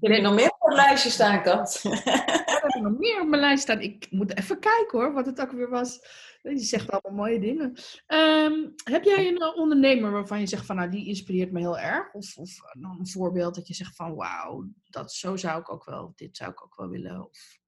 Er 0.00 0.12
heb 0.12 0.22
nog 0.22 0.34
meer 0.34 0.50
op 0.50 0.68
het 0.68 0.74
lijstje 0.74 1.10
staan, 1.10 1.42
Kat. 1.42 1.80
er 1.84 2.62
heb 2.62 2.82
nog 2.82 2.98
meer 2.98 3.20
op 3.20 3.28
mijn 3.28 3.40
lijst 3.40 3.62
staan. 3.62 3.80
Ik 3.80 4.10
moet 4.10 4.36
even 4.36 4.58
kijken 4.58 4.98
hoor, 4.98 5.12
wat 5.12 5.26
het 5.26 5.40
ook 5.40 5.50
weer 5.50 5.70
was. 5.70 5.98
Je 6.42 6.58
zegt 6.58 6.90
allemaal 6.90 7.24
mooie 7.24 7.40
dingen. 7.40 7.74
Um, 8.06 8.74
heb 8.84 9.04
jij 9.04 9.28
een 9.28 9.42
ondernemer 9.42 10.10
waarvan 10.10 10.40
je 10.40 10.46
zegt 10.46 10.66
van 10.66 10.76
nou 10.76 10.90
die 10.90 11.06
inspireert 11.06 11.52
me 11.52 11.60
heel 11.60 11.78
erg? 11.78 12.12
Of, 12.12 12.36
of 12.36 12.50
een 12.72 13.08
voorbeeld 13.08 13.54
dat 13.54 13.66
je 13.68 13.74
zegt 13.74 13.96
van 13.96 14.14
wauw, 14.14 14.68
dat 14.84 15.12
zo 15.12 15.36
zou 15.36 15.60
ik 15.60 15.72
ook 15.72 15.84
wel, 15.84 16.12
dit 16.16 16.36
zou 16.36 16.50
ik 16.50 16.64
ook 16.64 16.76
wel 16.76 16.88
willen? 16.88 17.28
Of... 17.28 17.58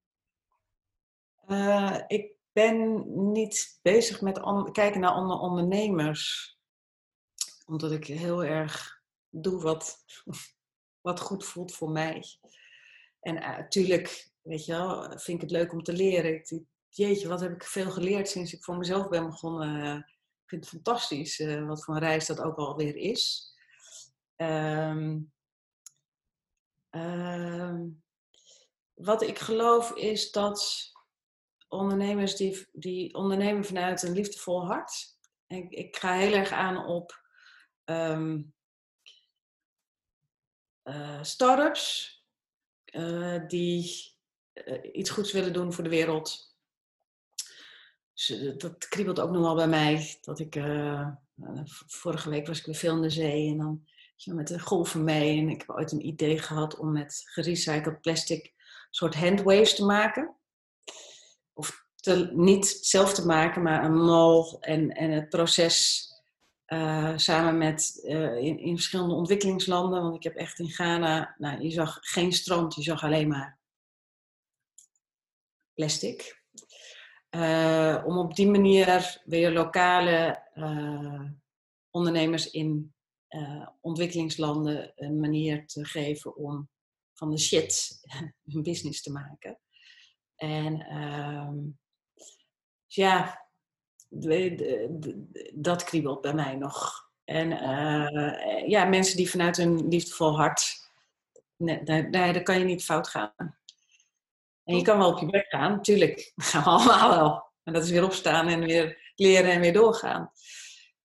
Uh, 1.47 1.99
ik 2.07 2.36
ben 2.57 3.03
niet 3.31 3.79
bezig 3.81 4.21
met 4.21 4.39
kijken 4.71 4.99
naar 4.99 5.11
andere 5.11 5.39
ondernemers. 5.39 6.55
Omdat 7.65 7.91
ik 7.91 8.05
heel 8.05 8.43
erg 8.43 9.01
doe 9.29 9.61
wat, 9.61 10.03
wat 11.07 11.19
goed 11.19 11.45
voelt 11.45 11.73
voor 11.73 11.89
mij. 11.89 12.23
En 13.19 13.33
natuurlijk, 13.33 14.07
uh, 14.07 14.51
weet 14.51 14.65
je 14.65 14.71
wel, 14.71 15.01
vind 15.01 15.27
ik 15.27 15.41
het 15.41 15.51
leuk 15.51 15.73
om 15.73 15.83
te 15.83 15.93
leren. 15.93 16.65
Jeetje, 16.89 17.27
wat 17.27 17.39
heb 17.39 17.51
ik 17.51 17.63
veel 17.63 17.91
geleerd 17.91 18.29
sinds 18.29 18.53
ik 18.53 18.63
voor 18.63 18.77
mezelf 18.77 19.09
ben 19.09 19.25
begonnen. 19.25 19.97
Ik 20.43 20.49
vind 20.49 20.61
het 20.61 20.73
fantastisch 20.73 21.39
uh, 21.39 21.67
wat 21.67 21.83
voor 21.83 21.93
een 21.93 22.01
reis 22.01 22.25
dat 22.25 22.41
ook 22.41 22.57
alweer 22.57 22.95
is. 22.95 23.53
Um, 24.35 25.31
um, 26.91 28.03
wat 28.93 29.21
ik 29.21 29.39
geloof 29.39 29.91
is 29.91 30.31
dat 30.31 30.91
ondernemers 31.67 32.35
die, 32.35 32.67
die 32.71 33.13
ondernemen 33.13 33.65
vanuit 33.65 34.03
een 34.03 34.13
liefdevol 34.13 34.65
hart. 34.65 35.15
Ik, 35.47 35.71
ik 35.71 35.95
ga 35.95 36.13
heel 36.13 36.33
erg 36.33 36.51
aan 36.51 36.85
op 36.85 37.21
um, 37.85 38.53
uh, 40.83 41.23
start-ups 41.23 42.15
uh, 42.85 43.47
die 43.47 44.15
uh, 44.53 44.79
iets 44.93 45.09
goeds 45.09 45.31
willen 45.31 45.53
doen 45.53 45.73
voor 45.73 45.83
de 45.83 45.89
wereld. 45.89 46.55
Dus, 48.13 48.53
dat 48.57 48.87
kriebelt 48.87 49.19
ook 49.19 49.31
nog 49.31 49.41
wel 49.41 49.55
bij 49.55 49.67
mij. 49.67 50.17
Dat 50.21 50.39
ik, 50.39 50.59
vorige 51.87 52.29
week 52.29 52.47
was 52.47 52.59
ik 52.59 52.65
weer 52.65 52.75
veel 52.75 52.95
in 52.95 53.01
de 53.01 53.09
zee 53.09 53.49
en 53.49 53.57
dan 53.57 53.87
met 54.25 54.47
de 54.47 54.59
golven 54.59 55.03
mee. 55.03 55.39
En 55.39 55.49
ik 55.49 55.59
heb 55.59 55.69
ooit 55.69 55.91
een 55.91 56.05
idee 56.05 56.39
gehad 56.39 56.77
om 56.77 56.91
met 56.91 57.21
gerecycled 57.25 58.01
plastic 58.01 58.45
een 58.45 58.53
soort 58.89 59.15
handwaves 59.15 59.75
te 59.75 59.85
maken 59.85 60.36
of 61.57 61.85
te, 61.95 62.29
niet 62.33 62.67
zelf 62.67 63.13
te 63.13 63.25
maken, 63.25 63.61
maar 63.61 63.83
een 63.83 63.97
mol 63.97 64.59
en, 64.59 64.89
en 64.89 65.11
het 65.11 65.29
proces 65.29 66.05
uh, 66.67 67.17
samen 67.17 67.57
met 67.57 67.99
uh, 68.03 68.37
in, 68.37 68.59
in, 68.59 68.75
verschillende 68.75 69.13
ontwikkelingslanden. 69.13 70.01
Want 70.01 70.15
ik 70.15 70.23
heb 70.23 70.35
echt 70.35 70.59
in 70.59 70.69
Ghana, 70.69 71.35
nou, 71.37 71.61
je 71.61 71.71
zag 71.71 71.97
geen 72.01 72.33
strand, 72.33 72.75
je 72.75 72.81
zag 72.81 73.03
alleen 73.03 73.27
maar 73.27 73.59
plastic. 75.73 76.45
Uh, 77.29 78.03
om 78.05 78.17
op 78.17 78.35
die 78.35 78.47
manier 78.47 79.21
weer 79.25 79.51
lokale 79.51 80.45
ondernemers 81.89 82.51
in 82.51 82.93
ontwikkelingslanden 83.81 84.91
een 84.95 85.19
manier 85.19 85.67
te 85.67 85.85
geven 85.85 86.35
om 86.35 86.69
van 87.13 87.31
de 87.31 87.39
shit 87.39 87.99
een 88.53 88.63
business 88.63 89.01
te 89.01 89.11
maken. 89.11 89.59
En 90.37 90.95
um, 90.97 91.79
ja, 92.85 93.47
de, 94.07 94.55
de, 94.55 94.87
de, 94.99 95.51
dat 95.55 95.83
kriebelt 95.83 96.21
bij 96.21 96.33
mij 96.33 96.55
nog. 96.55 97.05
En 97.23 97.51
uh, 97.51 98.67
ja, 98.67 98.85
mensen 98.85 99.17
die 99.17 99.29
vanuit 99.29 99.57
hun 99.57 99.87
liefdevol 99.87 100.37
hart, 100.37 100.89
nee, 101.55 101.83
daar, 101.83 102.11
daar, 102.11 102.33
daar, 102.33 102.43
kan 102.43 102.59
je 102.59 102.65
niet 102.65 102.83
fout 102.83 103.07
gaan. 103.07 103.33
En 104.63 104.75
je 104.75 104.81
kan 104.81 104.97
wel 104.97 105.11
op 105.11 105.19
je 105.19 105.25
bek 105.25 105.47
gaan, 105.49 105.71
natuurlijk. 105.71 106.31
Dat 106.35 106.45
gaan 106.45 106.63
we 106.63 106.69
allemaal 106.69 107.09
wel. 107.09 107.51
En 107.63 107.73
dat 107.73 107.83
is 107.83 107.89
weer 107.89 108.03
opstaan 108.03 108.47
en 108.47 108.59
weer 108.59 109.11
leren 109.15 109.51
en 109.51 109.61
weer 109.61 109.73
doorgaan. 109.73 110.31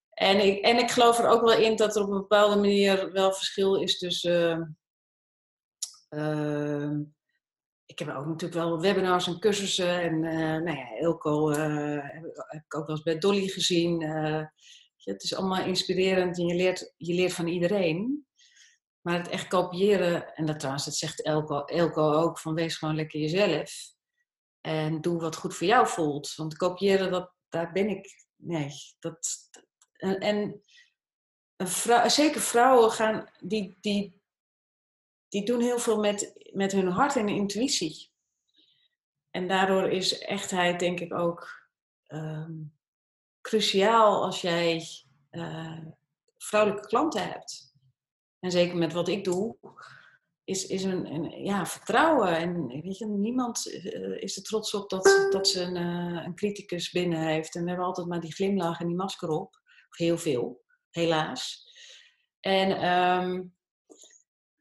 En 0.09 0.45
ik, 0.45 0.61
en 0.61 0.77
ik 0.77 0.91
geloof 0.91 1.19
er 1.19 1.27
ook 1.27 1.41
wel 1.41 1.57
in 1.57 1.75
dat 1.75 1.95
er 1.95 2.01
op 2.01 2.09
een 2.09 2.17
bepaalde 2.17 2.55
manier 2.55 3.11
wel 3.11 3.33
verschil 3.33 3.75
is 3.75 3.97
tussen 3.97 4.77
Ehm, 6.13 7.01
ik 7.93 7.99
heb 7.99 8.15
ook 8.15 8.25
natuurlijk 8.25 8.53
wel 8.53 8.79
webinars 8.79 9.27
en 9.27 9.39
cursussen. 9.39 10.01
En 10.01 10.23
uh, 10.23 10.33
nou 10.33 10.77
ja, 10.77 10.95
Elko 10.97 11.51
uh, 11.51 11.99
heb 12.33 12.63
ik 12.63 12.75
ook 12.75 12.87
wel 12.87 12.95
eens 12.95 13.03
bij 13.03 13.17
Dolly 13.17 13.47
gezien. 13.47 14.01
Uh, 14.01 14.45
het 14.97 15.23
is 15.23 15.35
allemaal 15.35 15.65
inspirerend 15.65 16.37
en 16.37 16.45
je 16.45 16.55
leert, 16.55 16.93
je 16.97 17.13
leert 17.13 17.33
van 17.33 17.47
iedereen. 17.47 18.27
Maar 19.01 19.17
het 19.17 19.29
echt 19.29 19.47
kopiëren, 19.47 20.35
en 20.35 20.45
dat 20.45 20.57
trouwens, 20.59 20.85
dat 20.85 20.95
zegt 20.95 21.23
Elko, 21.23 21.65
Elko 21.65 22.11
ook, 22.11 22.39
van 22.39 22.53
wees 22.53 22.77
gewoon 22.77 22.95
lekker 22.95 23.19
jezelf. 23.19 23.71
En 24.61 25.01
doe 25.01 25.19
wat 25.19 25.35
goed 25.35 25.55
voor 25.55 25.67
jou 25.67 25.87
voelt. 25.87 26.35
Want 26.35 26.57
kopiëren, 26.57 27.11
dat, 27.11 27.33
daar 27.49 27.71
ben 27.71 27.89
ik, 27.89 28.25
nee. 28.35 28.71
Dat, 28.99 29.49
en, 29.91 30.19
en 30.19 30.61
vrouw, 31.57 32.09
zeker 32.09 32.41
vrouwen 32.41 32.91
gaan, 32.91 33.29
die, 33.39 33.77
die, 33.81 34.21
die 35.33 35.45
doen 35.45 35.61
heel 35.61 35.79
veel 35.79 35.99
met, 35.99 36.49
met 36.51 36.71
hun 36.71 36.87
hart 36.87 37.15
en 37.15 37.27
intuïtie. 37.27 38.11
En 39.31 39.47
daardoor 39.47 39.89
is 39.89 40.19
echtheid 40.19 40.79
denk 40.79 40.99
ik 40.99 41.13
ook 41.13 41.69
um, 42.07 42.73
cruciaal 43.41 44.23
als 44.23 44.41
jij 44.41 44.83
uh, 45.31 45.77
vrouwelijke 46.37 46.87
klanten 46.87 47.31
hebt. 47.31 47.73
En 48.39 48.51
zeker 48.51 48.77
met 48.77 48.93
wat 48.93 49.07
ik 49.07 49.23
doe, 49.23 49.57
is, 50.43 50.65
is 50.65 50.83
een, 50.83 51.13
een 51.13 51.43
ja, 51.43 51.65
vertrouwen. 51.65 52.37
En 52.37 52.67
weet 52.67 52.97
je, 52.97 53.05
niemand 53.05 53.67
uh, 53.67 54.21
is 54.21 54.37
er 54.37 54.43
trots 54.43 54.73
op 54.73 54.89
dat, 54.89 55.27
dat 55.29 55.47
ze 55.47 55.61
een, 55.61 55.75
uh, 55.75 56.23
een 56.25 56.35
criticus 56.35 56.91
binnen 56.91 57.27
heeft. 57.27 57.55
En 57.55 57.61
we 57.61 57.67
hebben 57.67 57.87
altijd 57.87 58.07
maar 58.07 58.21
die 58.21 58.33
glimlach 58.33 58.79
en 58.79 58.87
die 58.87 58.95
masker 58.95 59.29
op. 59.29 59.61
Heel 59.89 60.17
veel, 60.17 60.63
helaas. 60.89 61.71
En 62.39 62.89
um, 62.89 63.55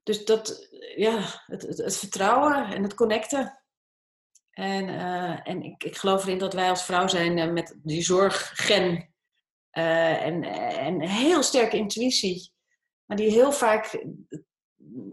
dus 0.03 0.25
dat, 0.25 0.69
ja, 0.97 1.43
het, 1.47 1.63
het, 1.63 1.79
het, 1.79 1.97
vertrouwen 1.97 2.65
en 2.65 2.83
het 2.83 2.95
connecten. 2.95 3.63
En, 4.51 4.89
uh, 4.89 5.49
en 5.49 5.63
ik, 5.63 5.85
ik 5.85 5.97
geloof 5.97 6.25
erin 6.25 6.39
dat 6.39 6.55
wij 6.55 6.69
als 6.69 6.85
vrouw 6.85 7.07
zijn 7.07 7.39
uh, 7.39 7.53
met 7.53 7.79
die 7.83 8.03
zorggen 8.03 9.15
uh, 9.73 10.23
en, 10.23 10.43
en 10.79 11.01
heel 11.01 11.43
sterke 11.43 11.77
intuïtie, 11.77 12.53
maar 13.05 13.17
die 13.17 13.31
heel 13.31 13.53
vaak 13.53 14.05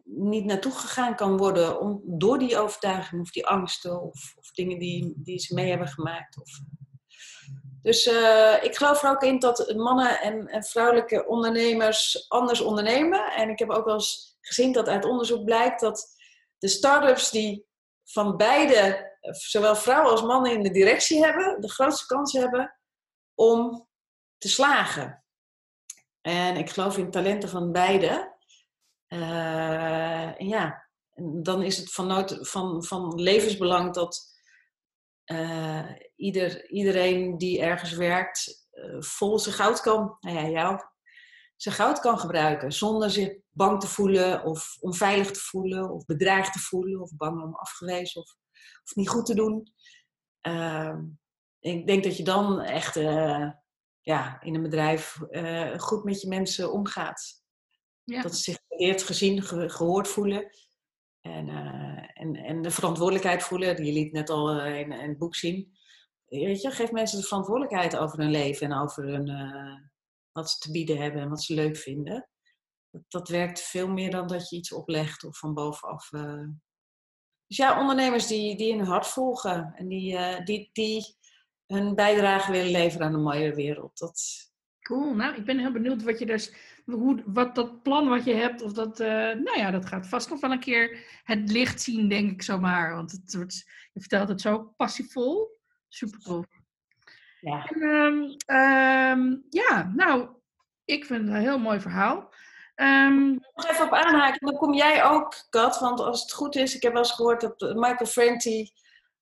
niet 0.03 0.45
naartoe 0.45 0.71
gegaan 0.71 1.15
kan 1.15 1.37
worden 1.37 1.79
om, 1.79 2.01
door 2.05 2.39
die 2.39 2.57
overtuiging 2.57 3.21
of 3.21 3.31
die 3.31 3.47
angsten 3.47 4.01
of, 4.01 4.33
of 4.35 4.51
dingen 4.51 4.79
die, 4.79 5.13
die 5.15 5.39
ze 5.39 5.53
mee 5.53 5.69
hebben 5.69 5.87
gemaakt. 5.87 6.41
Of, 6.41 6.49
dus 7.81 8.07
ik 8.61 8.75
geloof 8.75 9.03
er 9.03 9.09
ook 9.09 9.23
in 9.23 9.39
dat 9.39 9.73
mannen 9.75 10.21
en, 10.21 10.47
en 10.47 10.63
vrouwelijke 10.63 11.27
ondernemers 11.27 12.25
anders 12.29 12.61
ondernemen. 12.61 13.31
En 13.31 13.49
ik 13.49 13.59
heb 13.59 13.69
ook 13.69 13.85
wel 13.85 13.93
eens 13.93 14.37
gezien 14.41 14.71
dat 14.71 14.87
uit 14.87 15.05
onderzoek 15.05 15.43
blijkt 15.43 15.79
dat 15.79 16.15
de 16.57 16.67
start-ups 16.67 17.31
die 17.31 17.67
van 18.03 18.37
beide, 18.37 19.11
zowel 19.31 19.75
vrouwen 19.75 20.11
als 20.11 20.21
mannen 20.21 20.51
in 20.51 20.63
de 20.63 20.71
directie 20.71 21.23
hebben, 21.25 21.61
de 21.61 21.69
grootste 21.69 22.05
kans 22.05 22.33
hebben 22.33 22.79
om 23.35 23.87
te 24.37 24.49
slagen. 24.49 25.23
En 26.21 26.57
ik 26.57 26.69
geloof 26.69 26.97
in 26.97 27.11
talenten 27.11 27.49
van 27.49 27.71
beide. 27.71 28.37
Uh, 29.07 30.37
ja, 30.37 30.89
dan 31.41 31.63
is 31.63 31.77
het 31.77 31.91
van, 31.91 32.07
nood, 32.07 32.37
van, 32.41 32.83
van 32.83 33.21
levensbelang 33.21 33.93
dat 33.93 34.38
uh, 35.31 35.89
ieder, 36.15 36.69
iedereen 36.69 37.37
die 37.37 37.61
ergens 37.61 37.93
werkt 37.93 38.67
uh, 38.71 39.01
vol 39.01 39.39
zijn 39.39 39.55
goud 39.55 39.81
kan. 39.81 40.17
Nou 40.19 40.37
ja, 40.37 40.49
jou 40.49 40.81
zijn 41.55 41.75
goud 41.75 41.99
kan 41.99 42.19
gebruiken 42.19 42.71
zonder 42.71 43.11
zich 43.11 43.37
bang 43.49 43.79
te 43.79 43.87
voelen 43.87 44.43
of 44.43 44.77
onveilig 44.79 45.31
te 45.31 45.39
voelen 45.39 45.91
of 45.91 46.05
bedreigd 46.05 46.53
te 46.53 46.59
voelen 46.59 47.01
of 47.01 47.15
bang 47.15 47.43
om 47.43 47.55
afgewezen 47.55 48.21
of, 48.21 48.35
of 48.83 48.95
niet 48.95 49.09
goed 49.09 49.25
te 49.25 49.35
doen. 49.35 49.73
Uh, 50.47 50.97
ik 51.59 51.87
denk 51.87 52.03
dat 52.03 52.17
je 52.17 52.23
dan 52.23 52.61
echt 52.61 52.95
uh, 52.95 53.51
ja, 54.01 54.41
in 54.41 54.55
een 54.55 54.63
bedrijf 54.63 55.19
goed 55.77 56.03
met 56.03 56.21
je 56.21 56.27
mensen 56.27 56.71
omgaat. 56.71 57.43
Ja. 58.03 58.21
Dat 58.21 58.35
ze 58.35 58.43
zich 58.43 58.59
geëerd, 58.67 59.03
gezien, 59.03 59.41
ge 59.41 59.69
gehoord 59.69 60.07
voelen. 60.07 60.49
En, 61.21 61.49
eh, 61.49 62.09
en, 62.13 62.35
en 62.35 62.61
de 62.61 62.71
verantwoordelijkheid 62.71 63.43
voelen. 63.43 63.85
Je 63.85 63.91
liet 63.91 64.11
net 64.11 64.29
al 64.29 64.61
in, 64.61 64.91
in 64.91 65.09
het 65.09 65.17
boek 65.17 65.35
zien. 65.35 65.77
Weet 66.25 66.61
je, 66.61 66.71
geef 66.71 66.91
mensen 66.91 67.19
de 67.19 67.27
verantwoordelijkheid 67.27 67.97
over 67.97 68.19
hun 68.19 68.31
leven 68.31 68.71
en 68.71 68.77
over 68.81 69.03
hun, 69.03 69.25
wat 70.31 70.49
ze 70.49 70.57
te 70.57 70.71
bieden 70.71 70.97
hebben 70.97 71.21
en 71.21 71.29
wat 71.29 71.43
ze 71.43 71.53
leuk 71.53 71.77
vinden. 71.77 72.29
Dat, 72.91 73.01
dat 73.07 73.29
werkt 73.29 73.61
veel 73.61 73.87
meer 73.87 74.11
dan 74.11 74.27
dat 74.27 74.49
je 74.49 74.55
iets 74.55 74.71
oplegt 74.71 75.23
of 75.23 75.37
van 75.37 75.53
bovenaf. 75.53 76.09
Dus 77.47 77.57
ja, 77.57 77.79
ondernemers 77.79 78.27
die, 78.27 78.57
die 78.57 78.75
hun 78.75 78.85
hart 78.85 79.07
volgen 79.07 79.73
en 79.75 79.87
die, 79.87 80.43
die, 80.43 80.69
die 80.73 81.17
hun 81.65 81.95
bijdrage 81.95 82.51
willen 82.51 82.71
leveren 82.71 83.07
aan 83.07 83.13
een 83.13 83.21
mooiere 83.21 83.55
wereld. 83.55 83.97
Dat... 83.97 84.48
Cool, 84.89 85.13
nou 85.13 85.35
ik 85.35 85.45
ben 85.45 85.59
heel 85.59 85.71
benieuwd 85.71 86.03
wat 86.03 86.19
je 86.19 86.25
dus, 86.25 86.53
hoe, 86.85 87.23
wat 87.25 87.55
dat 87.55 87.83
plan 87.83 88.07
wat 88.07 88.23
je 88.25 88.33
hebt, 88.33 88.61
of 88.61 88.73
dat, 88.73 88.99
uh, 88.99 89.07
nou 89.33 89.57
ja, 89.57 89.71
dat 89.71 89.85
gaat 89.85 90.07
vast 90.07 90.29
nog 90.29 90.39
wel 90.39 90.51
een 90.51 90.59
keer 90.59 91.05
het 91.23 91.51
licht 91.51 91.81
zien, 91.81 92.07
denk 92.07 92.31
ik 92.31 92.41
zomaar. 92.41 92.95
Want 92.95 93.11
het 93.11 93.33
wordt, 93.35 93.65
je 93.93 93.99
vertelt 93.99 94.29
het 94.29 94.41
zo 94.41 94.73
passievol. 94.77 95.57
Super 95.87 96.19
tof. 96.19 96.45
Ja. 97.39 97.65
En, 97.65 97.81
um, 97.81 98.35
um, 98.55 99.45
ja, 99.49 99.91
nou, 99.95 100.29
ik 100.85 101.05
vind 101.05 101.27
het 101.27 101.35
een 101.35 101.41
heel 101.41 101.59
mooi 101.59 101.79
verhaal. 101.79 102.33
Um, 102.75 103.31
nog 103.53 103.69
even 103.69 103.85
op 103.85 103.93
aanhaken, 103.93 104.47
dan 104.47 104.57
kom 104.57 104.73
jij 104.73 105.05
ook, 105.05 105.33
Kat, 105.49 105.79
want 105.79 105.99
als 105.99 106.21
het 106.21 106.33
goed 106.33 106.55
is, 106.55 106.75
ik 106.75 106.81
heb 106.81 106.93
wel 106.93 107.01
eens 107.01 107.11
gehoord 107.11 107.41
dat 107.41 107.59
Michael 107.59 108.05
Franti 108.05 108.71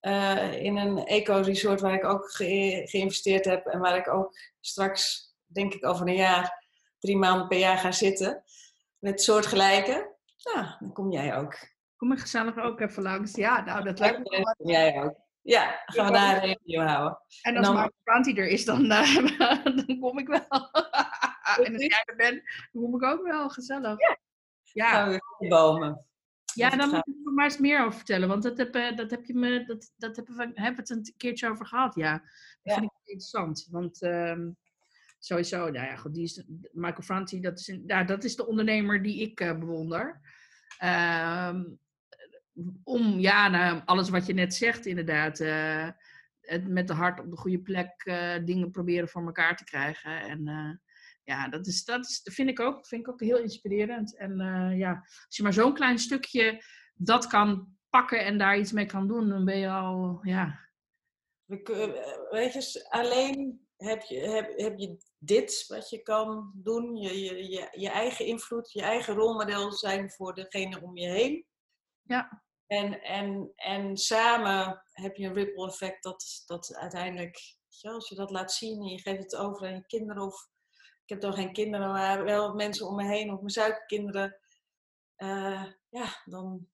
uh, 0.01 0.63
in 0.63 0.77
een 0.77 0.97
eco-resort 0.97 1.81
waar 1.81 1.93
ik 1.93 2.05
ook 2.05 2.31
ge 2.31 2.81
geïnvesteerd 2.85 3.45
heb 3.45 3.65
en 3.65 3.79
waar 3.79 3.97
ik 3.97 4.07
ook 4.09 4.37
straks, 4.59 5.26
denk 5.47 5.73
ik 5.73 5.85
over 5.85 6.07
een 6.07 6.15
jaar, 6.15 6.65
drie 6.99 7.17
maanden 7.17 7.47
per 7.47 7.57
jaar 7.57 7.77
ga 7.77 7.91
zitten 7.91 8.43
met 8.99 9.21
soortgelijke. 9.21 10.15
Nou, 10.53 10.67
dan 10.79 10.93
kom 10.93 11.11
jij 11.11 11.37
ook. 11.37 11.57
Kom 11.95 12.11
ik 12.11 12.19
gezellig 12.19 12.57
ook 12.57 12.79
even 12.79 13.03
langs. 13.03 13.35
Ja, 13.35 13.63
nou, 13.63 13.83
dat 13.83 13.99
lijkt 13.99 14.17
me 14.17 14.29
wel. 14.29 14.69
Jij 14.69 15.03
ook. 15.03 15.25
Ja, 15.41 15.81
gaan 15.85 16.05
we 16.05 16.11
daar 16.11 16.43
een 16.43 16.49
review 16.49 16.87
houden. 16.87 17.19
En 17.41 17.57
als 17.57 17.67
Mark 17.69 17.93
Franti 18.03 18.33
er 18.33 18.47
is, 18.47 18.65
dan, 18.65 18.85
uh, 18.85 19.15
dan 19.85 19.99
kom 19.99 20.17
ik 20.17 20.27
wel. 20.27 20.69
en 21.65 21.73
als 21.73 21.83
jij 21.83 22.03
er 22.05 22.15
bent, 22.15 22.41
dan 22.71 22.83
kom 22.83 22.95
ik 22.95 23.03
ook 23.03 23.23
wel. 23.23 23.49
Gezellig. 23.49 23.99
Ja. 23.99 24.17
ja. 24.61 24.89
Gaan 24.89 25.09
we 25.09 25.47
bomen. 25.47 26.05
Ja, 26.53 26.69
dan 26.69 26.89
moet 26.89 27.05
je 27.05 27.21
er 27.25 27.33
maar 27.33 27.45
eens 27.45 27.57
meer 27.57 27.81
over 27.81 27.93
vertellen. 27.93 28.27
Want 28.27 28.43
dat 28.43 28.57
heb, 28.57 28.75
uh, 28.75 28.95
dat 28.95 29.11
heb 29.11 29.25
je 29.25 29.33
me, 29.33 29.65
dat, 29.65 29.91
dat 29.97 30.15
hebben 30.15 30.35
we, 30.35 30.51
hebben 30.53 30.79
het 30.79 30.89
een 30.89 31.13
keertje 31.17 31.49
over 31.49 31.65
gehad. 31.65 31.95
Ja, 31.95 32.11
dat 32.11 32.21
ja. 32.61 32.73
vind 32.73 32.85
ik 32.85 32.91
interessant. 32.97 33.67
Want 33.71 34.01
uh, 34.01 34.37
sowieso, 35.19 35.57
nou 35.57 35.85
ja, 35.85 35.95
goed, 35.95 36.13
die 36.13 36.23
is, 36.23 36.43
Michael 36.71 37.01
Franti, 37.01 37.39
dat 37.39 37.59
is, 37.59 37.79
ja, 37.85 38.03
dat 38.03 38.23
is 38.23 38.35
de 38.35 38.47
ondernemer 38.47 39.03
die 39.03 39.21
ik 39.21 39.41
uh, 39.41 39.57
bewonder. 39.57 40.21
Uh, 40.83 41.59
om, 42.83 43.19
ja, 43.19 43.47
nou, 43.47 43.81
alles 43.85 44.09
wat 44.09 44.25
je 44.25 44.33
net 44.33 44.53
zegt, 44.53 44.85
inderdaad. 44.85 45.37
Het 46.41 46.67
met 46.67 46.87
de 46.87 46.93
hart 46.93 47.19
op 47.19 47.29
de 47.29 47.37
goede 47.37 47.61
plek 47.61 48.05
uh, 48.05 48.45
dingen 48.45 48.71
proberen 48.71 49.09
voor 49.09 49.25
elkaar 49.25 49.57
te 49.57 49.63
krijgen. 49.63 50.21
En 50.21 50.81
ja, 51.23 51.49
dat, 51.49 51.67
is, 51.67 51.85
dat, 51.85 52.05
is, 52.05 52.21
vind, 52.23 52.49
ik 52.49 52.59
ook, 52.59 52.87
vind 52.87 53.01
ik 53.01 53.09
ook 53.09 53.21
heel 53.21 53.37
inspirerend. 53.37 54.17
En 54.17 54.37
ja, 54.77 55.03
als 55.25 55.37
je 55.37 55.43
maar 55.43 55.53
zo'n 55.53 55.73
klein 55.73 55.99
stukje 55.99 56.61
dat 56.93 57.27
kan 57.27 57.77
pakken 57.89 58.25
en 58.25 58.37
daar 58.37 58.57
iets 58.57 58.71
mee 58.71 58.85
kan 58.85 59.07
doen, 59.07 59.29
dan 59.29 59.45
ben 59.45 59.57
je 59.57 59.69
al, 59.69 60.19
ja. 60.21 60.59
Weet 61.45 62.53
je, 62.53 62.85
alleen 62.89 63.66
heb 63.77 64.01
je, 64.01 64.19
heb, 64.19 64.57
heb 64.57 64.77
je 64.77 64.97
dit 65.17 65.65
wat 65.67 65.89
je 65.89 66.01
kan 66.01 66.51
doen, 66.55 66.95
je, 66.95 67.19
je, 67.19 67.49
je, 67.49 67.67
je 67.71 67.89
eigen 67.89 68.25
invloed, 68.25 68.71
je 68.71 68.81
eigen 68.81 69.15
rolmodel 69.15 69.71
zijn 69.71 70.11
voor 70.11 70.33
degene 70.33 70.81
om 70.81 70.97
je 70.97 71.07
heen. 71.07 71.45
Ja. 72.03 72.43
En, 72.67 73.01
en, 73.01 73.51
en 73.55 73.97
samen 73.97 74.83
heb 74.91 75.15
je 75.15 75.27
een 75.27 75.33
ripple 75.33 75.67
effect 75.67 76.03
dat, 76.03 76.43
dat 76.45 76.75
uiteindelijk, 76.75 77.37
je, 77.67 77.89
als 77.89 78.09
je 78.09 78.15
dat 78.15 78.31
laat 78.31 78.51
zien 78.51 78.81
en 78.81 78.87
je 78.87 79.01
geeft 79.01 79.23
het 79.23 79.35
over 79.35 79.67
aan 79.67 79.73
je 79.73 79.85
kinderen 79.85 80.23
of 80.23 80.49
ik 81.03 81.09
heb 81.13 81.21
dan 81.21 81.33
geen 81.33 81.53
kinderen, 81.53 81.91
maar 81.91 82.23
wel 82.23 82.53
mensen 82.53 82.87
om 82.87 82.95
me 82.95 83.05
heen 83.05 83.31
of 83.31 83.37
mijn 83.37 83.49
suikerkinderen, 83.49 84.39
uh, 85.17 85.65
ja, 85.89 86.21
dan... 86.25 86.67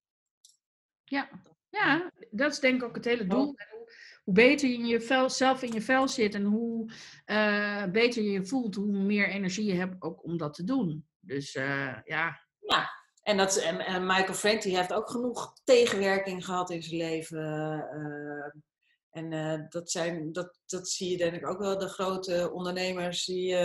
Ja. 1.04 1.30
Ja, 1.74 2.12
dat 2.30 2.52
is 2.52 2.58
denk 2.58 2.82
ik 2.82 2.88
ook 2.88 2.94
het 2.94 3.04
hele 3.04 3.26
doel. 3.26 3.44
Hoe, 3.44 3.92
hoe 4.24 4.34
beter 4.34 4.68
je 4.68 4.74
in 4.74 4.86
je 4.86 5.00
vel, 5.00 5.30
zelf 5.30 5.62
in 5.62 5.72
je 5.72 5.80
vel 5.80 6.08
zit 6.08 6.34
en 6.34 6.44
hoe 6.44 6.92
uh, 7.26 7.84
beter 7.84 8.22
je 8.22 8.30
je 8.30 8.46
voelt, 8.46 8.74
hoe 8.74 8.86
meer 8.86 9.28
energie 9.28 9.64
je 9.64 9.74
hebt 9.74 10.02
ook 10.02 10.24
om 10.24 10.36
dat 10.36 10.54
te 10.54 10.64
doen. 10.64 11.06
Dus 11.20 11.54
uh, 11.54 11.96
ja. 12.04 12.42
Ja, 12.60 12.90
en, 13.22 13.36
dat, 13.36 13.56
en, 13.56 13.78
en 13.78 14.06
Michael 14.06 14.34
Frank 14.34 14.62
die 14.62 14.76
heeft 14.76 14.92
ook 14.92 15.10
genoeg 15.10 15.52
tegenwerking 15.64 16.44
gehad 16.44 16.70
in 16.70 16.82
zijn 16.82 16.96
leven. 16.96 17.38
Uh, 17.94 18.62
en 19.10 19.66
dat, 19.68 19.90
zijn, 19.90 20.32
dat, 20.32 20.58
dat 20.66 20.88
zie 20.88 21.10
je 21.10 21.16
denk 21.16 21.34
ik 21.34 21.46
ook 21.46 21.58
wel, 21.58 21.78
de 21.78 21.88
grote 21.88 22.50
ondernemers 22.52 23.24
die, 23.24 23.56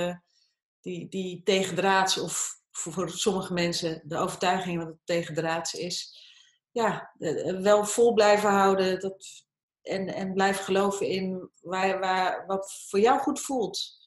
die, 0.82 1.10
die 1.10 1.44
tegendraads, 1.44 2.20
of 2.20 2.60
voor, 2.72 2.94
voor, 2.94 3.10
sommige 3.10 3.54
mensen 3.54 4.02
de 4.04 4.18
overtuiging 4.18 4.80
dat 4.80 4.88
het 4.88 4.98
tegendraads 5.04 5.74
is, 5.74 6.29
ja, 6.72 7.14
eh, 7.20 7.62
wel 7.62 7.86
vol 7.86 8.14
blijven 8.14 8.50
houden. 8.50 9.00
Dat, 9.00 9.46
en, 9.82 10.14
en 10.14 10.34
blijf 10.34 10.60
geloven 10.60 11.08
in 11.08 11.50
waar, 11.62 12.00
waar, 12.00 12.46
wat 12.46 12.86
voor 12.90 13.00
jou 13.00 13.20
goed 13.20 13.40
voelt. 13.40 13.98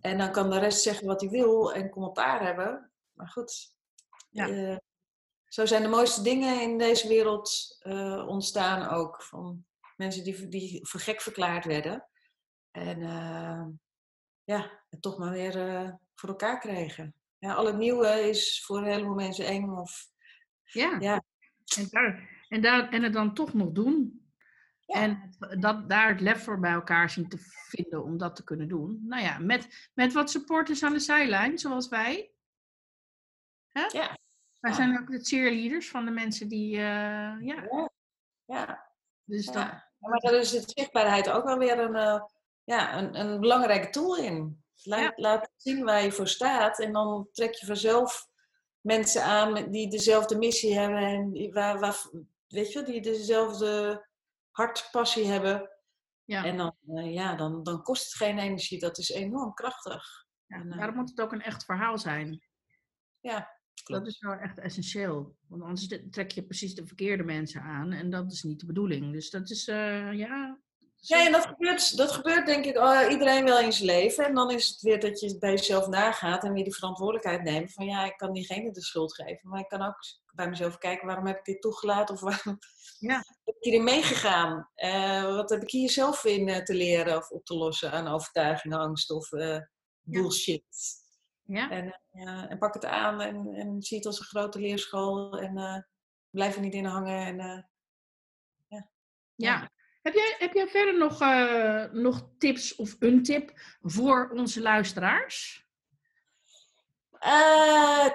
En 0.00 0.18
dan 0.18 0.32
kan 0.32 0.50
de 0.50 0.58
rest 0.58 0.82
zeggen 0.82 1.06
wat 1.06 1.20
hij 1.20 1.30
wil 1.30 1.72
en 1.72 1.90
commentaar 1.90 2.44
hebben. 2.44 2.92
Maar 3.12 3.28
goed, 3.28 3.76
ja. 4.30 4.48
Uh, 4.48 4.76
zo 5.44 5.66
zijn 5.66 5.82
de 5.82 5.88
mooiste 5.88 6.22
dingen 6.22 6.60
in 6.60 6.78
deze 6.78 7.08
wereld 7.08 7.78
uh, 7.82 8.26
ontstaan 8.28 8.88
ook. 8.88 9.22
Van 9.22 9.66
mensen 9.96 10.24
die, 10.24 10.48
die 10.48 10.86
voor 10.86 11.00
gek 11.00 11.20
verklaard 11.20 11.64
werden. 11.64 12.08
En 12.70 13.00
uh, 13.00 13.66
ja, 14.44 14.82
het 14.90 15.02
toch 15.02 15.18
maar 15.18 15.30
weer 15.30 15.98
voor 16.14 16.28
elkaar 16.28 16.58
kregen. 16.58 17.14
Ja, 17.38 17.54
al 17.54 17.66
het 17.66 17.76
nieuwe 17.76 18.28
is 18.28 18.64
voor 18.64 18.78
een 18.78 18.90
heleboel 18.92 19.14
mensen 19.14 19.46
eng. 19.46 19.70
Of, 19.70 20.06
ja, 20.62 20.96
ja. 21.00 21.22
En, 21.76 21.88
daar, 21.90 22.28
en, 22.48 22.60
daar, 22.60 22.90
en 22.90 23.02
het 23.02 23.12
dan 23.12 23.34
toch 23.34 23.54
nog 23.54 23.72
doen. 23.72 24.26
En 24.86 25.36
dat, 25.58 25.88
daar 25.88 26.08
het 26.08 26.20
lef 26.20 26.44
voor 26.44 26.60
bij 26.60 26.72
elkaar 26.72 27.10
zien 27.10 27.28
te 27.28 27.38
vinden 27.68 28.04
om 28.04 28.18
dat 28.18 28.36
te 28.36 28.44
kunnen 28.44 28.68
doen. 28.68 29.00
Nou 29.06 29.22
ja, 29.22 29.38
met, 29.38 29.90
met 29.94 30.12
wat 30.12 30.30
supporters 30.30 30.82
aan 30.82 30.92
de 30.92 30.98
zijlijn, 30.98 31.58
zoals 31.58 31.88
wij. 31.88 32.32
Hè? 33.68 33.84
Ja. 33.86 34.18
Wij 34.60 34.72
zijn 34.72 35.00
ook 35.00 35.10
de 35.10 35.24
cheerleaders 35.24 35.90
van 35.90 36.04
de 36.04 36.10
mensen 36.10 36.48
die, 36.48 36.76
uh, 36.76 36.80
ja. 37.40 37.88
ja. 38.44 38.90
Dus 39.24 39.46
dat... 39.46 39.90
Maar 39.98 40.20
daar 40.20 40.34
is 40.34 40.50
de 40.50 40.62
zichtbaarheid 40.66 41.30
ook 41.30 41.44
wel 41.44 41.58
weer 41.58 41.78
een, 41.78 41.94
uh, 41.94 42.22
ja, 42.64 42.98
een, 42.98 43.20
een 43.20 43.40
belangrijke 43.40 43.90
tool 43.90 44.16
in. 44.16 44.64
Laat, 44.82 45.18
laat 45.18 45.50
zien 45.56 45.84
waar 45.84 46.02
je 46.02 46.12
voor 46.12 46.28
staat 46.28 46.80
en 46.80 46.92
dan 46.92 47.28
trek 47.32 47.54
je 47.54 47.66
vanzelf 47.66 48.28
mensen 48.82 49.24
aan 49.24 49.70
die 49.70 49.90
dezelfde 49.90 50.38
missie 50.38 50.78
hebben 50.78 50.98
en 50.98 51.52
waar, 51.52 51.78
waar, 51.80 52.10
weet 52.48 52.72
je, 52.72 52.82
die 52.82 53.02
dezelfde 53.02 54.06
hartpassie 54.50 55.26
hebben. 55.26 55.70
Ja. 56.24 56.44
En 56.44 56.56
dan, 56.56 56.76
uh, 56.86 57.12
ja, 57.12 57.34
dan, 57.34 57.62
dan 57.62 57.82
kost 57.82 58.04
het 58.04 58.14
geen 58.14 58.38
energie. 58.38 58.78
Dat 58.78 58.98
is 58.98 59.10
enorm 59.10 59.54
krachtig. 59.54 60.26
Ja, 60.46 60.56
en, 60.56 60.66
uh, 60.66 60.76
daarom 60.76 60.96
moet 60.96 61.10
het 61.10 61.20
ook 61.20 61.32
een 61.32 61.42
echt 61.42 61.64
verhaal 61.64 61.98
zijn. 61.98 62.42
Ja, 63.20 63.50
klopt. 63.84 64.04
Dat 64.04 64.12
is 64.12 64.20
wel 64.20 64.34
echt 64.34 64.58
essentieel. 64.58 65.36
Want 65.46 65.62
anders 65.62 65.98
trek 66.10 66.30
je 66.30 66.44
precies 66.44 66.74
de 66.74 66.86
verkeerde 66.86 67.22
mensen 67.22 67.62
aan. 67.62 67.92
En 67.92 68.10
dat 68.10 68.32
is 68.32 68.42
niet 68.42 68.60
de 68.60 68.66
bedoeling. 68.66 69.12
Dus 69.12 69.30
dat 69.30 69.50
is, 69.50 69.68
uh, 69.68 70.12
ja... 70.12 70.60
Ja, 71.04 71.26
en 71.26 71.32
dat 71.32 71.46
gebeurt, 71.46 71.96
dat 71.96 72.12
gebeurt 72.12 72.46
denk 72.46 72.64
ik 72.64 72.76
oh, 72.76 73.10
iedereen 73.10 73.44
wel 73.44 73.60
in 73.60 73.72
zijn 73.72 73.86
leven. 73.86 74.24
En 74.24 74.34
dan 74.34 74.50
is 74.50 74.68
het 74.68 74.80
weer 74.80 75.00
dat 75.00 75.20
je 75.20 75.38
bij 75.38 75.50
jezelf 75.50 75.86
nagaat 75.86 76.44
en 76.44 76.52
weer 76.52 76.64
die 76.64 76.74
verantwoordelijkheid 76.74 77.42
neemt. 77.42 77.72
Van 77.72 77.86
ja, 77.86 78.04
ik 78.04 78.16
kan 78.16 78.32
diegene 78.32 78.70
de 78.70 78.82
schuld 78.82 79.14
geven. 79.14 79.48
Maar 79.48 79.60
ik 79.60 79.68
kan 79.68 79.82
ook 79.82 79.96
bij 80.32 80.48
mezelf 80.48 80.78
kijken, 80.78 81.06
waarom 81.06 81.26
heb 81.26 81.38
ik 81.38 81.44
dit 81.44 81.60
toegelaten? 81.60 82.14
Of 82.14 82.20
waarom 82.20 82.58
ja. 82.98 83.16
heb 83.44 83.54
ik 83.56 83.62
hierin 83.62 83.84
meegegaan? 83.84 84.70
Uh, 84.76 85.36
wat 85.36 85.50
heb 85.50 85.62
ik 85.62 85.70
hier 85.70 85.90
zelf 85.90 86.24
in 86.24 86.48
uh, 86.48 86.56
te 86.56 86.74
leren 86.74 87.16
of 87.16 87.30
op 87.30 87.44
te 87.44 87.54
lossen 87.54 87.92
aan 87.92 88.08
overtuigingen, 88.08 88.78
angst 88.78 89.10
of 89.10 89.28
bullshit? 90.00 90.64
Ja. 91.42 91.70
En, 91.70 92.00
en, 92.48 92.58
pak 92.58 92.74
het 92.74 92.84
aan 92.84 93.20
en, 93.20 93.54
en, 93.54 93.82
zie 93.82 93.96
het 93.96 94.06
als 94.06 94.18
een 94.18 94.24
grote 94.24 94.58
leerschool 94.58 95.38
en 95.38 95.86
blijf 96.30 96.54
er 96.54 96.60
niet 96.60 96.74
in 96.74 96.84
hangen. 96.84 97.26
En, 97.26 97.68
ja. 98.68 98.88
ja. 99.34 99.70
Heb 100.02 100.14
jij, 100.14 100.34
heb 100.38 100.52
jij 100.52 100.68
verder 100.68 100.98
nog, 100.98 101.18
nog 101.92 102.28
tips 102.38 102.74
of 102.74 102.96
een 102.98 103.22
tip 103.22 103.52
voor 103.82 104.30
onze 104.34 104.60
luisteraars? 104.60 105.66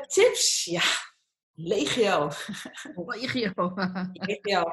tips, 0.07 0.63
ja 0.63 0.81
Legio. 1.59 2.29
Legio. 2.95 3.73
Legio. 4.13 4.63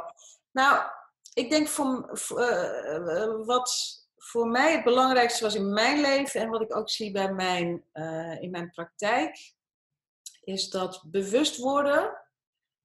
Nou, 0.52 0.90
ik 1.32 1.50
denk 1.50 1.68
voor, 1.68 2.10
uh, 2.30 3.46
wat 3.46 3.98
voor 4.16 4.46
mij 4.48 4.72
het 4.72 4.84
belangrijkste 4.84 5.44
was 5.44 5.54
in 5.54 5.72
mijn 5.72 6.00
leven 6.00 6.40
en 6.40 6.48
wat 6.48 6.60
ik 6.60 6.76
ook 6.76 6.90
zie 6.90 7.12
bij 7.12 7.32
mijn, 7.32 7.84
in 8.40 8.50
mijn 8.50 8.70
praktijk, 8.70 9.54
is 10.40 10.70
dat 10.70 11.04
bewust 11.06 11.56
worden 11.56 12.22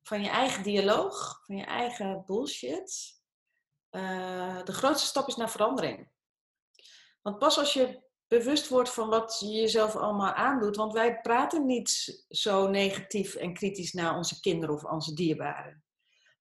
van 0.03 0.21
je 0.21 0.29
eigen 0.29 0.63
dialoog, 0.63 1.41
van 1.45 1.55
je 1.55 1.65
eigen 1.65 2.23
bullshit, 2.25 3.18
uh, 3.91 4.63
de 4.63 4.73
grootste 4.73 5.07
stap 5.07 5.27
is 5.27 5.35
naar 5.35 5.49
verandering. 5.49 6.09
Want 7.21 7.37
pas 7.37 7.57
als 7.57 7.73
je 7.73 8.07
bewust 8.29 8.67
wordt 8.67 8.89
van 8.89 9.09
wat 9.09 9.37
je 9.39 9.47
jezelf 9.47 9.95
allemaal 9.95 10.33
aandoet. 10.33 10.75
Want 10.75 10.93
wij 10.93 11.19
praten 11.21 11.65
niet 11.65 12.23
zo 12.29 12.67
negatief 12.67 13.35
en 13.35 13.53
kritisch 13.53 13.93
naar 13.93 14.15
onze 14.15 14.39
kinderen 14.39 14.75
of 14.75 14.83
onze 14.83 15.13
dierbaren. 15.13 15.83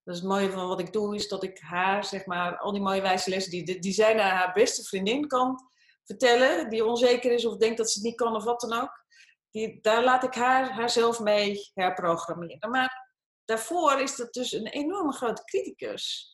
Dat 0.03 0.15
is 0.15 0.19
het 0.19 0.29
mooie 0.29 0.51
van 0.51 0.67
wat 0.67 0.79
ik 0.79 0.93
doe, 0.93 1.15
is 1.15 1.27
dat 1.27 1.43
ik 1.43 1.59
haar, 1.59 2.05
zeg 2.05 2.25
maar, 2.25 2.57
al 2.57 2.71
die 2.71 2.81
mooie 2.81 3.01
wijze 3.01 3.29
lessen 3.29 3.51
die, 3.51 3.79
die 3.79 3.93
zij 3.93 4.13
naar 4.13 4.31
haar 4.31 4.53
beste 4.53 4.83
vriendin 4.83 5.27
kan 5.27 5.69
vertellen, 6.03 6.69
die 6.69 6.85
onzeker 6.85 7.31
is 7.31 7.45
of 7.45 7.57
denkt 7.57 7.77
dat 7.77 7.91
ze 7.91 7.99
het 7.99 8.07
niet 8.07 8.17
kan 8.17 8.35
of 8.35 8.43
wat 8.43 8.61
dan 8.61 8.81
ook. 8.81 9.03
Die, 9.51 9.81
daar 9.81 10.03
laat 10.03 10.23
ik 10.23 10.33
haar 10.33 10.71
haarzelf 10.71 11.19
mee 11.19 11.69
herprogrammeren. 11.73 12.69
Maar 12.69 13.13
daarvoor 13.45 13.99
is 13.99 14.15
dat 14.15 14.33
dus 14.33 14.51
een 14.51 14.67
enorme 14.67 15.13
grote 15.13 15.43
criticus 15.43 16.33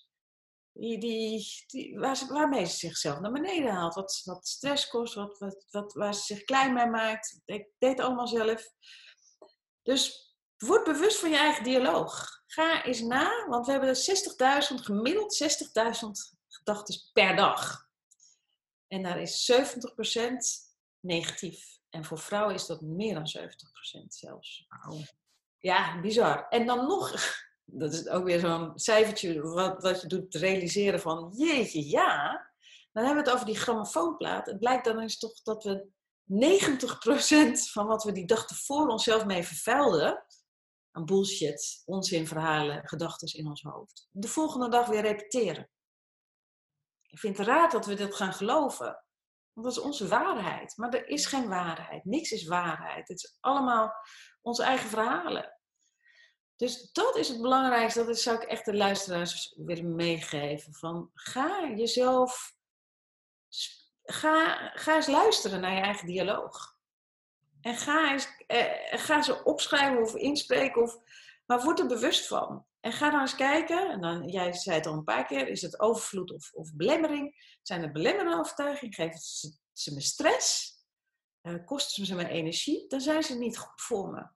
die, 0.77 0.97
die, 0.99 1.63
die, 1.67 1.99
waar 1.99 2.17
ze, 2.17 2.27
waarmee 2.27 2.65
ze 2.65 2.77
zichzelf 2.77 3.19
naar 3.19 3.31
beneden 3.31 3.71
haalt. 3.71 3.93
Wat, 3.93 4.21
wat 4.23 4.47
stress 4.47 4.87
kost, 4.87 5.13
wat, 5.13 5.37
wat, 5.37 5.65
wat, 5.69 5.93
waar 5.93 6.13
ze 6.13 6.21
zich 6.21 6.43
klein 6.43 6.73
mee 6.73 6.87
maakt. 6.87 7.41
Ik 7.45 7.69
deed 7.77 7.89
het 7.89 7.99
allemaal 7.99 8.27
zelf. 8.27 8.71
Dus 9.83 10.33
word 10.57 10.83
bewust 10.83 11.19
van 11.19 11.29
je 11.29 11.37
eigen 11.37 11.63
dialoog. 11.63 12.43
Ga 12.47 12.83
eens 12.83 13.01
na, 13.01 13.47
want 13.47 13.65
we 13.65 13.71
hebben 13.71 13.95
60.000, 13.95 14.83
gemiddeld 14.83 15.43
60.000 15.43 16.09
gedachten 16.47 17.09
per 17.13 17.35
dag. 17.35 17.87
En 18.87 19.03
daar 19.03 19.21
is 19.21 19.51
70% 19.51 19.55
negatief. 20.99 21.79
En 21.89 22.05
voor 22.05 22.19
vrouwen 22.19 22.55
is 22.55 22.65
dat 22.65 22.81
meer 22.81 23.13
dan 23.13 23.31
70% 23.37 24.05
zelfs. 24.07 24.67
Ja, 25.57 26.01
bizar. 26.01 26.47
En 26.49 26.65
dan 26.65 26.87
nog 26.87 27.11
dat 27.65 27.93
is 27.93 28.07
ook 28.07 28.23
weer 28.23 28.39
zo'n 28.39 28.71
cijfertje 28.75 29.41
wat, 29.41 29.81
wat 29.81 30.01
je 30.01 30.07
doet 30.07 30.35
realiseren 30.35 30.99
van, 30.99 31.33
jeetje, 31.35 31.89
ja. 31.89 32.31
Dan 32.91 33.03
hebben 33.05 33.23
we 33.23 33.29
het 33.29 33.39
over 33.39 33.53
die 33.53 33.61
grammofoonplaat. 33.61 34.45
Het 34.45 34.59
blijkt 34.59 34.85
dan 34.85 34.99
eens 34.99 35.17
toch 35.17 35.41
dat 35.41 35.63
we 35.63 35.87
90% 36.25 37.71
van 37.71 37.87
wat 37.87 38.03
we 38.03 38.11
die 38.11 38.25
dag 38.25 38.45
voor 38.47 38.87
onszelf 38.87 39.25
mee 39.25 39.43
vervuilden, 39.43 40.25
aan 40.91 41.05
bullshit, 41.05 41.81
onzinverhalen, 41.85 42.87
gedachten 42.87 43.39
in 43.39 43.47
ons 43.47 43.61
hoofd, 43.61 44.07
de 44.11 44.27
volgende 44.27 44.69
dag 44.69 44.87
weer 44.87 45.01
repeteren. 45.01 45.69
Ik 47.01 47.19
vind 47.19 47.37
het 47.37 47.47
raar 47.47 47.69
dat 47.69 47.85
we 47.85 47.93
dat 47.93 48.15
gaan 48.15 48.33
geloven. 48.33 49.03
Want 49.53 49.67
dat 49.67 49.77
is 49.77 49.83
onze 49.83 50.07
waarheid. 50.07 50.77
Maar 50.77 50.93
er 50.93 51.07
is 51.07 51.25
geen 51.25 51.47
waarheid. 51.47 52.05
Niks 52.05 52.31
is 52.31 52.47
waarheid. 52.47 53.07
Het 53.07 53.23
is 53.23 53.37
allemaal 53.39 53.93
onze 54.41 54.63
eigen 54.63 54.89
verhalen. 54.89 55.54
Dus 56.55 56.91
dat 56.91 57.17
is 57.17 57.27
het 57.27 57.41
belangrijkste. 57.41 58.05
Dat 58.05 58.19
zou 58.19 58.35
ik 58.41 58.43
echt 58.43 58.65
de 58.65 58.73
luisteraars 58.73 59.53
willen 59.57 59.95
meegeven. 59.95 60.73
Van, 60.73 61.11
ga 61.13 61.67
jezelf... 61.75 62.53
Ga, 64.03 64.55
ga 64.73 64.95
eens 64.95 65.07
luisteren 65.07 65.61
naar 65.61 65.73
je 65.73 65.81
eigen 65.81 66.07
dialoog. 66.07 66.77
En 67.61 67.75
ga, 67.75 68.11
eens, 68.11 68.27
eh, 68.47 68.65
ga 68.89 69.21
ze 69.21 69.43
opschrijven 69.43 70.01
of 70.01 70.15
inspreken. 70.15 70.81
Of, 70.81 70.97
maar 71.45 71.63
word 71.63 71.79
er 71.79 71.87
bewust 71.87 72.27
van. 72.27 72.65
En 72.79 72.91
ga 72.91 73.09
dan 73.09 73.19
eens 73.21 73.35
kijken. 73.35 73.91
En 73.91 74.01
dan, 74.01 74.27
jij 74.27 74.53
zei 74.53 74.75
het 74.75 74.85
al 74.85 74.93
een 74.93 75.03
paar 75.03 75.25
keer. 75.25 75.47
Is 75.47 75.61
het 75.61 75.79
overvloed 75.79 76.31
of, 76.31 76.51
of 76.53 76.73
belemmering? 76.73 77.57
Zijn 77.61 77.81
het 77.81 77.93
belemmerende 77.93 78.37
overtuigingen? 78.37 78.93
Geven 78.93 79.19
ze, 79.19 79.57
ze 79.73 79.93
me 79.93 80.01
stress? 80.01 80.73
Uh, 81.41 81.65
kosten 81.65 82.05
ze 82.05 82.15
me 82.15 82.29
energie? 82.29 82.87
Dan 82.87 83.01
zijn 83.01 83.23
ze 83.23 83.37
niet 83.37 83.57
goed 83.57 83.81
voor 83.81 84.09
me. 84.09 84.27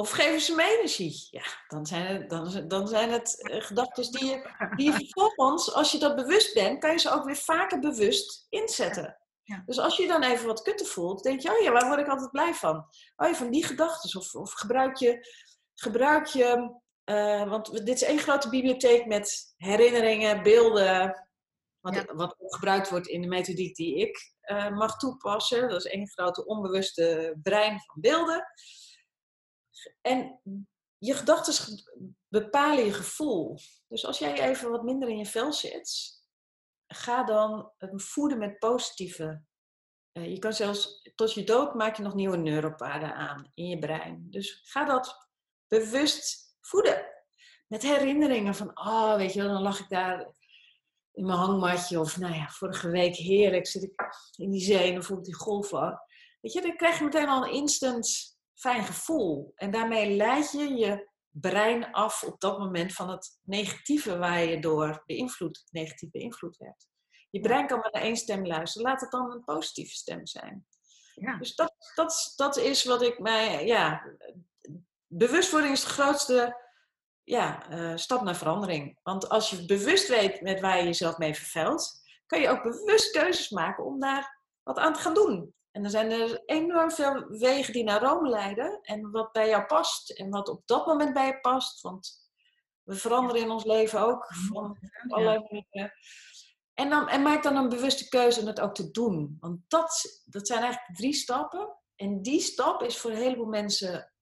Of 0.00 0.10
geven 0.10 0.40
ze 0.40 0.54
me 0.54 0.76
energie? 0.78 1.28
Ja, 1.30 1.42
dan 1.68 1.86
zijn 1.86 2.06
het, 2.06 2.30
dan, 2.30 2.68
dan 2.68 2.88
zijn 2.88 3.10
het 3.10 3.36
uh, 3.38 3.62
gedachten 3.62 4.12
die 4.12 4.24
je, 4.24 4.50
die 4.76 4.92
je 4.92 4.92
vervolgens, 5.14 5.72
als 5.72 5.92
je 5.92 5.98
dat 5.98 6.16
bewust 6.16 6.54
bent, 6.54 6.78
kan 6.78 6.90
je 6.90 6.98
ze 6.98 7.10
ook 7.10 7.24
weer 7.24 7.36
vaker 7.36 7.78
bewust 7.78 8.46
inzetten. 8.48 9.18
Ja. 9.42 9.62
Dus 9.66 9.78
als 9.78 9.96
je 9.96 10.06
dan 10.06 10.22
even 10.22 10.46
wat 10.46 10.62
kutten 10.62 10.86
voelt, 10.86 11.22
denk 11.22 11.40
je, 11.40 11.50
oh 11.50 11.62
ja, 11.62 11.72
waar 11.72 11.86
word 11.86 12.00
ik 12.00 12.08
altijd 12.08 12.30
blij 12.30 12.54
van? 12.54 12.76
Oh 13.16 13.28
ja, 13.28 13.34
van 13.34 13.50
die 13.50 13.64
gedachten. 13.64 14.20
Of, 14.20 14.34
of 14.34 14.52
gebruik 14.52 14.96
je, 14.96 15.26
gebruik 15.74 16.26
je 16.26 16.78
uh, 17.04 17.48
want 17.48 17.86
dit 17.86 17.94
is 17.94 18.02
één 18.02 18.18
grote 18.18 18.48
bibliotheek 18.48 19.06
met 19.06 19.54
herinneringen, 19.56 20.42
beelden, 20.42 21.26
wat, 21.80 22.12
wat 22.14 22.34
gebruikt 22.38 22.90
wordt 22.90 23.06
in 23.06 23.22
de 23.22 23.28
methodiek 23.28 23.76
die 23.76 23.96
ik 23.96 24.32
uh, 24.42 24.70
mag 24.70 24.96
toepassen. 24.96 25.68
Dat 25.68 25.84
is 25.84 25.92
één 25.92 26.08
grote 26.08 26.46
onbewuste 26.46 27.38
brein 27.42 27.80
van 27.86 28.00
beelden. 28.00 28.46
En 30.00 30.40
je 30.98 31.14
gedachten 31.14 31.84
bepalen 32.28 32.84
je 32.84 32.92
gevoel. 32.92 33.58
Dus 33.88 34.06
als 34.06 34.18
jij 34.18 34.48
even 34.48 34.70
wat 34.70 34.82
minder 34.82 35.08
in 35.08 35.18
je 35.18 35.26
vel 35.26 35.52
zit, 35.52 36.18
ga 36.86 37.24
dan 37.24 37.72
voeden 37.78 38.38
met 38.38 38.58
positieve. 38.58 39.42
Uh, 40.12 40.30
je 40.30 40.38
kan 40.38 40.52
zelfs 40.52 41.10
tot 41.14 41.32
je 41.32 41.44
dood 41.44 41.74
maak 41.74 41.96
je 41.96 42.02
nog 42.02 42.14
nieuwe 42.14 42.36
neuropaden 42.36 43.14
aan 43.14 43.50
in 43.54 43.68
je 43.68 43.78
brein. 43.78 44.26
Dus 44.30 44.60
ga 44.62 44.84
dat 44.84 45.28
bewust 45.68 46.56
voeden. 46.60 47.06
Met 47.66 47.82
herinneringen 47.82 48.54
van, 48.54 48.78
oh, 48.78 49.16
weet 49.16 49.32
je 49.32 49.42
wel, 49.42 49.52
dan 49.52 49.62
lag 49.62 49.80
ik 49.80 49.88
daar 49.88 50.34
in 51.12 51.26
mijn 51.26 51.38
hangmatje. 51.38 52.00
Of 52.00 52.18
nou 52.18 52.34
ja, 52.34 52.48
vorige 52.48 52.90
week 52.90 53.14
heerlijk 53.14 53.66
zit 53.66 53.82
ik 53.82 53.92
in 54.36 54.50
die 54.50 54.62
zee 54.62 54.92
en 54.92 55.04
voel 55.04 55.18
ik 55.18 55.24
die 55.24 55.34
golven. 55.34 56.02
Weet 56.40 56.52
je, 56.52 56.60
dan 56.60 56.76
krijg 56.76 56.98
je 56.98 57.04
meteen 57.04 57.28
al 57.28 57.44
een 57.44 57.52
instant 57.52 58.38
fijn 58.60 58.84
gevoel. 58.84 59.52
En 59.54 59.70
daarmee 59.70 60.16
leid 60.16 60.52
je 60.52 60.74
je 60.74 61.08
brein 61.30 61.92
af 61.92 62.22
op 62.22 62.40
dat 62.40 62.58
moment 62.58 62.92
van 62.92 63.10
het 63.10 63.40
negatieve 63.42 64.18
waar 64.18 64.44
je 64.44 64.60
door 64.60 65.02
beïnvloed, 65.06 65.64
negatief 65.70 66.10
beïnvloed 66.10 66.56
werd. 66.56 66.86
Je 67.30 67.40
brein 67.40 67.66
kan 67.66 67.78
maar 67.78 67.90
naar 67.92 68.02
één 68.02 68.16
stem 68.16 68.46
luisteren. 68.46 68.88
Laat 68.88 69.00
het 69.00 69.10
dan 69.10 69.32
een 69.32 69.44
positieve 69.44 69.94
stem 69.94 70.26
zijn. 70.26 70.66
Ja. 71.14 71.38
Dus 71.38 71.54
dat, 71.54 71.74
dat, 71.94 72.32
dat 72.36 72.56
is 72.56 72.84
wat 72.84 73.02
ik 73.02 73.18
mij, 73.18 73.66
ja, 73.66 74.06
bewustwording 75.06 75.72
is 75.72 75.80
de 75.80 75.88
grootste 75.88 76.56
ja, 77.24 77.70
uh, 77.70 77.96
stap 77.96 78.22
naar 78.22 78.36
verandering. 78.36 78.98
Want 79.02 79.28
als 79.28 79.50
je 79.50 79.64
bewust 79.66 80.08
weet 80.08 80.40
met 80.40 80.60
waar 80.60 80.78
je 80.78 80.84
jezelf 80.84 81.18
mee 81.18 81.34
vervuilt, 81.34 82.00
kan 82.26 82.40
je 82.40 82.48
ook 82.48 82.62
bewust 82.62 83.10
keuzes 83.10 83.50
maken 83.50 83.84
om 83.84 84.00
daar 84.00 84.38
wat 84.62 84.78
aan 84.78 84.92
te 84.92 85.00
gaan 85.00 85.14
doen. 85.14 85.54
En 85.70 85.84
er 85.84 85.90
zijn 85.90 86.10
er 86.10 86.42
enorm 86.44 86.90
veel 86.90 87.24
wegen 87.28 87.72
die 87.72 87.84
naar 87.84 88.02
Rome 88.02 88.28
leiden. 88.28 88.78
En 88.82 89.10
wat 89.10 89.32
bij 89.32 89.48
jou 89.48 89.66
past 89.66 90.10
en 90.10 90.30
wat 90.30 90.48
op 90.48 90.62
dat 90.66 90.86
moment 90.86 91.12
bij 91.12 91.26
je 91.26 91.40
past. 91.40 91.80
Want 91.80 92.30
we 92.82 92.94
veranderen 92.94 93.42
in 93.42 93.50
ons 93.50 93.64
leven 93.64 94.00
ook 94.00 94.26
van 94.52 94.78
allerlei 95.08 95.38
manieren. 95.38 95.92
En, 96.74 96.90
dan, 96.90 97.08
en 97.08 97.22
maak 97.22 97.42
dan 97.42 97.56
een 97.56 97.68
bewuste 97.68 98.08
keuze 98.08 98.40
om 98.40 98.46
het 98.46 98.60
ook 98.60 98.74
te 98.74 98.90
doen. 98.90 99.36
Want 99.40 99.60
dat, 99.68 100.22
dat 100.24 100.46
zijn 100.46 100.62
eigenlijk 100.62 100.96
drie 100.96 101.12
stappen. 101.12 101.76
En 101.96 102.22
die 102.22 102.40
stap 102.40 102.82
is 102.82 102.98
voor 102.98 103.10
een 103.10 103.16
heleboel 103.16 103.46
mensen 103.46 104.12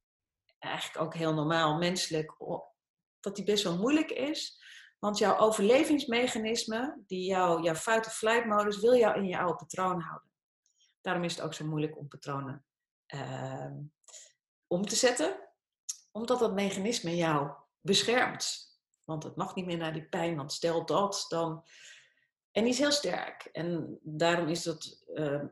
eigenlijk 0.59 1.05
ook 1.05 1.15
heel 1.15 1.35
normaal, 1.35 1.79
menselijk, 1.79 2.35
dat 3.21 3.37
die 3.37 3.45
best 3.45 3.65
wel 3.65 3.79
moeilijk 3.79 4.11
is. 4.11 4.63
Want 4.99 5.19
jouw 5.19 5.39
overlevingsmechanisme, 5.39 7.03
die 7.07 7.25
jou, 7.25 7.63
jouw 7.63 7.75
fight-of-flight 7.75 8.45
modus, 8.45 8.81
wil 8.81 8.97
jou 8.97 9.17
in 9.17 9.27
je 9.27 9.39
oude 9.39 9.57
patroon 9.57 10.01
houden. 10.01 10.31
Daarom 11.09 11.27
is 11.27 11.37
het 11.37 11.45
ook 11.45 11.55
zo 11.55 11.65
moeilijk 11.65 11.99
om 11.99 12.09
patronen 12.09 12.65
uh, 13.15 13.73
om 14.67 14.87
te 14.87 14.97
zetten. 14.97 15.37
Omdat 16.13 16.39
dat 16.39 16.55
mechanisme 16.55 17.17
jou 17.17 17.51
beschermt. 17.81 18.67
Want 19.05 19.23
het 19.23 19.37
mag 19.37 19.55
niet 19.55 19.67
meer 19.67 19.77
naar 19.77 19.93
die 19.93 20.09
pijn, 20.09 20.37
want 20.37 20.53
stel 20.53 20.87
dat, 20.87 21.25
dan 21.29 21.65
en 22.51 22.63
die 22.63 22.73
is 22.73 22.79
heel 22.79 22.93
sterk. 22.93 23.49
En 23.53 23.99
daarom 24.03 24.49
is 24.49 24.63
dat, 24.63 25.05
uh, 25.15 25.43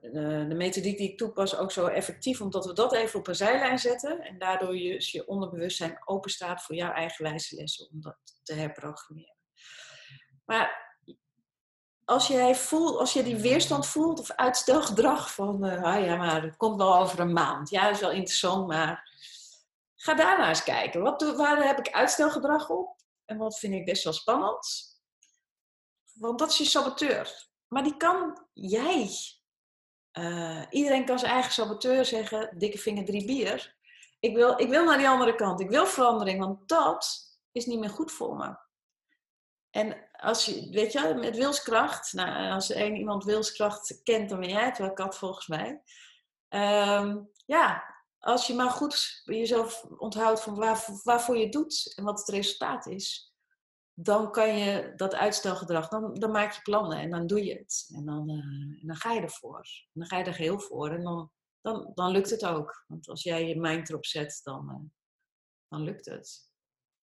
de 0.48 0.54
methodiek 0.56 0.98
die 0.98 1.10
ik 1.10 1.18
toepas 1.18 1.56
ook 1.56 1.72
zo 1.72 1.86
effectief, 1.86 2.40
omdat 2.40 2.66
we 2.66 2.72
dat 2.72 2.92
even 2.92 3.18
op 3.18 3.26
een 3.26 3.34
zijlijn 3.34 3.78
zetten. 3.78 4.20
En 4.20 4.38
daardoor 4.38 4.76
je, 4.76 5.08
je 5.12 5.26
onderbewustzijn 5.26 5.98
open 6.04 6.30
staat 6.30 6.62
voor 6.62 6.74
jouw 6.74 6.92
eigen 6.92 7.24
wijze 7.24 7.56
lessen 7.56 7.90
om 7.90 8.00
dat 8.00 8.18
te 8.42 8.54
herprogrammeren. 8.54 9.36
Maar 10.44 10.85
als 12.06 12.26
jij 12.26 12.54
voelt, 12.54 12.98
als 12.98 13.12
je 13.12 13.22
die 13.22 13.36
weerstand 13.36 13.86
voelt 13.86 14.20
of 14.20 14.30
uitstelgedrag 14.30 15.34
van, 15.34 15.64
uh, 15.66 15.82
ah 15.82 16.04
ja, 16.04 16.16
maar 16.16 16.42
het 16.42 16.56
komt 16.56 16.76
wel 16.76 16.96
over 16.96 17.20
een 17.20 17.32
maand. 17.32 17.70
Ja, 17.70 17.84
dat 17.84 17.94
is 17.94 18.00
wel 18.00 18.10
interessant, 18.10 18.66
maar 18.66 19.10
ga 19.96 20.14
daarna 20.14 20.48
eens 20.48 20.62
kijken. 20.62 21.02
Wat, 21.02 21.36
waar 21.36 21.66
heb 21.66 21.78
ik 21.78 21.90
uitstelgedrag 21.90 22.70
op? 22.70 22.96
En 23.24 23.36
wat 23.36 23.58
vind 23.58 23.74
ik 23.74 23.84
best 23.84 24.04
wel 24.04 24.12
spannend? 24.12 24.66
Want 26.12 26.38
dat 26.38 26.50
is 26.50 26.58
je 26.58 26.64
saboteur. 26.64 27.48
Maar 27.68 27.82
die 27.82 27.96
kan 27.96 28.46
jij. 28.52 29.10
Uh, 30.12 30.62
iedereen 30.70 31.04
kan 31.04 31.18
zijn 31.18 31.32
eigen 31.32 31.52
saboteur 31.52 32.04
zeggen, 32.04 32.58
dikke 32.58 32.78
vinger 32.78 33.04
drie 33.04 33.26
bier. 33.26 33.76
Ik 34.20 34.34
wil, 34.34 34.60
ik 34.60 34.68
wil 34.68 34.84
naar 34.84 34.98
die 34.98 35.08
andere 35.08 35.34
kant. 35.34 35.60
Ik 35.60 35.70
wil 35.70 35.86
verandering, 35.86 36.40
want 36.40 36.68
dat 36.68 37.26
is 37.52 37.66
niet 37.66 37.78
meer 37.78 37.90
goed 37.90 38.12
voor 38.12 38.36
me. 38.36 38.65
En 39.76 40.08
als 40.12 40.44
je, 40.44 40.70
weet 40.70 40.92
je, 40.92 41.14
met 41.14 41.36
wilskracht, 41.36 42.12
nou, 42.12 42.50
als 42.50 42.70
één 42.70 42.96
iemand 42.96 43.24
wilskracht 43.24 44.00
kent, 44.02 44.28
dan 44.28 44.40
ben 44.40 44.48
jij 44.48 44.64
het 44.64 44.78
wel 44.78 44.92
kat 44.92 45.16
volgens 45.16 45.46
mij. 45.46 45.82
Um, 46.48 47.30
ja, 47.46 47.94
als 48.18 48.46
je 48.46 48.54
maar 48.54 48.70
goed 48.70 49.22
jezelf 49.24 49.84
onthoudt 49.98 50.40
van 50.40 50.54
waar, 50.54 50.84
waarvoor 51.02 51.36
je 51.36 51.48
doet 51.48 51.92
en 51.96 52.04
wat 52.04 52.18
het 52.18 52.28
resultaat 52.28 52.86
is, 52.86 53.34
dan 53.94 54.30
kan 54.30 54.58
je 54.58 54.92
dat 54.96 55.14
uitstelgedrag, 55.14 55.88
dan, 55.88 56.14
dan 56.14 56.30
maak 56.30 56.52
je 56.52 56.62
plannen 56.62 56.98
en 56.98 57.10
dan 57.10 57.26
doe 57.26 57.44
je 57.44 57.54
het. 57.54 57.90
En 57.94 58.04
dan, 58.04 58.30
uh, 58.30 58.80
en 58.80 58.86
dan 58.86 58.96
ga 58.96 59.12
je 59.12 59.20
ervoor. 59.20 59.60
En 59.92 60.00
dan 60.00 60.06
ga 60.06 60.18
je 60.18 60.24
er 60.24 60.34
geheel 60.34 60.60
voor 60.60 60.90
en 60.90 61.02
dan, 61.02 61.30
dan, 61.60 61.92
dan 61.94 62.10
lukt 62.10 62.30
het 62.30 62.44
ook. 62.44 62.84
Want 62.86 63.08
als 63.08 63.22
jij 63.22 63.48
je 63.48 63.60
mind 63.60 63.88
erop 63.88 64.06
zet, 64.06 64.40
dan, 64.42 64.70
uh, 64.70 64.90
dan 65.68 65.82
lukt 65.82 66.06
het. 66.06 66.45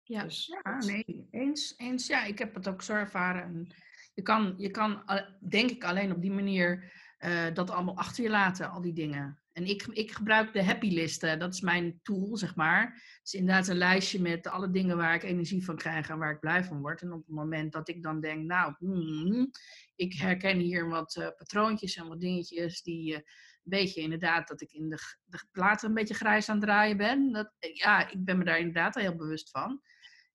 Ja, 0.03 0.23
dus, 0.23 0.45
ja 0.63 0.77
nee, 0.77 1.27
eens, 1.31 1.73
eens. 1.77 2.07
Ja, 2.07 2.25
ik 2.25 2.39
heb 2.39 2.55
het 2.55 2.67
ook 2.67 2.81
zo 2.81 2.93
ervaren. 2.93 3.67
Je 4.13 4.21
kan, 4.21 4.53
je 4.57 4.71
kan 4.71 5.03
denk 5.39 5.69
ik 5.69 5.83
alleen 5.83 6.11
op 6.11 6.21
die 6.21 6.31
manier 6.31 6.91
uh, 7.19 7.53
dat 7.53 7.69
allemaal 7.69 7.97
achter 7.97 8.23
je 8.23 8.29
laten, 8.29 8.69
al 8.69 8.81
die 8.81 8.93
dingen. 8.93 9.37
En 9.51 9.65
ik, 9.65 9.83
ik 9.83 10.11
gebruik 10.11 10.53
de 10.53 10.63
happy 10.63 10.89
listen. 10.89 11.39
Dat 11.39 11.53
is 11.53 11.61
mijn 11.61 11.99
tool, 12.01 12.37
zeg 12.37 12.55
maar. 12.55 12.81
Het 12.81 13.19
is 13.23 13.33
inderdaad 13.33 13.67
een 13.67 13.77
lijstje 13.77 14.21
met 14.21 14.47
alle 14.47 14.69
dingen 14.69 14.97
waar 14.97 15.15
ik 15.15 15.23
energie 15.23 15.65
van 15.65 15.75
krijg 15.75 16.09
en 16.09 16.17
waar 16.17 16.31
ik 16.31 16.39
blij 16.39 16.63
van 16.63 16.81
word. 16.81 17.01
En 17.01 17.11
op 17.11 17.25
het 17.25 17.35
moment 17.35 17.71
dat 17.71 17.89
ik 17.89 18.03
dan 18.03 18.21
denk, 18.21 18.45
nou, 18.45 18.73
hmm, 18.77 19.49
ik 19.95 20.13
herken 20.13 20.57
hier 20.57 20.87
wat 20.87 21.15
uh, 21.15 21.27
patroontjes 21.37 21.95
en 21.95 22.07
wat 22.07 22.21
dingetjes 22.21 22.81
die... 22.81 23.13
Uh, 23.13 23.19
weet 23.63 23.93
je 23.93 24.01
inderdaad 24.01 24.47
dat 24.47 24.61
ik 24.61 24.71
in 24.71 24.89
de, 24.89 24.97
de 25.23 25.39
platen 25.51 25.87
een 25.87 25.93
beetje 25.93 26.13
grijs 26.13 26.49
aan 26.49 26.55
het 26.55 26.65
draaien 26.65 26.97
ben. 26.97 27.31
Dat, 27.31 27.51
ja, 27.59 28.09
ik 28.09 28.25
ben 28.25 28.37
me 28.37 28.43
daar 28.43 28.59
inderdaad 28.59 28.95
heel 28.95 29.15
bewust 29.15 29.49
van. 29.49 29.81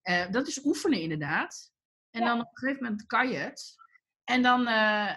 Uh, 0.08 0.30
dat 0.30 0.46
is 0.46 0.64
oefenen 0.64 1.00
inderdaad. 1.00 1.72
En 2.10 2.24
dan 2.24 2.40
op 2.40 2.46
een 2.46 2.58
gegeven 2.58 2.82
moment 2.82 3.06
kan 3.06 3.28
je 3.28 3.36
het. 3.36 3.76
En, 4.24 4.42
dan, 4.42 4.66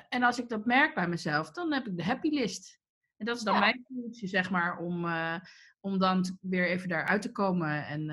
en 0.10 0.24
als 0.24 0.40
ik 0.40 0.50
dat 0.50 0.66
merk 0.66 0.96
bij 0.96 1.08
mezelf, 1.08 1.52
dan 1.52 1.74
heb 1.74 1.88
ik 1.88 1.98
de 1.98 2.04
happy 2.04 2.30
list. 2.30 2.80
En 3.18 3.26
dat 3.26 3.38
is 3.38 3.44
dan 3.44 3.60
mijn 3.60 3.86
toeltje, 3.88 4.28
zeg 4.28 4.50
maar, 4.50 4.78
om, 4.78 5.06
uh, 5.06 5.36
om 5.80 6.00
dan 6.00 6.38
weer 6.42 6.70
even 6.70 6.90
daaruit 6.90 7.22
te 7.22 7.32
komen. 7.32 7.86
En 7.86 8.06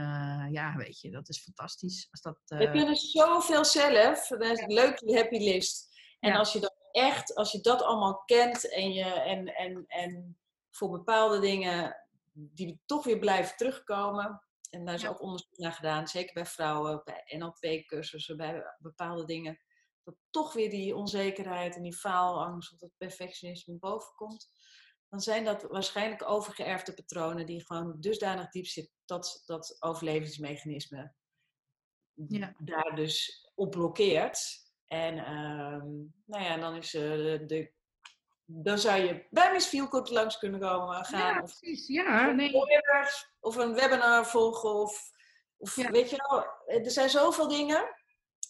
ja, 0.53 0.77
weet 0.77 1.01
je, 1.01 1.11
dat 1.11 1.29
is 1.29 1.43
fantastisch. 1.43 2.09
Als 2.11 2.21
dat. 2.21 2.61
Je 2.61 2.71
kunt 2.71 2.87
dus 2.87 3.11
zoveel 3.11 3.65
zelf. 3.65 4.29
Dat 4.29 4.43
is 4.43 4.67
leuk, 4.67 4.99
die 4.99 5.17
happy 5.17 5.39
list. 5.39 5.89
En 6.21 6.33
als 6.33 6.53
je 6.53 6.61
dat 6.61 6.75
echt, 6.93 7.35
als 7.35 7.53
je 7.53 7.61
dat 7.61 7.83
allemaal 7.83 8.23
kent 8.25 8.73
en, 8.73 8.93
je, 8.93 9.05
en, 9.05 9.55
en, 9.55 9.85
en 9.87 10.39
voor 10.71 10.91
bepaalde 10.91 11.41
dingen 11.41 11.97
die 12.33 12.81
toch 12.87 13.05
weer 13.05 13.19
blijven 13.19 13.57
terugkomen. 13.57 14.43
En 14.71 14.85
daar 14.85 14.95
is 14.95 15.07
ook 15.07 15.23
onderzoek 15.23 15.57
naar 15.59 15.73
gedaan, 15.73 16.09
zeker 16.09 16.35
bij 16.35 16.47
vrouwen, 16.47 17.03
bij 17.05 17.23
NLP-cursussen, 17.39 18.37
bij 18.37 18.77
bepaalde 18.79 19.25
dingen. 19.25 19.59
Dat 20.03 20.17
toch 20.31 20.53
weer 20.53 20.71
die 20.71 20.97
onzekerheid 20.97 21.77
en 21.77 21.83
die 21.83 21.97
faalangst 21.97 22.73
of 22.73 22.79
dat 22.79 22.93
perfectionisme 22.97 23.79
bovenkomt 23.79 24.51
dan 25.09 25.21
zijn 25.21 25.45
dat 25.45 25.63
waarschijnlijk 25.63 26.29
overgeërfde 26.29 26.95
patronen 26.95 27.47
die 27.47 27.67
gewoon 27.67 28.01
dusdanig 28.01 28.51
diep 28.51 28.67
zitten 28.67 28.95
dat 29.05 29.43
dat 29.47 29.77
overlevingsmechanisme 29.81 31.13
ja. 32.15 32.55
daar 32.59 32.95
dus 32.95 33.47
op 33.55 33.71
blokkeert. 33.71 34.67
En 34.87 35.33
um, 35.33 36.15
nou 36.25 36.45
ja, 36.45 36.57
dan 36.57 36.77
is 36.77 36.95
uh, 36.95 37.03
de, 37.47 37.73
dan 38.51 38.79
zou 38.79 39.01
je 39.01 39.27
bij 39.31 39.53
Miss 39.53 39.69
Feelgood 39.69 40.11
langs 40.11 40.39
kunnen 40.39 40.61
komen 40.61 41.05
gaan. 41.05 41.35
Ja, 41.35 41.41
precies. 41.41 41.87
Ja, 41.87 42.31
nee. 42.31 42.53
of 43.41 43.57
een 43.57 43.75
webinar 43.75 44.27
volgen. 44.27 44.75
Of, 44.75 45.11
of 45.57 45.75
weet 45.75 46.11
je 46.11 46.25
wel, 46.29 46.47
er 46.85 46.91
zijn 46.91 47.11
zoveel 47.11 47.49
dingen. 47.49 47.97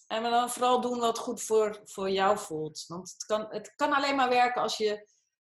En 0.06 0.22
we 0.22 0.30
dan 0.30 0.50
vooral 0.50 0.80
doen 0.80 0.98
wat 0.98 1.18
goed 1.18 1.42
voor, 1.42 1.80
voor 1.84 2.10
jou 2.10 2.38
voelt. 2.38 2.84
Want 2.86 3.10
het 3.10 3.24
kan, 3.24 3.46
het 3.50 3.72
kan 3.76 3.92
alleen 3.92 4.16
maar 4.16 4.28
werken 4.28 4.62
als 4.62 4.76
je 4.76 5.06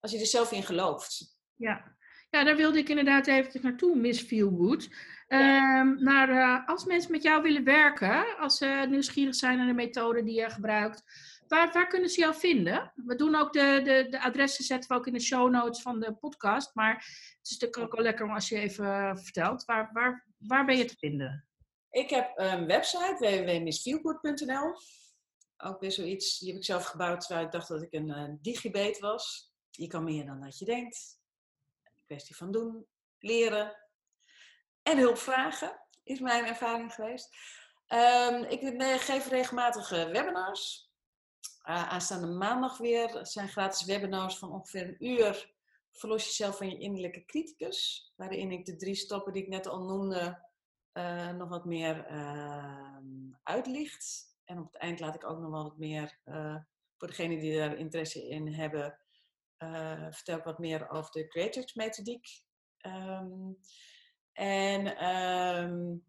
als 0.05 0.13
je 0.13 0.19
er 0.19 0.25
zelf 0.25 0.51
in 0.51 0.63
gelooft. 0.63 1.37
Ja. 1.55 1.95
ja, 2.29 2.43
daar 2.43 2.55
wilde 2.55 2.77
ik 2.77 2.89
inderdaad 2.89 3.27
even 3.27 3.61
naartoe, 3.61 3.95
Miss 3.95 4.21
Feelgood. 4.21 4.89
Ja. 5.27 5.79
Um, 5.79 6.03
maar 6.03 6.29
uh, 6.29 6.67
als 6.67 6.85
mensen 6.85 7.11
met 7.11 7.23
jou 7.23 7.41
willen 7.41 7.63
werken, 7.63 8.37
als 8.37 8.57
ze 8.57 8.85
nieuwsgierig 8.89 9.35
zijn 9.35 9.57
naar 9.57 9.67
de 9.67 9.73
methode 9.73 10.23
die 10.23 10.35
je 10.41 10.49
gebruikt, 10.49 11.03
waar, 11.47 11.71
waar 11.73 11.87
kunnen 11.87 12.09
ze 12.09 12.19
jou 12.19 12.35
vinden? 12.35 12.91
We 12.95 13.15
doen 13.15 13.35
ook 13.35 13.53
de, 13.53 13.81
de, 13.83 14.07
de 14.09 14.21
adressen 14.21 14.63
zetten 14.63 14.89
we 14.89 14.95
ook 14.95 15.07
in 15.07 15.13
de 15.13 15.19
show 15.19 15.51
notes 15.51 15.81
van 15.81 15.99
de 15.99 16.13
podcast. 16.13 16.75
Maar 16.75 16.93
het 16.93 17.39
is 17.41 17.51
natuurlijk 17.51 17.83
ook 17.83 17.95
wel 17.95 18.03
lekker 18.03 18.29
als 18.29 18.49
je 18.49 18.59
even 18.59 19.17
vertelt. 19.17 19.65
Waar, 19.65 19.89
waar, 19.93 20.27
waar 20.37 20.65
ben 20.65 20.77
je 20.77 20.85
te 20.85 20.97
vinden? 20.97 21.47
Ik 21.89 22.09
heb 22.09 22.31
een 22.35 22.65
website, 22.65 23.15
www.missfeelgood.nl. 23.19 24.75
Ook 25.57 25.79
weer 25.79 25.91
zoiets, 25.91 26.39
die 26.39 26.49
heb 26.49 26.57
ik 26.57 26.65
zelf 26.65 26.85
gebouwd 26.85 27.21
terwijl 27.21 27.45
ik 27.45 27.51
dacht 27.51 27.67
dat 27.67 27.81
ik 27.81 27.93
een 27.93 28.39
uh, 28.75 28.99
was. 28.99 29.53
Je 29.69 29.87
kan 29.87 30.03
meer 30.03 30.25
dan 30.25 30.41
dat 30.41 30.57
je 30.57 30.65
denkt. 30.65 31.19
Een 31.83 32.03
kwestie 32.05 32.35
van 32.35 32.51
doen, 32.51 32.85
leren 33.19 33.77
en 34.83 34.97
hulp 34.97 35.17
vragen 35.17 35.81
is 36.03 36.19
mijn 36.19 36.45
ervaring 36.45 36.93
geweest. 36.93 37.29
Um, 37.87 38.43
ik 38.43 38.81
geef 39.01 39.27
regelmatig 39.27 39.89
webinars. 39.89 40.91
Uh, 41.67 41.89
aanstaande 41.89 42.27
maandag 42.27 42.77
weer 42.77 43.19
zijn 43.21 43.47
gratis 43.47 43.85
webinars 43.85 44.37
van 44.37 44.51
ongeveer 44.51 44.87
een 44.87 45.05
uur. 45.07 45.53
Verlos 45.91 46.25
jezelf 46.25 46.57
van 46.57 46.69
je 46.69 46.77
innerlijke 46.77 47.25
criticus. 47.25 48.11
Waarin 48.15 48.51
ik 48.51 48.65
de 48.65 48.75
drie 48.75 48.95
stappen 48.95 49.33
die 49.33 49.41
ik 49.41 49.49
net 49.49 49.67
al 49.67 49.83
noemde 49.83 50.43
eh, 50.91 51.31
nog 51.31 51.49
wat 51.49 51.65
meer 51.65 52.05
ehm, 52.05 53.05
uitlicht. 53.43 54.33
En 54.43 54.59
op 54.59 54.65
het 54.65 54.81
eind 54.81 54.99
laat 54.99 55.15
ik 55.15 55.29
ook 55.29 55.39
nog 55.39 55.51
wel 55.51 55.63
wat 55.63 55.77
meer, 55.77 56.19
uh, 56.25 56.57
voor 56.97 57.07
degenen 57.07 57.39
die 57.39 57.57
daar 57.57 57.77
interesse 57.77 58.27
in 58.27 58.53
hebben, 58.53 58.99
vertel 60.09 60.37
ik 60.37 60.43
wat 60.43 60.59
meer 60.59 60.89
over 60.89 61.11
de 61.11 61.27
Creators 61.27 61.73
Methodiek. 61.73 62.27
Um, 62.85 63.57
en 64.33 65.05
um, 65.07 66.05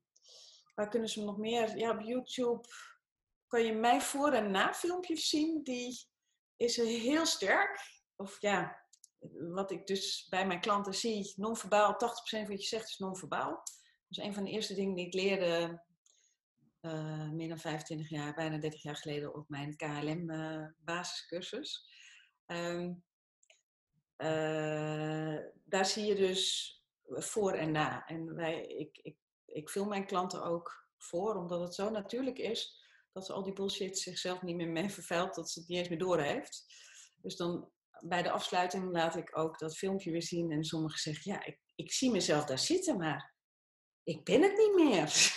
waar 0.74 0.88
kunnen 0.88 1.08
ze 1.08 1.24
nog 1.24 1.38
meer? 1.38 1.78
Ja, 1.78 1.90
op 1.90 2.00
YouTube 2.00 2.68
kan 3.46 3.64
je 3.64 3.72
mij 3.72 4.00
voor- 4.00 4.32
en 4.32 4.50
na 4.50 4.74
filmpjes 4.74 5.28
zien. 5.28 5.62
Die 5.62 6.06
is 6.56 6.76
heel 6.76 7.26
sterk. 7.26 7.80
Of 8.16 8.40
ja, 8.40 8.84
wat 9.52 9.70
ik 9.70 9.86
dus 9.86 10.26
bij 10.28 10.46
mijn 10.46 10.60
klanten 10.60 10.94
zie, 10.94 11.32
non-verbaal, 11.36 11.96
80% 11.96 12.46
van 12.46 12.48
wat 12.48 12.62
je 12.62 12.68
zegt 12.68 12.88
is 12.88 12.98
non-verbaal. 12.98 13.50
Dat 13.50 13.64
is 14.08 14.18
een 14.18 14.34
van 14.34 14.44
de 14.44 14.50
eerste 14.50 14.74
dingen 14.74 14.94
die 14.94 15.06
ik 15.06 15.14
leerde 15.14 15.82
uh, 16.80 17.30
meer 17.30 17.48
dan 17.48 17.58
25 17.58 18.08
jaar, 18.08 18.34
bijna 18.34 18.58
30 18.58 18.82
jaar 18.82 18.96
geleden 18.96 19.34
op 19.34 19.48
mijn 19.48 19.76
KLM 19.76 20.30
uh, 20.30 20.66
basiscursus. 20.78 21.88
Um, 22.46 23.04
uh, 24.16 25.38
daar 25.64 25.86
zie 25.86 26.04
je 26.04 26.14
dus 26.14 26.70
voor 27.08 27.52
en 27.52 27.72
na. 27.72 28.06
En 28.06 28.34
wij, 28.34 28.66
ik, 28.66 28.98
ik, 29.02 29.16
ik 29.44 29.68
film 29.68 29.88
mijn 29.88 30.06
klanten 30.06 30.42
ook 30.42 30.88
voor, 30.96 31.34
omdat 31.34 31.60
het 31.60 31.74
zo 31.74 31.90
natuurlijk 31.90 32.38
is 32.38 32.85
dat 33.16 33.30
al 33.30 33.42
die 33.42 33.52
bullshit 33.52 33.98
zichzelf 33.98 34.42
niet 34.42 34.56
meer 34.56 34.68
mee 34.68 34.90
vervuilt, 34.90 35.34
dat 35.34 35.50
ze 35.50 35.58
het 35.58 35.68
niet 35.68 35.78
eens 35.78 35.88
meer 35.88 35.98
door 35.98 36.20
heeft. 36.20 36.66
Dus 37.22 37.36
dan 37.36 37.70
bij 38.00 38.22
de 38.22 38.30
afsluiting 38.30 38.92
laat 38.92 39.16
ik 39.16 39.38
ook 39.38 39.58
dat 39.58 39.76
filmpje 39.76 40.10
weer 40.10 40.22
zien. 40.22 40.50
En 40.50 40.64
sommigen 40.64 40.98
zeggen, 40.98 41.32
ja, 41.32 41.44
ik, 41.44 41.58
ik 41.74 41.92
zie 41.92 42.10
mezelf 42.10 42.44
daar 42.44 42.58
zitten, 42.58 42.98
maar 42.98 43.34
ik 44.02 44.24
ben 44.24 44.42
het 44.42 44.56
niet 44.56 44.74
meer. 44.74 45.08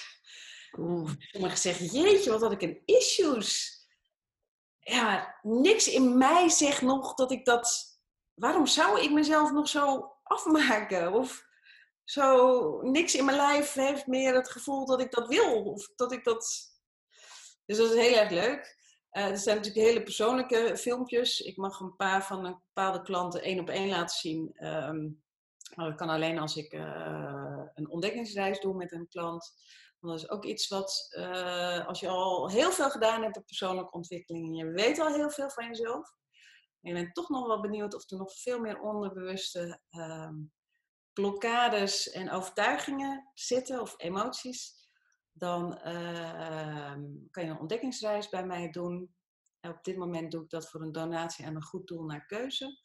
Sommigen 1.31 1.57
zeggen, 1.57 1.85
jeetje, 1.85 2.31
wat 2.31 2.41
had 2.41 2.51
ik 2.51 2.61
een 2.61 2.81
issues. 2.85 3.77
Ja, 4.79 5.39
niks 5.41 5.87
in 5.87 6.17
mij 6.17 6.49
zegt 6.49 6.81
nog 6.81 7.13
dat 7.13 7.31
ik 7.31 7.45
dat... 7.45 7.97
Waarom 8.33 8.67
zou 8.67 9.01
ik 9.01 9.11
mezelf 9.11 9.51
nog 9.51 9.67
zo 9.67 10.13
afmaken? 10.23 11.13
Of 11.13 11.45
zo, 12.03 12.81
niks 12.81 13.15
in 13.15 13.25
mijn 13.25 13.37
lijf 13.37 13.73
heeft 13.73 14.07
meer 14.07 14.35
het 14.35 14.49
gevoel 14.49 14.85
dat 14.85 15.01
ik 15.01 15.11
dat 15.11 15.27
wil. 15.27 15.63
Of 15.63 15.89
dat 15.95 16.11
ik 16.11 16.23
dat... 16.23 16.68
Dus 17.69 17.77
dat 17.77 17.91
is 17.91 18.07
heel 18.07 18.17
erg 18.17 18.29
leuk. 18.29 18.77
Uh, 19.11 19.25
er 19.25 19.37
zijn 19.37 19.55
natuurlijk 19.55 19.85
hele 19.85 20.03
persoonlijke 20.03 20.77
filmpjes. 20.77 21.39
Ik 21.39 21.57
mag 21.57 21.79
een 21.79 21.95
paar 21.95 22.25
van 22.25 22.45
een 22.45 22.61
bepaalde 22.73 23.01
klanten 23.01 23.41
één 23.41 23.59
op 23.59 23.69
één 23.69 23.89
laten 23.89 24.17
zien. 24.17 24.65
Um, 24.65 25.23
maar 25.75 25.85
dat 25.85 25.97
kan 25.97 26.09
alleen 26.09 26.39
als 26.39 26.55
ik 26.55 26.73
uh, 26.73 27.63
een 27.73 27.89
ontdekkingsreis 27.89 28.59
doe 28.59 28.73
met 28.73 28.91
een 28.91 29.07
klant. 29.07 29.53
Want 29.99 30.13
dat 30.13 30.23
is 30.23 30.29
ook 30.29 30.45
iets 30.45 30.67
wat, 30.67 31.07
uh, 31.17 31.87
als 31.87 31.99
je 31.99 32.07
al 32.07 32.49
heel 32.49 32.71
veel 32.71 32.89
gedaan 32.89 33.23
hebt 33.23 33.37
op 33.37 33.45
persoonlijke 33.45 33.91
ontwikkeling 33.91 34.45
en 34.45 34.53
je 34.53 34.71
weet 34.71 34.99
al 34.99 35.13
heel 35.13 35.29
veel 35.29 35.49
van 35.49 35.65
jezelf, 35.65 36.09
en 36.81 36.89
je 36.89 36.93
bent 36.93 37.13
toch 37.13 37.29
nog 37.29 37.47
wel 37.47 37.61
benieuwd 37.61 37.95
of 37.95 38.11
er 38.11 38.17
nog 38.17 38.33
veel 38.33 38.59
meer 38.59 38.79
onderbewuste 38.79 39.79
uh, 39.89 40.29
blokkades 41.13 42.11
en 42.11 42.31
overtuigingen 42.31 43.29
zitten 43.33 43.81
of 43.81 43.93
emoties, 43.97 44.78
dan 45.39 45.79
uh, 45.85 46.93
kan 47.31 47.43
je 47.43 47.49
een 47.49 47.59
ontdekkingsreis 47.59 48.29
bij 48.29 48.45
mij 48.45 48.69
doen. 48.69 49.13
En 49.59 49.71
op 49.71 49.83
dit 49.83 49.97
moment 49.97 50.31
doe 50.31 50.43
ik 50.43 50.49
dat 50.49 50.69
voor 50.69 50.81
een 50.81 50.91
donatie 50.91 51.45
aan 51.45 51.55
een 51.55 51.63
goed 51.63 51.87
doel 51.87 52.03
naar 52.03 52.25
keuze. 52.25 52.79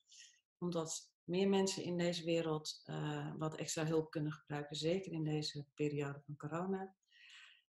Omdat 0.59 1.13
meer 1.25 1.49
mensen 1.49 1.83
in 1.83 1.97
deze 1.97 2.25
wereld 2.25 2.83
uh, 2.87 3.33
wat 3.37 3.57
extra 3.57 3.85
hulp 3.87 4.11
kunnen 4.11 4.33
gebruiken, 4.33 4.77
zeker 4.77 5.13
in 5.13 5.25
deze 5.25 5.67
periode 5.75 6.21
van 6.21 6.37
corona. 6.37 6.95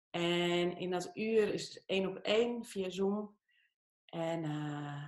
En 0.10 0.78
in 0.78 0.92
dat 0.92 1.12
uur 1.14 1.54
is 1.54 1.74
het 1.74 1.84
één 1.86 2.08
op 2.08 2.18
één 2.18 2.66
via 2.66 2.90
Zoom. 2.90 3.38
En 4.06 4.44
uh, 4.44 5.08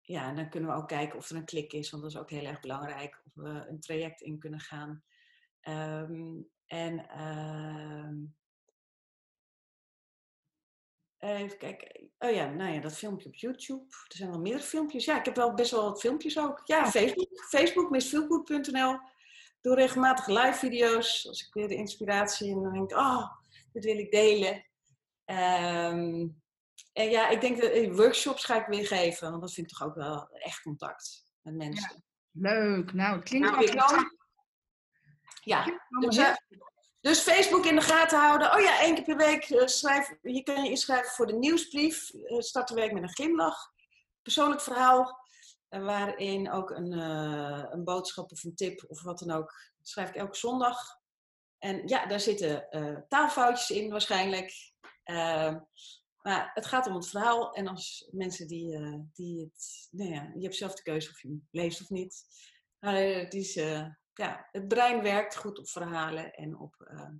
ja, 0.00 0.32
dan 0.32 0.48
kunnen 0.50 0.70
we 0.70 0.76
ook 0.76 0.88
kijken 0.88 1.18
of 1.18 1.30
er 1.30 1.36
een 1.36 1.44
klik 1.44 1.72
is, 1.72 1.90
want 1.90 2.02
dat 2.02 2.12
is 2.12 2.18
ook 2.18 2.30
heel 2.30 2.44
erg 2.44 2.60
belangrijk. 2.60 3.22
Of 3.24 3.34
we 3.34 3.66
een 3.68 3.80
traject 3.80 4.20
in 4.20 4.38
kunnen 4.38 4.60
gaan. 4.60 5.04
Um, 5.62 6.48
en 6.66 6.94
uh, 6.94 8.28
even 11.18 11.58
kijken. 11.58 12.10
Oh 12.18 12.30
ja, 12.30 12.48
nou 12.48 12.72
ja, 12.72 12.80
dat 12.80 12.96
filmpje 12.96 13.28
op 13.28 13.34
YouTube. 13.34 13.84
Er 14.08 14.16
zijn 14.16 14.30
wel 14.30 14.40
meer 14.40 14.58
filmpjes. 14.58 15.04
Ja, 15.04 15.18
ik 15.18 15.24
heb 15.24 15.36
wel 15.36 15.54
best 15.54 15.70
wel 15.70 15.82
wat 15.82 16.00
filmpjes 16.00 16.38
ook. 16.38 16.60
Ja, 16.64 16.90
Facebook. 16.90 17.44
Facebook, 17.48 17.90
missfeelgood.nl. 17.90 18.98
Doe 19.60 19.74
regelmatig 19.74 20.26
live 20.26 20.58
video's. 20.58 21.28
Als 21.28 21.46
ik 21.46 21.54
weer 21.54 21.68
de 21.68 21.74
inspiratie 21.74 22.52
en 22.52 22.62
dan 22.62 22.72
denk 22.72 22.90
ik, 22.90 22.96
oh, 22.96 23.26
dit 23.72 23.84
wil 23.84 23.98
ik 23.98 24.10
delen. 24.10 24.66
Um, 25.24 26.42
en 26.92 27.10
ja, 27.10 27.28
ik 27.28 27.40
denk 27.40 27.60
dat 27.60 27.96
workshops 27.96 28.44
ga 28.44 28.60
ik 28.60 28.66
weer 28.66 28.86
geven, 28.86 29.30
want 29.30 29.42
dat 29.42 29.52
vind 29.52 29.70
ik 29.70 29.76
toch 29.76 29.88
ook 29.88 29.94
wel 29.94 30.28
echt 30.32 30.62
contact 30.62 31.24
met 31.42 31.54
mensen. 31.54 32.04
Ja, 32.30 32.52
leuk. 32.52 32.92
Nou, 32.92 33.16
het 33.16 33.28
klinkt 33.28 33.74
nou. 33.74 34.10
Ja, 35.40 35.80
dus, 36.00 36.16
uh, 36.16 36.34
dus, 37.00 37.20
Facebook 37.20 37.64
in 37.64 37.74
de 37.74 37.80
gaten 37.80 38.18
houden. 38.18 38.54
Oh 38.54 38.60
ja, 38.60 38.80
één 38.80 38.94
keer 38.94 39.04
per 39.04 39.16
week 39.16 39.48
uh, 39.48 39.66
schrijf, 39.66 40.14
je 40.22 40.42
kan 40.42 40.62
je 40.62 40.70
inschrijven 40.70 41.10
voor 41.10 41.26
de 41.26 41.32
nieuwsbrief. 41.32 42.12
Uh, 42.14 42.40
start 42.40 42.68
de 42.68 42.74
week 42.74 42.92
met 42.92 43.02
een 43.02 43.12
glimlach. 43.14 43.72
Persoonlijk 44.22 44.60
verhaal, 44.60 45.18
waarin 45.68 46.50
ook 46.50 46.70
een, 46.70 46.92
een 47.72 47.84
boodschap 47.84 48.32
of 48.32 48.44
een 48.44 48.54
tip 48.54 48.84
of 48.88 49.02
wat 49.02 49.18
dan 49.18 49.30
ook, 49.30 49.54
schrijf 49.82 50.08
ik 50.08 50.14
elke 50.14 50.36
zondag. 50.36 50.78
En 51.58 51.88
ja, 51.88 52.06
daar 52.06 52.20
zitten 52.20 52.68
taalfoutjes 53.08 53.70
in 53.70 53.90
waarschijnlijk. 53.90 54.52
Maar 56.22 56.50
het 56.54 56.66
gaat 56.66 56.86
om 56.86 56.94
het 56.94 57.08
verhaal. 57.08 57.54
En 57.54 57.66
als 57.66 58.08
mensen 58.10 58.46
die, 58.46 58.78
uh, 58.78 58.98
die 59.12 59.40
het. 59.40 59.88
Nou 59.90 60.10
ja, 60.10 60.30
je 60.34 60.42
hebt 60.42 60.56
zelf 60.56 60.74
de 60.74 60.82
keuze 60.82 61.10
of 61.10 61.22
je 61.22 61.38
leest 61.50 61.80
of 61.80 61.88
niet. 61.88 62.24
Maar 62.78 62.94
het, 62.94 63.34
is, 63.34 63.56
uh, 63.56 63.86
ja, 64.18 64.48
het 64.50 64.68
brein 64.68 65.02
werkt 65.02 65.36
goed 65.36 65.58
op 65.58 65.68
verhalen 65.68 66.34
en 66.34 66.58
op, 66.58 66.88
uh, 66.92 67.10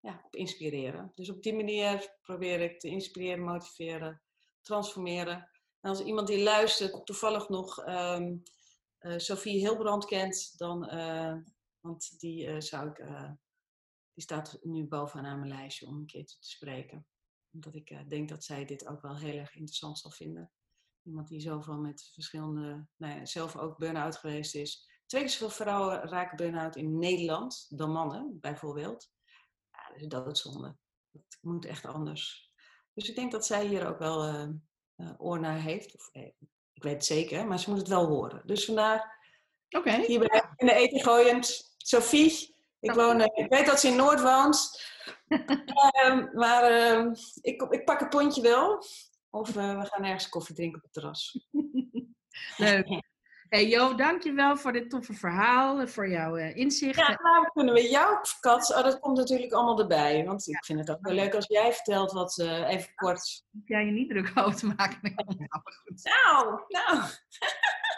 ja, 0.00 0.22
op 0.24 0.34
inspireren. 0.34 1.12
Dus 1.14 1.30
op 1.30 1.42
die 1.42 1.54
manier 1.54 2.16
probeer 2.22 2.60
ik 2.60 2.80
te 2.80 2.88
inspireren, 2.88 3.44
motiveren, 3.44 4.22
transformeren. 4.62 5.50
En 5.80 5.90
als 5.90 6.00
iemand 6.00 6.26
die 6.26 6.42
luistert 6.42 7.06
toevallig 7.06 7.48
nog 7.48 7.86
um, 7.86 8.42
Sophie 9.16 9.58
Hilbrand 9.58 10.04
kent, 10.04 10.58
dan. 10.58 10.80
want 11.80 12.20
die 12.20 12.60
zou 12.60 12.88
ik. 12.88 12.96
die 14.14 14.22
staat 14.22 14.58
nu 14.62 14.86
bovenaan 14.86 15.38
mijn 15.38 15.50
lijstje 15.50 15.86
om 15.86 15.96
een 15.96 16.06
keer 16.06 16.26
te 16.26 16.36
spreken 16.40 17.06
omdat 17.54 17.74
ik 17.74 18.10
denk 18.10 18.28
dat 18.28 18.44
zij 18.44 18.64
dit 18.64 18.86
ook 18.86 19.02
wel 19.02 19.16
heel 19.16 19.36
erg 19.38 19.54
interessant 19.54 19.98
zal 19.98 20.10
vinden. 20.10 20.50
Iemand 21.02 21.28
die 21.28 21.40
zoveel 21.40 21.76
met 21.78 22.10
verschillende, 22.12 22.86
nou 22.96 23.18
ja, 23.18 23.24
zelf 23.24 23.56
ook 23.56 23.78
burn-out 23.78 24.16
geweest 24.16 24.54
is. 24.54 24.88
Twee 25.06 25.22
keer 25.22 25.30
zoveel 25.30 25.50
vrouwen 25.50 26.02
raken 26.02 26.36
burn-out 26.36 26.76
in 26.76 26.98
Nederland 26.98 27.66
dan 27.68 27.90
mannen, 27.90 28.38
bijvoorbeeld. 28.40 29.10
Ja, 29.70 29.88
dat 29.88 30.00
is 30.00 30.06
doodzonde. 30.06 30.76
Dat 31.10 31.38
moet 31.40 31.64
echt 31.64 31.86
anders. 31.86 32.52
Dus 32.94 33.08
ik 33.08 33.14
denk 33.16 33.32
dat 33.32 33.46
zij 33.46 33.66
hier 33.66 33.86
ook 33.86 33.98
wel 33.98 34.28
uh, 34.28 34.48
uh, 34.96 35.10
oor 35.16 35.40
naar 35.40 35.60
heeft. 35.60 35.94
Of, 35.94 36.08
eh, 36.12 36.30
ik 36.72 36.82
weet 36.82 36.92
het 36.92 37.04
zeker, 37.04 37.46
maar 37.46 37.58
ze 37.58 37.70
moet 37.70 37.78
het 37.78 37.88
wel 37.88 38.06
horen. 38.06 38.42
Dus 38.46 38.64
vandaar 38.64 39.18
okay. 39.68 40.04
hierbij 40.06 40.42
in 40.56 40.66
de 40.66 40.74
eten 40.74 41.00
gooiend. 41.00 41.74
Sophie, 41.76 42.56
ik, 42.80 42.92
woon, 42.92 43.20
ik 43.20 43.46
weet 43.48 43.66
dat 43.66 43.80
ze 43.80 43.88
in 43.88 43.96
Noord 43.96 44.20
woont 44.20 44.92
um, 46.06 46.30
maar 46.42 46.90
um, 46.90 47.14
ik, 47.40 47.62
ik 47.62 47.84
pak 47.84 48.00
het 48.00 48.08
pontje 48.08 48.42
wel. 48.42 48.84
Of 49.30 49.52
we 49.52 49.60
gaan 49.60 50.04
ergens 50.04 50.28
koffie 50.28 50.54
drinken 50.54 50.76
op 50.78 50.84
het 50.84 50.92
terras. 50.92 51.48
Leuk. 52.56 52.86
Hey 53.54 53.68
Jo, 53.68 53.94
dankjewel 53.94 54.56
voor 54.56 54.72
dit 54.72 54.90
toffe 54.90 55.12
verhaal, 55.12 55.86
voor 55.86 56.08
jouw 56.08 56.36
uh, 56.36 56.56
inzichten. 56.56 57.04
Ja, 57.04 57.18
nou 57.22 57.50
kunnen 57.52 57.74
we 57.74 57.88
jou, 57.88 58.18
Kat, 58.40 58.74
oh, 58.76 58.82
dat 58.82 59.00
komt 59.00 59.16
natuurlijk 59.16 59.52
allemaal 59.52 59.80
erbij. 59.80 60.24
Want 60.24 60.48
ik 60.48 60.64
vind 60.64 60.78
het 60.78 60.90
ook 60.90 60.98
wel 61.00 61.14
leuk 61.14 61.34
als 61.34 61.46
jij 61.46 61.72
vertelt 61.72 62.12
wat, 62.12 62.38
uh, 62.38 62.68
even 62.68 62.94
kort. 62.94 63.44
Hoef 63.50 63.68
jij 63.68 63.84
je 63.84 63.90
niet 63.90 64.08
druk 64.08 64.30
over 64.38 64.58
te 64.58 64.66
maken. 64.66 64.98
nou, 66.02 66.62
nou. 66.68 67.00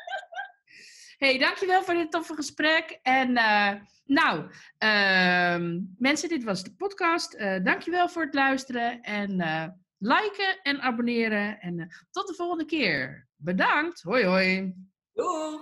hey, 1.25 1.39
dankjewel 1.39 1.83
voor 1.83 1.95
dit 1.95 2.11
toffe 2.11 2.35
gesprek. 2.35 2.99
En 3.03 3.31
uh, 3.31 3.73
nou, 4.05 4.41
uh, 4.79 5.81
mensen, 5.99 6.29
dit 6.29 6.45
was 6.45 6.63
de 6.63 6.75
podcast. 6.75 7.39
Dankjewel 7.63 8.09
voor 8.09 8.23
het 8.23 8.35
luisteren. 8.35 9.03
En 9.03 9.31
liken 9.99 10.59
en 10.63 10.81
abonneren. 10.81 11.61
En 11.61 12.07
tot 12.11 12.27
de 12.27 12.35
volgende 12.35 12.65
keer. 12.65 13.29
Bedankt. 13.37 14.03
Hoi 14.03 14.25
hoi. 14.25 14.75
Doei. 15.17 15.59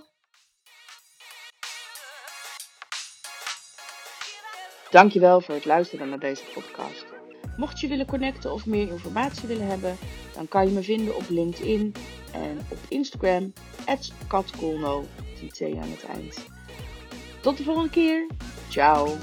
Dankjewel 4.91 5.41
voor 5.41 5.55
het 5.55 5.65
luisteren 5.65 6.09
naar 6.09 6.19
deze 6.19 6.43
podcast. 6.55 7.05
Mocht 7.57 7.81
je 7.81 7.89
willen 7.89 8.07
connecten 8.07 8.53
of 8.53 8.67
meer 8.67 8.89
informatie 8.89 9.49
willen 9.49 9.67
hebben, 9.67 9.97
dan 10.35 10.49
kan 10.49 10.67
je 10.67 10.73
me 10.73 10.83
vinden 10.83 11.17
op 11.17 11.29
LinkedIn 11.29 11.95
en 12.33 12.59
op 12.71 12.79
Instagram, 12.89 13.53
katkolno, 14.27 15.05
die 15.41 15.51
aan 15.81 15.91
het 15.91 16.05
eind. 16.05 16.47
Tot 17.41 17.57
de 17.57 17.63
volgende 17.63 17.91
keer. 17.91 18.27
Ciao. 18.69 19.17